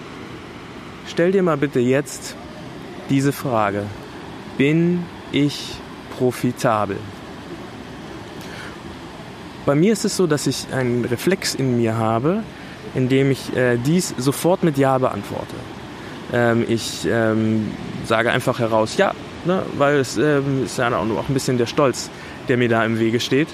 Stell 1.08 1.32
dir 1.32 1.44
mal 1.44 1.58
bitte 1.58 1.80
jetzt 1.80 2.36
diese 3.10 3.32
Frage. 3.32 3.84
Bin 4.58 5.04
ich 5.32 5.76
profitabel? 6.18 6.98
Bei 9.66 9.76
mir 9.76 9.94
ist 9.94 10.06
es 10.06 10.16
so, 10.16 10.28
dass 10.28 10.48
ich 10.48 10.68
einen 10.72 11.06
Reflex 11.06 11.54
in 11.54 11.78
mir 11.78 11.98
habe, 11.98 12.44
in 12.96 13.10
dem 13.10 13.32
ich 13.32 13.56
äh, 13.56 13.78
dies 13.78 14.16
sofort 14.18 14.64
mit 14.64 14.78
Ja 14.78 14.98
beantworte. 14.98 15.56
Ähm, 16.34 16.66
ich 16.68 17.08
ähm, 17.10 17.72
sage 18.06 18.32
einfach 18.32 18.60
heraus 18.60 18.98
Ja, 18.98 19.14
ne, 19.46 19.64
weil 19.78 19.98
es 19.98 20.18
ähm, 20.18 20.64
ist 20.66 20.78
ja 20.78 20.88
auch 20.96 21.30
ein 21.30 21.34
bisschen 21.34 21.58
der 21.58 21.66
Stolz, 21.66 22.10
der 22.50 22.58
mir 22.58 22.70
da 22.70 22.84
im 22.86 23.00
Wege 23.00 23.20
steht. 23.20 23.48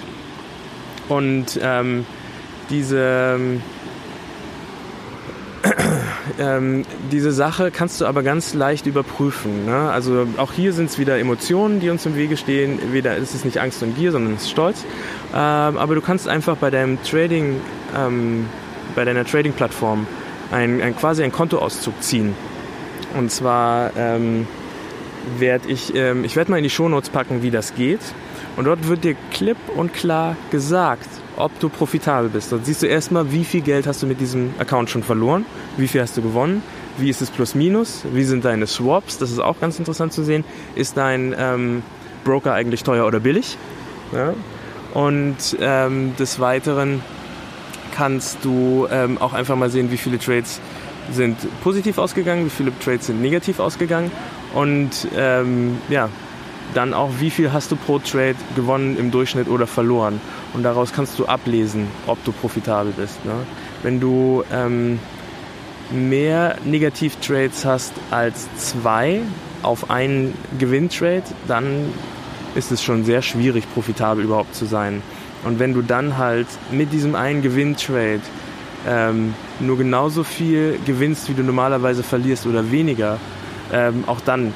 Und 1.08 1.58
ähm, 1.62 2.06
diese, 2.70 3.38
ähm, 6.38 6.84
diese 7.12 7.32
Sache 7.32 7.70
kannst 7.70 8.00
du 8.00 8.06
aber 8.06 8.22
ganz 8.22 8.54
leicht 8.54 8.86
überprüfen. 8.86 9.66
Ne? 9.66 9.90
Also 9.90 10.26
auch 10.36 10.52
hier 10.52 10.72
sind 10.72 10.90
es 10.90 10.98
wieder 10.98 11.18
Emotionen, 11.18 11.80
die 11.80 11.90
uns 11.90 12.06
im 12.06 12.16
Wege 12.16 12.36
stehen. 12.36 12.78
Weder 12.92 13.16
ist 13.16 13.34
es 13.34 13.44
nicht 13.44 13.58
Angst 13.58 13.82
und 13.82 13.96
Gier, 13.96 14.12
sondern 14.12 14.34
es 14.34 14.42
ist 14.42 14.50
Stolz. 14.50 14.84
Ähm, 15.32 15.78
aber 15.78 15.94
du 15.94 16.00
kannst 16.00 16.28
einfach 16.28 16.56
bei 16.56 16.70
deinem 16.70 17.02
Trading, 17.02 17.60
ähm, 17.96 18.46
bei 18.94 19.04
deiner 19.04 19.24
Trading-Plattform 19.24 20.06
ein, 20.50 20.80
ein, 20.80 20.96
quasi 20.96 21.22
einen 21.22 21.32
Kontoauszug 21.32 22.02
ziehen. 22.02 22.34
Und 23.16 23.30
zwar 23.30 23.92
ähm, 23.96 24.46
werde 25.38 25.68
ich, 25.68 25.94
ähm, 25.94 26.24
ich 26.24 26.36
werde 26.36 26.50
mal 26.50 26.58
in 26.58 26.64
die 26.64 26.70
Shownotes 26.70 27.10
packen, 27.10 27.42
wie 27.42 27.50
das 27.50 27.74
geht. 27.74 28.00
Und 28.56 28.66
dort 28.66 28.86
wird 28.86 29.04
dir 29.04 29.16
klipp 29.32 29.56
und 29.74 29.92
klar 29.92 30.36
gesagt, 30.50 31.08
ob 31.36 31.58
du 31.58 31.68
profitabel 31.68 32.30
bist. 32.30 32.52
Dort 32.52 32.66
siehst 32.66 32.82
du 32.82 32.86
erstmal, 32.86 33.32
wie 33.32 33.44
viel 33.44 33.62
Geld 33.62 33.86
hast 33.86 34.02
du 34.02 34.06
mit 34.06 34.20
diesem 34.20 34.54
Account 34.58 34.90
schon 34.90 35.02
verloren, 35.02 35.44
wie 35.76 35.88
viel 35.88 36.00
hast 36.00 36.16
du 36.16 36.22
gewonnen, 36.22 36.62
wie 36.98 37.10
ist 37.10 37.20
es 37.20 37.30
plus 37.30 37.56
minus, 37.56 38.04
wie 38.12 38.22
sind 38.22 38.44
deine 38.44 38.66
Swaps, 38.68 39.18
das 39.18 39.32
ist 39.32 39.40
auch 39.40 39.58
ganz 39.58 39.78
interessant 39.78 40.12
zu 40.12 40.22
sehen. 40.22 40.44
Ist 40.76 40.96
dein 40.96 41.34
ähm, 41.36 41.82
Broker 42.24 42.54
eigentlich 42.54 42.84
teuer 42.84 43.06
oder 43.06 43.18
billig? 43.18 43.58
Ja? 44.12 44.34
Und 44.92 45.56
ähm, 45.60 46.14
des 46.16 46.38
Weiteren 46.38 47.02
kannst 47.96 48.44
du 48.44 48.86
ähm, 48.90 49.18
auch 49.18 49.32
einfach 49.32 49.56
mal 49.56 49.70
sehen, 49.70 49.90
wie 49.90 49.96
viele 49.96 50.20
Trades 50.20 50.60
sind 51.12 51.36
positiv 51.62 51.98
ausgegangen, 51.98 52.46
wie 52.46 52.50
viele 52.50 52.72
Trades 52.78 53.06
sind 53.06 53.20
negativ 53.20 53.58
ausgegangen 53.58 54.10
und 54.54 54.90
ähm, 55.16 55.78
ja, 55.88 56.08
dann 56.72 56.94
auch, 56.94 57.10
wie 57.18 57.30
viel 57.30 57.52
hast 57.52 57.70
du 57.70 57.76
pro 57.76 57.98
Trade 57.98 58.36
gewonnen 58.56 58.96
im 58.98 59.10
Durchschnitt 59.10 59.48
oder 59.48 59.66
verloren. 59.66 60.20
Und 60.54 60.62
daraus 60.62 60.92
kannst 60.92 61.18
du 61.18 61.26
ablesen, 61.26 61.88
ob 62.06 62.24
du 62.24 62.32
profitabel 62.32 62.92
bist. 62.96 63.24
Ne? 63.24 63.34
Wenn 63.82 64.00
du 64.00 64.44
ähm, 64.52 64.98
mehr 65.90 66.56
Negativ-Trades 66.64 67.64
hast 67.64 67.92
als 68.10 68.48
zwei 68.56 69.20
auf 69.62 69.90
einen 69.90 70.34
Gewinntrade, 70.58 71.24
dann 71.46 71.92
ist 72.54 72.70
es 72.72 72.82
schon 72.82 73.04
sehr 73.04 73.22
schwierig, 73.22 73.64
profitabel 73.74 74.24
überhaupt 74.24 74.54
zu 74.54 74.64
sein. 74.64 75.02
Und 75.44 75.58
wenn 75.58 75.74
du 75.74 75.82
dann 75.82 76.16
halt 76.16 76.46
mit 76.70 76.92
diesem 76.92 77.14
einen 77.14 77.42
Gewinntrade 77.42 78.20
ähm, 78.86 79.34
nur 79.60 79.76
genauso 79.76 80.24
viel 80.24 80.78
gewinnst, 80.86 81.28
wie 81.28 81.34
du 81.34 81.42
normalerweise 81.42 82.02
verlierst 82.02 82.46
oder 82.46 82.70
weniger, 82.70 83.18
ähm, 83.74 84.04
auch 84.06 84.20
dann 84.20 84.54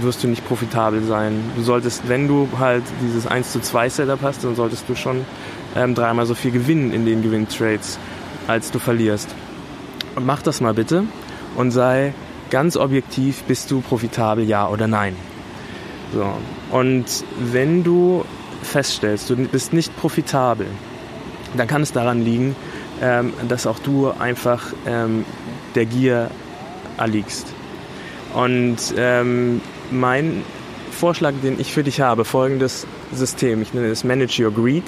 wirst 0.00 0.22
du 0.22 0.28
nicht 0.28 0.46
profitabel 0.46 1.02
sein. 1.02 1.42
Du 1.56 1.62
solltest, 1.62 2.08
wenn 2.08 2.28
du 2.28 2.48
halt 2.58 2.84
dieses 3.02 3.26
1 3.26 3.52
zu 3.52 3.60
2 3.60 3.88
Setup 3.88 4.22
hast, 4.22 4.44
dann 4.44 4.54
solltest 4.54 4.88
du 4.88 4.94
schon 4.94 5.24
ähm, 5.74 5.94
dreimal 5.94 6.26
so 6.26 6.34
viel 6.34 6.50
gewinnen 6.50 6.92
in 6.92 7.04
den 7.04 7.22
Gewinntrades, 7.22 7.98
als 8.46 8.70
du 8.70 8.78
verlierst. 8.78 9.34
Und 10.14 10.26
mach 10.26 10.42
das 10.42 10.60
mal 10.60 10.74
bitte 10.74 11.04
und 11.56 11.70
sei 11.70 12.14
ganz 12.50 12.76
objektiv, 12.76 13.42
bist 13.44 13.70
du 13.70 13.80
profitabel, 13.80 14.44
ja 14.44 14.68
oder 14.68 14.86
nein. 14.86 15.16
So. 16.12 16.26
Und 16.70 17.06
wenn 17.38 17.82
du 17.82 18.24
feststellst, 18.62 19.30
du 19.30 19.36
bist 19.36 19.72
nicht 19.72 19.96
profitabel, 19.96 20.66
dann 21.56 21.66
kann 21.66 21.82
es 21.82 21.92
daran 21.92 22.22
liegen, 22.22 22.54
ähm, 23.00 23.32
dass 23.48 23.66
auch 23.66 23.78
du 23.78 24.10
einfach 24.10 24.72
ähm, 24.86 25.24
der 25.74 25.86
Gier 25.86 26.30
erliegst. 26.98 27.46
Und 28.34 28.78
ähm, 28.96 29.60
mein 29.90 30.42
Vorschlag, 30.90 31.32
den 31.42 31.58
ich 31.60 31.72
für 31.72 31.82
dich 31.82 32.00
habe, 32.00 32.24
folgendes 32.24 32.86
System. 33.12 33.62
Ich 33.62 33.74
nenne 33.74 33.88
es 33.88 34.04
Manage 34.04 34.44
Your 34.44 34.52
Greed. 34.52 34.84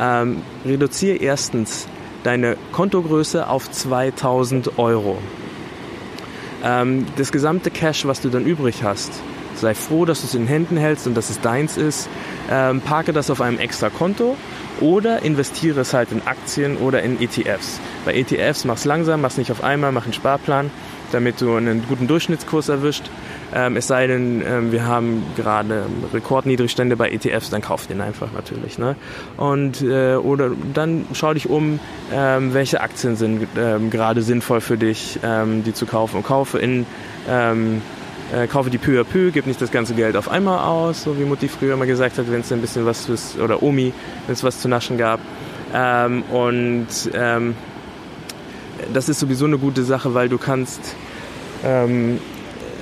Ähm, 0.00 0.42
reduziere 0.64 1.16
erstens 1.16 1.86
deine 2.22 2.56
Kontogröße 2.72 3.48
auf 3.48 3.70
2000 3.70 4.78
Euro. 4.78 5.18
Ähm, 6.64 7.06
das 7.16 7.32
gesamte 7.32 7.70
Cash, 7.70 8.06
was 8.06 8.20
du 8.20 8.30
dann 8.30 8.46
übrig 8.46 8.82
hast, 8.82 9.12
sei 9.54 9.74
froh, 9.74 10.04
dass 10.04 10.20
du 10.20 10.26
es 10.26 10.34
in 10.34 10.46
Händen 10.46 10.76
hältst 10.76 11.06
und 11.06 11.14
dass 11.16 11.30
es 11.30 11.40
deins 11.40 11.76
ist. 11.76 12.08
Ähm, 12.50 12.80
parke 12.80 13.12
das 13.12 13.30
auf 13.30 13.40
einem 13.40 13.58
extra 13.58 13.90
Konto 13.90 14.36
oder 14.80 15.22
investiere 15.22 15.80
es 15.80 15.92
halt 15.92 16.12
in 16.12 16.22
Aktien 16.26 16.76
oder 16.76 17.02
in 17.02 17.20
ETFs. 17.20 17.80
Bei 18.04 18.14
ETFs 18.14 18.64
mach 18.64 18.76
es 18.76 18.84
langsam, 18.84 19.20
mach 19.20 19.30
es 19.30 19.38
nicht 19.38 19.50
auf 19.52 19.62
einmal, 19.62 19.92
mach 19.92 20.04
einen 20.04 20.12
Sparplan, 20.12 20.70
damit 21.12 21.40
du 21.40 21.54
einen 21.54 21.84
guten 21.88 22.06
Durchschnittskurs 22.06 22.68
erwischt. 22.68 23.04
Ähm, 23.54 23.76
es 23.76 23.86
sei 23.86 24.06
denn, 24.06 24.42
ähm, 24.46 24.72
wir 24.72 24.86
haben 24.86 25.22
gerade 25.36 25.84
Rekordniedrigstände 26.12 26.96
bei 26.96 27.10
ETFs, 27.10 27.50
dann 27.50 27.62
kauf 27.62 27.86
den 27.86 28.00
einfach 28.00 28.32
natürlich. 28.32 28.78
Ne? 28.78 28.96
Und 29.36 29.82
äh, 29.82 30.16
oder 30.16 30.50
dann 30.74 31.06
schau 31.12 31.34
dich 31.34 31.48
um, 31.48 31.78
ähm, 32.12 32.54
welche 32.54 32.80
Aktien 32.80 33.16
sind 33.16 33.46
ähm, 33.56 33.90
gerade 33.90 34.22
sinnvoll 34.22 34.60
für 34.60 34.76
dich, 34.76 35.18
ähm, 35.22 35.64
die 35.64 35.74
zu 35.74 35.86
kaufen. 35.86 36.16
Und 36.16 36.22
kaufe 36.24 36.58
in 36.58 36.86
ähm, 37.28 37.82
äh, 38.32 38.46
kaufe 38.46 38.70
die 38.70 38.78
peu 38.78 39.00
à 39.00 39.04
peu, 39.04 39.30
gib 39.30 39.46
nicht 39.46 39.60
das 39.60 39.70
ganze 39.70 39.94
Geld 39.94 40.16
auf 40.16 40.30
einmal 40.30 40.60
aus, 40.60 41.02
so 41.02 41.18
wie 41.18 41.24
Mutti 41.24 41.48
früher 41.48 41.76
mal 41.76 41.86
gesagt 41.86 42.18
hat, 42.18 42.30
wenn 42.30 42.40
es 42.40 42.52
ein 42.52 42.60
bisschen 42.60 42.86
was 42.86 43.04
fürs, 43.04 43.38
oder 43.38 43.62
Omi, 43.62 43.92
wenn 44.26 44.32
es 44.32 44.42
was 44.42 44.60
zu 44.60 44.68
naschen 44.68 44.96
gab. 44.96 45.20
Ähm, 45.74 46.22
und 46.30 46.86
ähm, 47.14 47.54
das 48.92 49.08
ist 49.08 49.20
sowieso 49.20 49.44
eine 49.44 49.58
gute 49.58 49.84
Sache, 49.84 50.14
weil 50.14 50.28
du 50.28 50.38
kannst 50.38 50.96
ähm, 51.64 52.18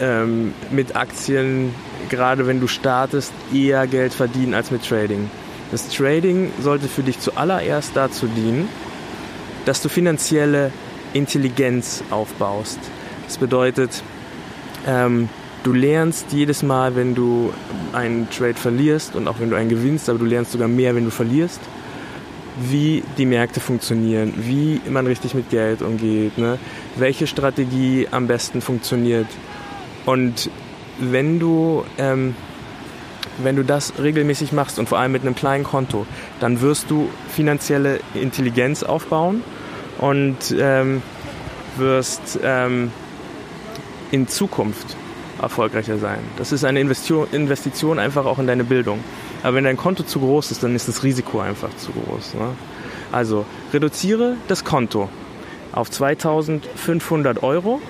ähm, 0.01 0.55
mit 0.71 0.97
Aktien, 0.97 1.75
gerade 2.09 2.47
wenn 2.47 2.61
du 2.61 2.67
startest, 2.67 3.33
eher 3.53 3.87
Geld 3.87 4.15
verdienen 4.15 4.55
als 4.55 4.71
mit 4.71 4.87
Trading. 4.87 5.31
Das 5.71 5.89
Trading 5.89 6.51
sollte 6.61 6.89
für 6.89 7.03
dich 7.03 7.21
zuallererst 7.21 7.93
dazu 7.95 8.27
dienen, 8.27 8.69
dass 9.67 9.83
du 9.83 9.89
finanzielle 9.89 10.73
Intelligenz 11.13 12.03
aufbaust. 12.11 12.79
Das 13.27 13.39
bedeutet, 13.39 14.03
ähm, 14.87 15.29
du 15.63 15.73
lernst 15.73 16.33
jedes 16.33 16.63
Mal, 16.63 16.97
wenn 16.97 17.15
du 17.15 17.53
einen 17.93 18.29
Trade 18.31 18.55
verlierst 18.55 19.15
und 19.15 19.29
auch 19.29 19.39
wenn 19.39 19.51
du 19.51 19.57
einen 19.57 19.69
gewinnst, 19.69 20.09
aber 20.09 20.19
du 20.19 20.25
lernst 20.25 20.53
sogar 20.53 20.69
mehr, 20.69 20.95
wenn 20.95 21.05
du 21.05 21.11
verlierst, 21.11 21.61
wie 22.69 23.03
die 23.17 23.27
Märkte 23.27 23.61
funktionieren, 23.61 24.35
wie 24.37 24.81
man 24.89 25.07
richtig 25.07 25.35
mit 25.35 25.51
Geld 25.51 25.83
umgeht, 25.83 26.37
ne? 26.39 26.59
welche 26.97 27.27
Strategie 27.27 28.09
am 28.11 28.27
besten 28.27 28.61
funktioniert. 28.61 29.27
Und 30.05 30.51
wenn 30.99 31.39
du, 31.39 31.85
ähm, 31.99 32.35
wenn 33.43 33.57
du 33.57 33.65
das 33.65 33.95
regelmäßig 33.99 34.53
machst 34.53 34.79
und 34.79 34.89
vor 34.89 34.99
allem 34.99 35.13
mit 35.13 35.23
einem 35.23 35.35
kleinen 35.35 35.65
Konto, 35.65 36.07
dann 36.41 36.61
wirst 36.61 36.91
du 36.91 37.09
finanzielle 37.29 38.01
Intelligenz 38.15 38.83
aufbauen 38.83 39.43
und 39.99 40.55
ähm, 40.59 41.03
wirst 41.77 42.39
ähm, 42.43 42.93
in 44.11 44.29
Zukunft 44.29 44.97
erfolgreicher 45.41 45.99
sein. 45.99 46.19
Das 46.37 46.53
ist 46.53 46.65
eine 46.65 46.81
Investition 46.81 47.99
einfach 47.99 48.27
auch 48.27 48.39
in 48.39 48.47
deine 48.47 48.65
Bildung. 48.65 49.01
Aber 49.43 49.55
wenn 49.55 49.65
dein 49.65 49.77
Konto 49.77 50.03
zu 50.03 50.21
groß 50.21 50.51
ist, 50.51 50.63
dann 50.63 50.75
ist 50.75 50.89
das 50.89 51.03
Risiko 51.03 51.41
einfach 51.41 51.75
zu 51.77 51.93
groß. 51.93 52.35
Ne? 52.35 52.51
Also 53.13 53.45
reduziere 53.73 54.37
das 54.49 54.65
Konto 54.65 55.09
auf 55.73 55.91
2500 55.91 57.43
Euro 57.43 57.81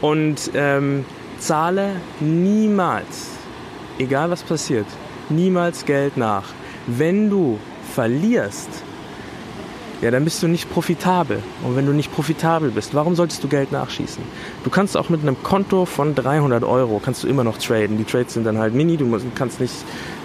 und 0.00 0.50
ähm, 0.54 1.04
zahle 1.38 1.96
niemals, 2.20 3.28
egal 3.98 4.30
was 4.30 4.42
passiert, 4.42 4.86
niemals 5.28 5.84
Geld 5.84 6.16
nach. 6.16 6.44
Wenn 6.86 7.30
du 7.30 7.58
verlierst, 7.94 8.68
ja, 10.02 10.10
dann 10.10 10.24
bist 10.24 10.42
du 10.42 10.48
nicht 10.48 10.70
profitabel. 10.70 11.42
Und 11.62 11.76
wenn 11.76 11.86
du 11.86 11.92
nicht 11.92 12.12
profitabel 12.12 12.70
bist, 12.70 12.94
warum 12.94 13.14
solltest 13.14 13.42
du 13.42 13.48
Geld 13.48 13.72
nachschießen? 13.72 14.22
Du 14.64 14.70
kannst 14.70 14.96
auch 14.96 15.08
mit 15.08 15.22
einem 15.22 15.42
Konto 15.42 15.86
von 15.86 16.14
300 16.14 16.64
Euro, 16.64 17.00
kannst 17.02 17.24
du 17.24 17.28
immer 17.28 17.44
noch 17.44 17.58
traden. 17.58 17.96
Die 17.96 18.04
Trades 18.04 18.34
sind 18.34 18.44
dann 18.44 18.58
halt 18.58 18.74
mini, 18.74 18.96
du 18.96 19.18
kannst 19.34 19.60
nicht, 19.60 19.74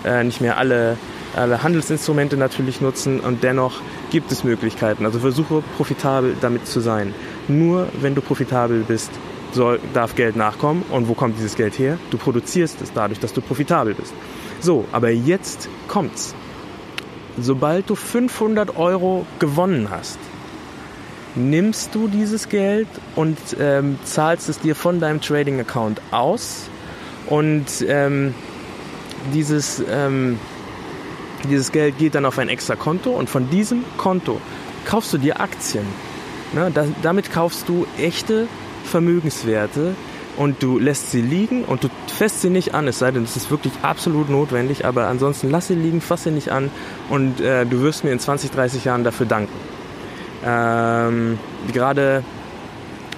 äh, 0.04 0.24
nicht 0.24 0.42
mehr 0.42 0.58
alle, 0.58 0.98
alle 1.36 1.64
Handelsinstrumente 1.64 2.36
natürlich 2.36 2.82
nutzen 2.82 3.20
und 3.20 3.44
dennoch 3.44 3.82
gibt 4.12 4.32
es 4.32 4.44
Möglichkeiten. 4.44 5.06
Also 5.06 5.20
versuche 5.20 5.64
profitabel 5.78 6.36
damit 6.42 6.68
zu 6.68 6.82
sein. 6.82 7.14
Nur 7.48 7.88
wenn 8.02 8.14
du 8.16 8.22
profitabel 8.22 8.84
bist, 8.88 9.12
soll, 9.54 9.80
darf 9.94 10.16
Geld 10.16 10.36
nachkommen. 10.36 10.84
Und 10.92 11.08
wo 11.08 11.14
kommt 11.14 11.38
dieses 11.38 11.56
Geld 11.56 11.78
her? 11.80 11.98
Du 12.10 12.18
produzierst 12.18 12.82
es 12.82 12.92
dadurch, 12.94 13.20
dass 13.20 13.34
du 13.34 13.42
profitabel 13.42 13.94
bist. 13.94 14.14
So, 14.60 14.86
aber 14.92 15.10
jetzt 15.10 15.70
kommt's 15.88 16.36
sobald 17.40 17.90
du 17.90 17.96
500 17.96 18.76
Euro 18.78 19.26
gewonnen 19.40 19.90
hast, 19.90 20.20
nimmst 21.36 21.96
du 21.96 22.08
dieses 22.08 22.50
Geld 22.50 22.88
und 23.16 23.38
ähm, 23.60 23.98
zahlst 24.04 24.50
es 24.50 24.60
dir 24.60 24.76
von 24.76 25.00
deinem 25.00 25.22
Trading-Account 25.22 26.02
aus 26.12 26.70
und 27.28 27.66
ähm, 27.88 28.34
dieses, 29.34 29.82
ähm, 29.90 30.40
dieses 31.50 31.72
Geld 31.72 31.98
geht 31.98 32.16
dann 32.16 32.26
auf 32.26 32.38
ein 32.38 32.50
extra 32.50 32.76
Konto 32.76 33.12
und 33.12 33.30
von 33.30 33.50
diesem 33.50 33.84
Konto 33.98 34.42
kaufst 34.86 35.14
du 35.14 35.18
dir 35.18 35.40
Aktien. 35.40 35.86
Ne? 36.54 36.72
Da, 36.74 36.86
damit 37.02 37.32
kaufst 37.32 37.70
du 37.70 37.86
echte 37.98 38.48
Vermögenswerte 38.84 39.96
und 40.38 40.64
du 40.64 40.80
lässt 40.80 41.12
sie 41.12 41.22
liegen 41.22 41.64
und 41.64 41.84
du 41.84 41.90
fässt 42.08 42.42
sie 42.42 42.50
nicht 42.50 42.74
an, 42.74 42.88
es 42.88 43.00
sei 43.00 43.12
denn, 43.12 43.24
es 43.24 43.36
ist 43.36 43.52
wirklich 43.52 43.74
absolut 43.82 44.30
notwendig, 44.30 44.86
aber 44.86 45.08
ansonsten 45.08 45.50
lass 45.50 45.68
sie 45.68 45.76
liegen, 45.76 46.02
fass 46.02 46.24
sie 46.24 46.32
nicht 46.32 46.50
an 46.50 46.70
und 47.10 47.42
äh, 47.42 47.66
du 47.66 47.82
wirst 47.82 48.04
mir 48.04 48.12
in 48.12 48.20
20, 48.20 48.52
30 48.52 48.86
Jahren 48.86 49.04
dafür 49.04 49.26
danken. 49.26 49.54
Ähm, 50.44 51.38
gerade 51.72 52.24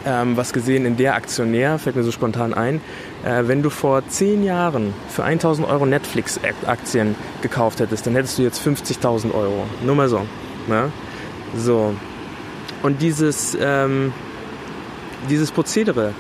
ähm, 0.06 0.36
was 0.36 0.54
gesehen 0.54 0.86
in 0.86 0.98
der 0.98 1.16
Aktionär, 1.16 1.80
fällt 1.80 1.96
mir 1.96 2.04
so 2.04 2.12
spontan 2.12 2.54
ein, 2.54 2.82
äh, 3.24 3.44
wenn 3.48 3.64
du 3.64 3.70
vor 3.70 4.08
10 4.08 4.44
Jahren 4.44 4.94
für 5.10 5.24
1000 5.24 5.68
Euro 5.68 5.86
Netflix-Aktien 5.86 7.16
gekauft 7.42 7.80
hättest, 7.80 8.06
dann 8.06 8.16
hättest 8.16 8.38
du 8.38 8.44
jetzt 8.44 8.66
50.000 8.66 9.34
Euro. 9.34 9.66
Nur 9.86 9.96
mal 9.96 10.10
so. 10.10 10.26
Ne? 10.68 10.92
So. 11.56 11.94
Und 12.82 13.02
dieses, 13.02 13.58
ähm, 13.60 14.12
dieses 15.30 15.52
Prozedere, 15.52 16.14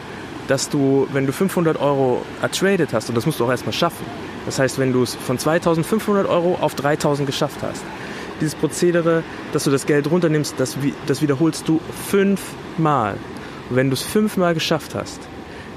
dass 0.47 0.69
du, 0.69 1.07
wenn 1.13 1.25
du 1.25 1.31
500 1.31 1.79
Euro 1.79 2.21
ertradet 2.41 2.93
hast, 2.93 3.09
und 3.09 3.15
das 3.15 3.25
musst 3.25 3.39
du 3.39 3.45
auch 3.45 3.51
erstmal 3.51 3.73
schaffen, 3.73 4.05
das 4.45 4.59
heißt, 4.59 4.79
wenn 4.79 4.91
du 4.91 5.03
es 5.03 5.15
von 5.15 5.37
2500 5.37 6.27
Euro 6.27 6.57
auf 6.59 6.75
3000 6.75 7.25
geschafft 7.25 7.57
hast, 7.61 7.83
dieses 8.41 8.55
Prozedere, 8.55 9.23
dass 9.53 9.63
du 9.63 9.71
das 9.71 9.85
Geld 9.85 10.09
runternimmst, 10.09 10.55
das, 10.57 10.77
das 11.07 11.21
wiederholst 11.21 11.67
du 11.67 11.79
fünfmal. 12.07 13.15
Und 13.69 13.75
wenn 13.75 13.89
du 13.89 13.93
es 13.93 14.01
fünfmal 14.01 14.53
geschafft 14.53 14.95
hast, 14.95 15.21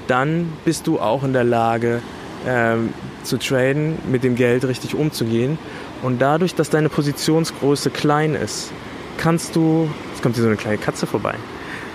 dann 0.07 0.51
bist 0.65 0.87
du 0.87 0.99
auch 0.99 1.23
in 1.23 1.33
der 1.33 1.43
Lage 1.43 2.01
ähm, 2.45 2.93
zu 3.23 3.37
traden, 3.37 3.97
mit 4.09 4.23
dem 4.23 4.35
Geld 4.35 4.65
richtig 4.65 4.95
umzugehen. 4.95 5.57
Und 6.01 6.21
dadurch, 6.21 6.55
dass 6.55 6.69
deine 6.69 6.89
Positionsgröße 6.89 7.89
klein 7.89 8.35
ist, 8.35 8.71
kannst 9.17 9.55
du, 9.55 9.89
jetzt 10.11 10.21
kommt 10.21 10.35
hier 10.35 10.43
so 10.43 10.49
eine 10.49 10.57
kleine 10.57 10.77
Katze 10.77 11.07
vorbei, 11.07 11.35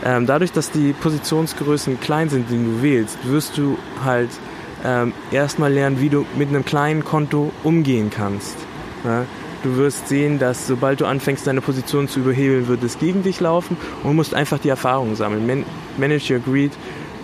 ähm, 0.04 0.26
dadurch, 0.26 0.52
dass 0.52 0.70
die 0.70 0.92
Positionsgrößen 0.92 2.00
klein 2.00 2.28
sind, 2.28 2.50
die 2.50 2.56
du 2.56 2.82
wählst, 2.82 3.18
wirst 3.24 3.56
du 3.56 3.78
halt 4.04 4.30
ähm, 4.84 5.12
erstmal 5.30 5.72
lernen, 5.72 6.00
wie 6.00 6.08
du 6.08 6.26
mit 6.36 6.48
einem 6.48 6.64
kleinen 6.64 7.04
Konto 7.04 7.52
umgehen 7.62 8.10
kannst. 8.10 8.56
Ja? 9.04 9.24
Du 9.62 9.76
wirst 9.76 10.08
sehen, 10.08 10.40
dass 10.40 10.66
sobald 10.66 11.00
du 11.00 11.06
anfängst, 11.06 11.46
deine 11.46 11.60
Position 11.60 12.08
zu 12.08 12.20
überhebeln, 12.20 12.66
wird 12.66 12.82
es 12.82 12.98
gegen 12.98 13.22
dich 13.22 13.38
laufen 13.38 13.76
und 14.02 14.16
musst 14.16 14.34
einfach 14.34 14.58
die 14.58 14.70
Erfahrung 14.70 15.14
sammeln. 15.14 15.46
Man 15.46 15.64
Manage 15.96 16.34
Your 16.34 16.40
Greed 16.40 16.72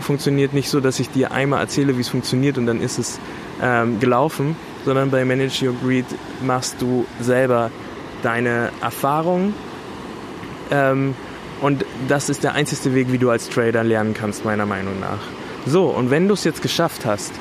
funktioniert 0.01 0.53
nicht 0.53 0.69
so, 0.71 0.79
dass 0.79 1.01
ich 1.01 1.11
dir 1.11 1.33
einmal 1.33 1.61
erzähle, 1.61 1.97
wie 1.97 2.03
es 2.03 2.09
funktioniert 2.09 2.57
und 2.57 2.67
dann 2.67 2.81
ist 2.81 2.99
es 2.99 3.19
ähm, 3.61 3.99
gelaufen, 3.99 4.55
sondern 4.85 5.11
bei 5.11 5.25
Manage 5.25 5.67
Your 5.67 5.75
Greed 5.83 6.07
machst 6.41 6.77
du 6.81 7.07
selber 7.21 7.73
deine 8.23 8.71
Erfahrung 8.81 9.53
ähm, 10.71 11.15
das 12.07 12.29
ist 12.29 12.45
der 12.45 12.55
einzige 12.55 12.95
Weg, 12.95 13.11
wie 13.11 13.19
du 13.19 13.31
als 13.31 13.49
Trader 13.49 13.83
lernen 13.83 14.15
kannst, 14.15 14.45
meiner 14.45 14.67
Meinung 14.67 15.01
nach. 15.01 15.21
So, 15.67 15.87
und 15.87 16.11
wenn 16.11 16.29
du 16.29 16.35
es 16.35 16.45
jetzt 16.45 16.63
geschafft 16.63 17.05
hast, 17.05 17.33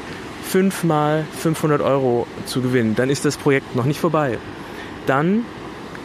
fünfmal 0.43 1.25
500 1.39 1.81
Euro 1.81 2.25
zu 2.45 2.61
gewinnen, 2.61 2.95
dann 2.95 3.09
ist 3.09 3.25
das 3.25 3.37
Projekt 3.37 3.75
noch 3.75 3.85
nicht 3.85 3.99
vorbei. 3.99 4.37
Dann 5.05 5.45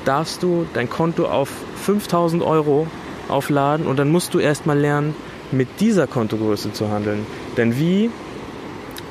darfst 0.04 0.42
du 0.42 0.66
dein 0.74 0.90
Konto 0.90 1.26
auf 1.26 1.48
5000 1.84 2.42
Euro 2.42 2.86
aufladen 3.28 3.86
und 3.86 3.98
dann 3.98 4.10
musst 4.10 4.34
du 4.34 4.38
erstmal 4.38 4.78
lernen, 4.78 5.14
mit 5.52 5.80
dieser 5.80 6.06
Kontogröße 6.06 6.72
zu 6.72 6.90
handeln. 6.90 7.26
Denn 7.56 7.78
wie 7.78 8.10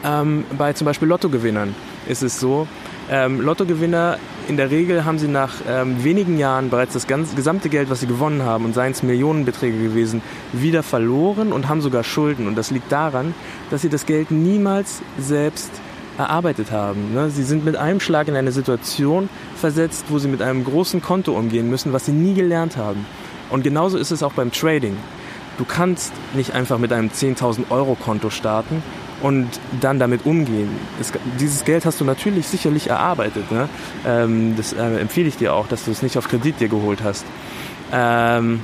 ähm, 0.04 0.44
bei 0.58 0.74
zum 0.74 0.86
Beispiel 0.86 1.08
Lottogewinnern 1.08 1.76
ist 2.08 2.24
es 2.24 2.40
so, 2.40 2.68
ähm, 3.12 3.42
Lottogewinner 3.42 4.18
in 4.48 4.56
der 4.56 4.72
Regel 4.72 5.04
haben 5.04 5.20
sie 5.20 5.28
nach 5.28 5.56
ähm, 5.68 6.02
wenigen 6.04 6.38
Jahren 6.38 6.70
bereits 6.70 6.94
das 6.94 7.08
ganze, 7.08 7.36
gesamte 7.36 7.68
Geld, 7.68 7.90
was 7.90 8.00
sie 8.00 8.08
gewonnen 8.08 8.44
haben, 8.44 8.64
und 8.64 8.74
seien 8.74 8.94
es 8.94 9.04
Millionenbeträge 9.04 9.78
gewesen, 9.78 10.22
wieder 10.54 10.82
verloren 10.82 11.52
und 11.52 11.68
haben 11.68 11.82
sogar 11.82 12.06
Schulden. 12.06 12.48
Und 12.48 12.56
das 12.56 12.72
liegt 12.72 12.90
daran, 12.90 13.36
dass 13.70 13.82
sie 13.82 13.90
das 13.90 14.06
Geld 14.06 14.32
niemals 14.32 15.02
selbst 15.20 15.70
erarbeitet 16.18 16.72
haben. 16.72 17.14
Ne? 17.14 17.30
Sie 17.30 17.44
sind 17.44 17.66
mit 17.66 17.76
einem 17.76 18.00
Schlag 18.00 18.30
in 18.30 18.36
eine 18.36 18.54
Situation 18.54 19.30
versetzt, 19.56 20.06
wo 20.08 20.18
sie 20.18 20.30
mit 20.30 20.42
einem 20.42 20.64
großen 20.64 21.02
Konto 21.02 21.34
umgehen 21.34 21.70
müssen, 21.70 21.92
was 21.92 22.06
sie 22.06 22.14
nie 22.14 22.34
gelernt 22.34 22.78
haben. 22.78 23.06
Und 23.50 23.64
genauso 23.64 23.98
ist 23.98 24.12
es 24.12 24.24
auch 24.24 24.34
beim 24.34 24.52
Trading. 24.52 24.96
Du 25.58 25.66
kannst 25.66 26.14
nicht 26.34 26.54
einfach 26.54 26.78
mit 26.78 26.94
einem 26.94 27.10
10.000 27.10 27.70
Euro 27.70 27.96
Konto 27.96 28.30
starten 28.30 28.82
und 29.22 29.48
dann 29.80 30.00
damit 30.00 30.26
umgehen. 30.26 30.70
Es, 31.00 31.12
dieses 31.40 31.66
Geld 31.66 31.86
hast 31.86 32.02
du 32.02 32.06
natürlich 32.06 32.48
sicherlich 32.48 32.90
erarbeitet. 32.90 33.52
Ne? 33.52 33.70
Ähm, 34.06 34.56
das 34.58 34.74
äh, 34.74 35.00
empfehle 35.00 35.28
ich 35.28 35.38
dir 35.38 35.54
auch, 35.54 35.68
dass 35.68 35.86
du 35.86 35.92
es 35.92 36.02
nicht 36.02 36.18
auf 36.18 36.28
Kredit 36.28 36.60
dir 36.60 36.70
geholt 36.70 37.04
hast. 37.04 37.26
Ähm, 37.92 38.64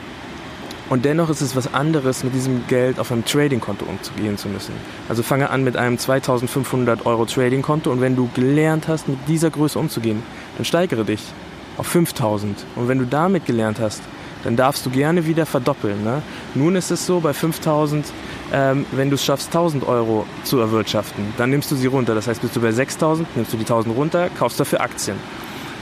und 0.89 1.03
dennoch 1.03 1.30
ist 1.30 1.41
es 1.41 1.55
was 1.55 1.74
anderes, 1.74 2.24
mit 2.24 2.34
diesem 2.34 2.66
Geld 2.68 2.97
auf 2.97 3.12
einem 3.12 3.26
Trading-Konto 3.26 3.86
umzugehen 3.86 4.38
zu 4.38 4.47
müssen. 4.47 4.74
Also 5.10 5.22
fange 5.22 5.49
an 5.49 5.64
mit 5.64 5.76
einem 5.76 5.97
2500 5.97 7.05
Euro 7.05 7.26
Trading-Konto 7.26 7.91
und 7.91 7.99
wenn 7.99 8.16
du 8.16 8.30
gelernt 8.34 8.88
hast, 8.88 9.10
mit 9.10 9.20
dieser 9.28 9.49
Größe 9.49 9.78
umzugehen, 9.78 10.24
dann 10.55 10.64
steigere 10.64 11.03
dich 11.03 11.22
auf 11.76 11.88
5000. 11.88 12.66
Und 12.76 12.88
wenn 12.88 12.99
du 12.99 13.05
damit 13.05 13.45
gelernt 13.45 13.80
hast, 13.82 14.01
dann 14.43 14.55
darfst 14.55 14.86
du 14.86 14.89
gerne 14.89 15.26
wieder 15.26 15.45
verdoppeln. 15.45 16.03
Ne? 16.05 16.22
Nun 16.55 16.78
ist 16.78 16.89
es 16.89 17.05
so, 17.05 17.20
bei 17.20 17.34
5000, 17.34 18.05
ähm, 18.54 18.86
wenn 18.91 19.10
du 19.10 19.16
es 19.16 19.26
schaffst, 19.26 19.48
1000 19.48 19.88
Euro 19.88 20.26
zu 20.43 20.60
erwirtschaften, 20.60 21.34
dann 21.38 21.50
nimmst 21.50 21.70
du 21.72 21.76
sie 21.76 21.88
runter. 21.88 22.16
Das 22.16 22.28
heißt, 22.28 22.41
bist 22.41 22.56
du 22.56 22.62
bei 22.62 22.72
6000, 22.72 23.36
nimmst 23.36 23.54
du 23.54 23.58
die 23.58 23.64
1000 23.64 23.95
runter, 23.95 24.30
kaufst 24.38 24.60
dafür 24.60 24.82
Aktien. 24.82 25.18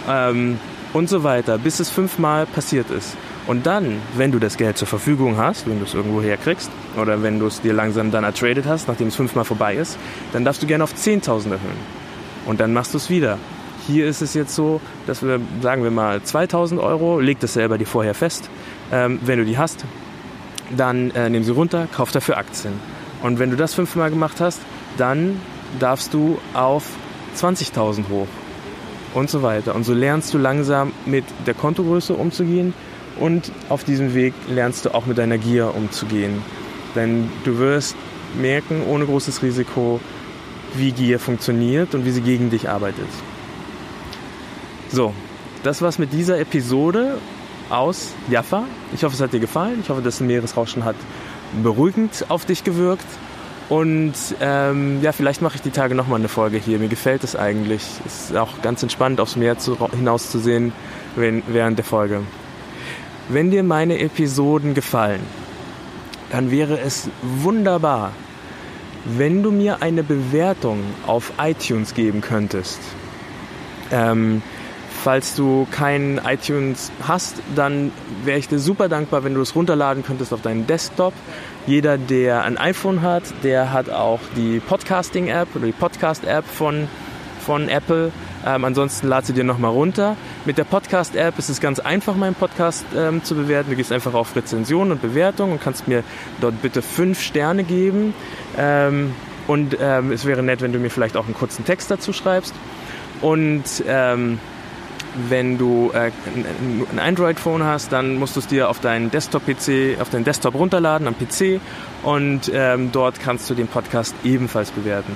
Ähm, 0.10 0.60
und 0.94 1.10
so 1.10 1.24
weiter, 1.24 1.58
bis 1.58 1.80
es 1.80 1.90
fünfmal 1.90 2.46
passiert 2.46 2.90
ist. 2.90 3.18
Und 3.48 3.66
dann, 3.66 4.02
wenn 4.16 4.32
du 4.32 4.40
das 4.40 4.58
Geld 4.58 4.78
zur 4.78 4.88
Verfügung 4.88 5.38
hast, 5.38 5.68
wenn 5.68 5.80
du 5.80 5.86
es 5.86 5.94
irgendwo 5.94 6.22
herkriegst, 6.22 6.72
oder 6.98 7.22
wenn 7.22 7.38
du 7.38 7.48
es 7.48 7.62
dir 7.62 7.74
langsam 7.74 8.10
dann 8.10 8.24
ertradet 8.24 8.66
hast, 8.66 8.88
nachdem 8.88 9.10
es 9.10 9.16
fünfmal 9.16 9.46
vorbei 9.46 9.76
ist, 9.76 10.00
dann 10.34 10.46
darfst 10.46 10.64
du 10.64 10.68
gerne 10.68 10.84
auf 10.84 10.94
10.000 10.94 11.52
erhöhen. 11.52 12.06
Und 12.46 12.60
dann 12.60 12.74
machst 12.74 12.94
du 12.94 12.98
es 12.98 13.10
wieder. 13.10 13.38
Hier 13.86 14.08
ist 14.08 14.22
es 14.22 14.34
jetzt 14.34 14.56
so, 14.56 14.82
dass 15.06 15.22
wir, 15.22 15.40
sagen 15.62 15.84
wir 15.84 15.92
mal, 15.92 16.24
2000 16.24 16.82
Euro, 16.82 17.20
leg 17.20 17.40
das 17.40 17.54
selber 17.54 17.78
dir 17.78 17.86
vorher 17.86 18.16
fest. 18.16 18.50
Ähm, 18.92 19.20
wenn 19.24 19.38
du 19.38 19.46
die 19.46 19.58
hast, 19.58 19.86
dann 20.76 21.12
äh, 21.12 21.30
nimm 21.30 21.44
sie 21.44 21.52
runter, 21.52 21.88
kauf 21.94 22.12
dafür 22.12 22.38
Aktien. 22.38 22.74
Und 23.22 23.40
wenn 23.40 23.50
du 23.50 23.56
das 23.56 23.74
fünfmal 23.74 24.10
gemacht 24.10 24.40
hast, 24.40 24.60
dann 24.98 25.40
darfst 25.80 26.14
du 26.14 26.38
auf 26.54 26.84
20.000 27.38 28.10
hoch 28.10 28.28
und 29.14 29.30
so 29.30 29.42
weiter. 29.42 29.76
Und 29.76 29.84
so 29.84 29.94
lernst 29.94 30.34
du 30.34 30.38
langsam 30.38 30.92
mit 31.06 31.26
der 31.46 31.54
Kontogröße 31.54 32.14
umzugehen 32.14 32.74
und 33.20 33.52
auf 33.70 33.84
diesem 33.84 34.14
Weg 34.14 34.34
lernst 34.50 34.86
du 34.86 34.94
auch 34.94 35.06
mit 35.06 35.18
deiner 35.18 35.38
Gier 35.38 35.74
umzugehen. 35.76 36.42
Denn 36.96 37.30
du 37.44 37.58
wirst 37.58 37.96
merken, 38.40 38.84
ohne 38.88 39.06
großes 39.06 39.42
Risiko, 39.42 40.00
wie 40.76 40.92
Gier 40.92 41.20
funktioniert 41.20 41.96
und 41.96 42.06
wie 42.06 42.12
sie 42.12 42.22
gegen 42.22 42.50
dich 42.50 42.70
arbeitet. 42.70 43.08
So, 44.90 45.14
das 45.64 45.82
war's 45.82 45.98
mit 45.98 46.14
dieser 46.14 46.40
Episode 46.40 47.18
aus 47.70 48.14
Jaffa. 48.30 48.66
Ich 48.94 49.04
hoffe, 49.04 49.16
es 49.16 49.22
hat 49.22 49.34
dir 49.34 49.40
gefallen. 49.40 49.80
Ich 49.82 49.90
hoffe, 49.90 50.02
das 50.02 50.20
Meeresrauschen 50.20 50.84
hat 50.84 50.96
beruhigend 51.64 52.26
auf 52.30 52.46
dich 52.46 52.64
gewirkt. 52.64 53.06
Und 53.68 54.14
ähm, 54.42 55.02
ja, 55.02 55.12
vielleicht 55.12 55.42
mache 55.42 55.56
ich 55.56 55.62
die 55.62 55.72
Tage 55.72 55.96
nochmal 55.96 56.20
eine 56.20 56.28
Folge 56.28 56.58
hier. 56.58 56.78
Mir 56.78 56.88
gefällt 56.88 57.24
es 57.24 57.36
eigentlich. 57.36 57.82
Es 58.06 58.30
ist 58.30 58.38
auch 58.38 58.62
ganz 58.62 58.84
entspannt, 58.84 59.20
aufs 59.20 59.36
Meer 59.36 59.58
zu, 59.58 59.78
hinauszusehen 59.92 60.72
während 61.16 61.78
der 61.78 61.86
Folge. 61.86 62.22
Wenn 63.30 63.50
dir 63.50 63.64
meine 63.64 64.00
Episoden 64.00 64.76
gefallen, 64.76 65.22
dann 66.30 66.52
wäre 66.52 66.80
es 66.80 67.10
wunderbar, 67.22 68.12
wenn 69.06 69.42
du 69.42 69.52
mir 69.52 69.82
eine 69.82 70.04
Bewertung 70.04 70.84
auf 71.08 71.34
iTunes 71.40 71.96
geben 71.96 72.22
könntest. 72.22 72.80
Ähm, 73.92 74.44
falls 75.06 75.36
du 75.36 75.68
keinen 75.70 76.18
iTunes 76.26 76.92
hast, 77.08 77.36
dann 77.56 77.92
wäre 78.24 78.40
ich 78.40 78.48
dir 78.48 78.58
super 78.58 78.90
dankbar, 78.90 79.24
wenn 79.24 79.36
du 79.36 79.42
es 79.42 79.56
runterladen 79.56 80.04
könntest 80.04 80.34
auf 80.34 80.42
deinen 80.42 80.66
Desktop. 80.66 81.14
Jeder, 81.68 82.00
der 82.00 82.42
ein 82.42 82.58
iPhone 82.58 83.04
hat, 83.04 83.22
der 83.44 83.72
hat 83.72 83.92
auch 83.92 84.20
die 84.36 84.60
Podcasting-App 84.60 85.50
oder 85.56 85.68
die 85.68 85.74
Podcast-App 85.74 86.44
von, 86.48 86.88
von 87.46 87.70
Apple. 87.70 88.12
Ähm, 88.48 88.66
ansonsten 88.66 89.08
lad 89.08 89.28
sie 89.28 89.34
dir 89.34 89.44
nochmal 89.44 89.70
runter. 89.70 90.18
Mit 90.46 90.58
der 90.58 90.64
Podcast-App 90.64 91.38
ist 91.38 91.50
es 91.50 91.62
ganz 91.62 91.80
einfach, 91.80 92.16
meinen 92.16 92.34
Podcast 92.34 92.84
ähm, 92.98 93.24
zu 93.24 93.36
bewerten. 93.36 93.70
Du 93.70 93.76
gehst 93.76 93.92
einfach 93.92 94.16
auf 94.16 94.36
Rezension 94.36 94.90
und 94.90 95.04
Bewertung 95.04 95.52
und 95.52 95.62
kannst 95.62 95.88
mir 95.88 96.04
dort 96.42 96.64
bitte 96.64 96.82
fünf 96.82 97.22
Sterne 97.22 97.64
geben. 97.64 98.16
Ähm, 98.58 99.14
und 99.46 99.78
ähm, 99.80 100.12
es 100.12 100.26
wäre 100.26 100.42
nett, 100.42 100.62
wenn 100.62 100.74
du 100.74 100.80
mir 100.80 100.90
vielleicht 100.90 101.16
auch 101.16 101.26
einen 101.26 101.36
kurzen 101.36 101.64
Text 101.64 101.92
dazu 101.92 102.12
schreibst. 102.12 102.56
Und 103.22 103.84
ähm, 103.88 104.40
wenn 105.30 105.58
du 105.58 105.92
äh, 105.94 106.12
ein 106.92 107.00
Android-Phone 107.00 107.64
hast, 107.64 107.92
dann 107.92 108.16
musst 108.18 108.36
du 108.36 108.40
es 108.40 108.48
dir 108.48 108.70
auf 108.70 108.80
deinen 108.80 109.12
Desktop-PC, 109.12 110.00
auf 110.02 110.10
deinen 110.10 110.24
Desktop 110.24 110.56
runterladen 110.56 111.08
am 111.08 111.16
PC 111.16 111.60
und 112.04 112.52
ähm, 112.54 112.92
dort 112.92 113.20
kannst 113.20 113.50
du 113.50 113.54
den 113.54 113.68
Podcast 113.68 114.16
ebenfalls 114.24 114.72
bewerten. 114.72 115.16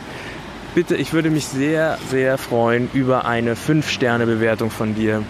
bitte, 0.75 0.95
ich 0.95 1.13
würde 1.13 1.29
mich 1.29 1.45
sehr, 1.45 1.97
sehr 2.09 2.37
freuen 2.37 2.89
über 2.93 3.25
eine 3.25 3.55
5-Sterne-Bewertung 3.55 4.69
von 4.71 4.95
dir. 4.95 5.23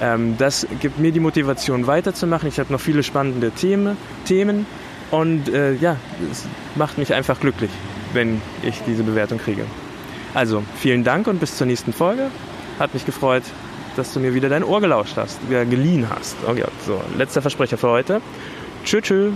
Ähm, 0.00 0.36
das 0.38 0.66
gibt 0.80 0.98
mir 0.98 1.12
die 1.12 1.20
Motivation 1.20 1.86
weiterzumachen. 1.86 2.48
Ich 2.48 2.58
habe 2.58 2.72
noch 2.72 2.80
viele 2.80 3.02
spannende 3.02 3.50
Themen, 3.50 3.96
Themen 4.24 4.66
und 5.10 5.48
äh, 5.48 5.74
ja, 5.74 5.96
es 6.30 6.44
macht 6.74 6.98
mich 6.98 7.14
einfach 7.14 7.38
glücklich, 7.38 7.70
wenn 8.12 8.40
ich 8.62 8.82
diese 8.86 9.02
Bewertung 9.02 9.38
kriege. 9.38 9.64
Also, 10.34 10.62
vielen 10.76 11.04
Dank 11.04 11.26
und 11.26 11.40
bis 11.40 11.56
zur 11.56 11.66
nächsten 11.66 11.92
Folge. 11.92 12.30
Hat 12.78 12.94
mich 12.94 13.04
gefreut, 13.04 13.42
dass 13.96 14.12
du 14.12 14.20
mir 14.20 14.34
wieder 14.34 14.48
dein 14.48 14.64
Ohr 14.64 14.80
gelauscht 14.80 15.16
hast, 15.16 15.38
wieder 15.48 15.64
geliehen 15.64 16.06
hast. 16.08 16.36
Okay, 16.46 16.64
so, 16.86 17.00
letzter 17.16 17.42
Versprecher 17.42 17.78
für 17.78 17.88
heute. 17.88 18.20
Tschüss, 18.84 19.02
tschüss. 19.02 19.32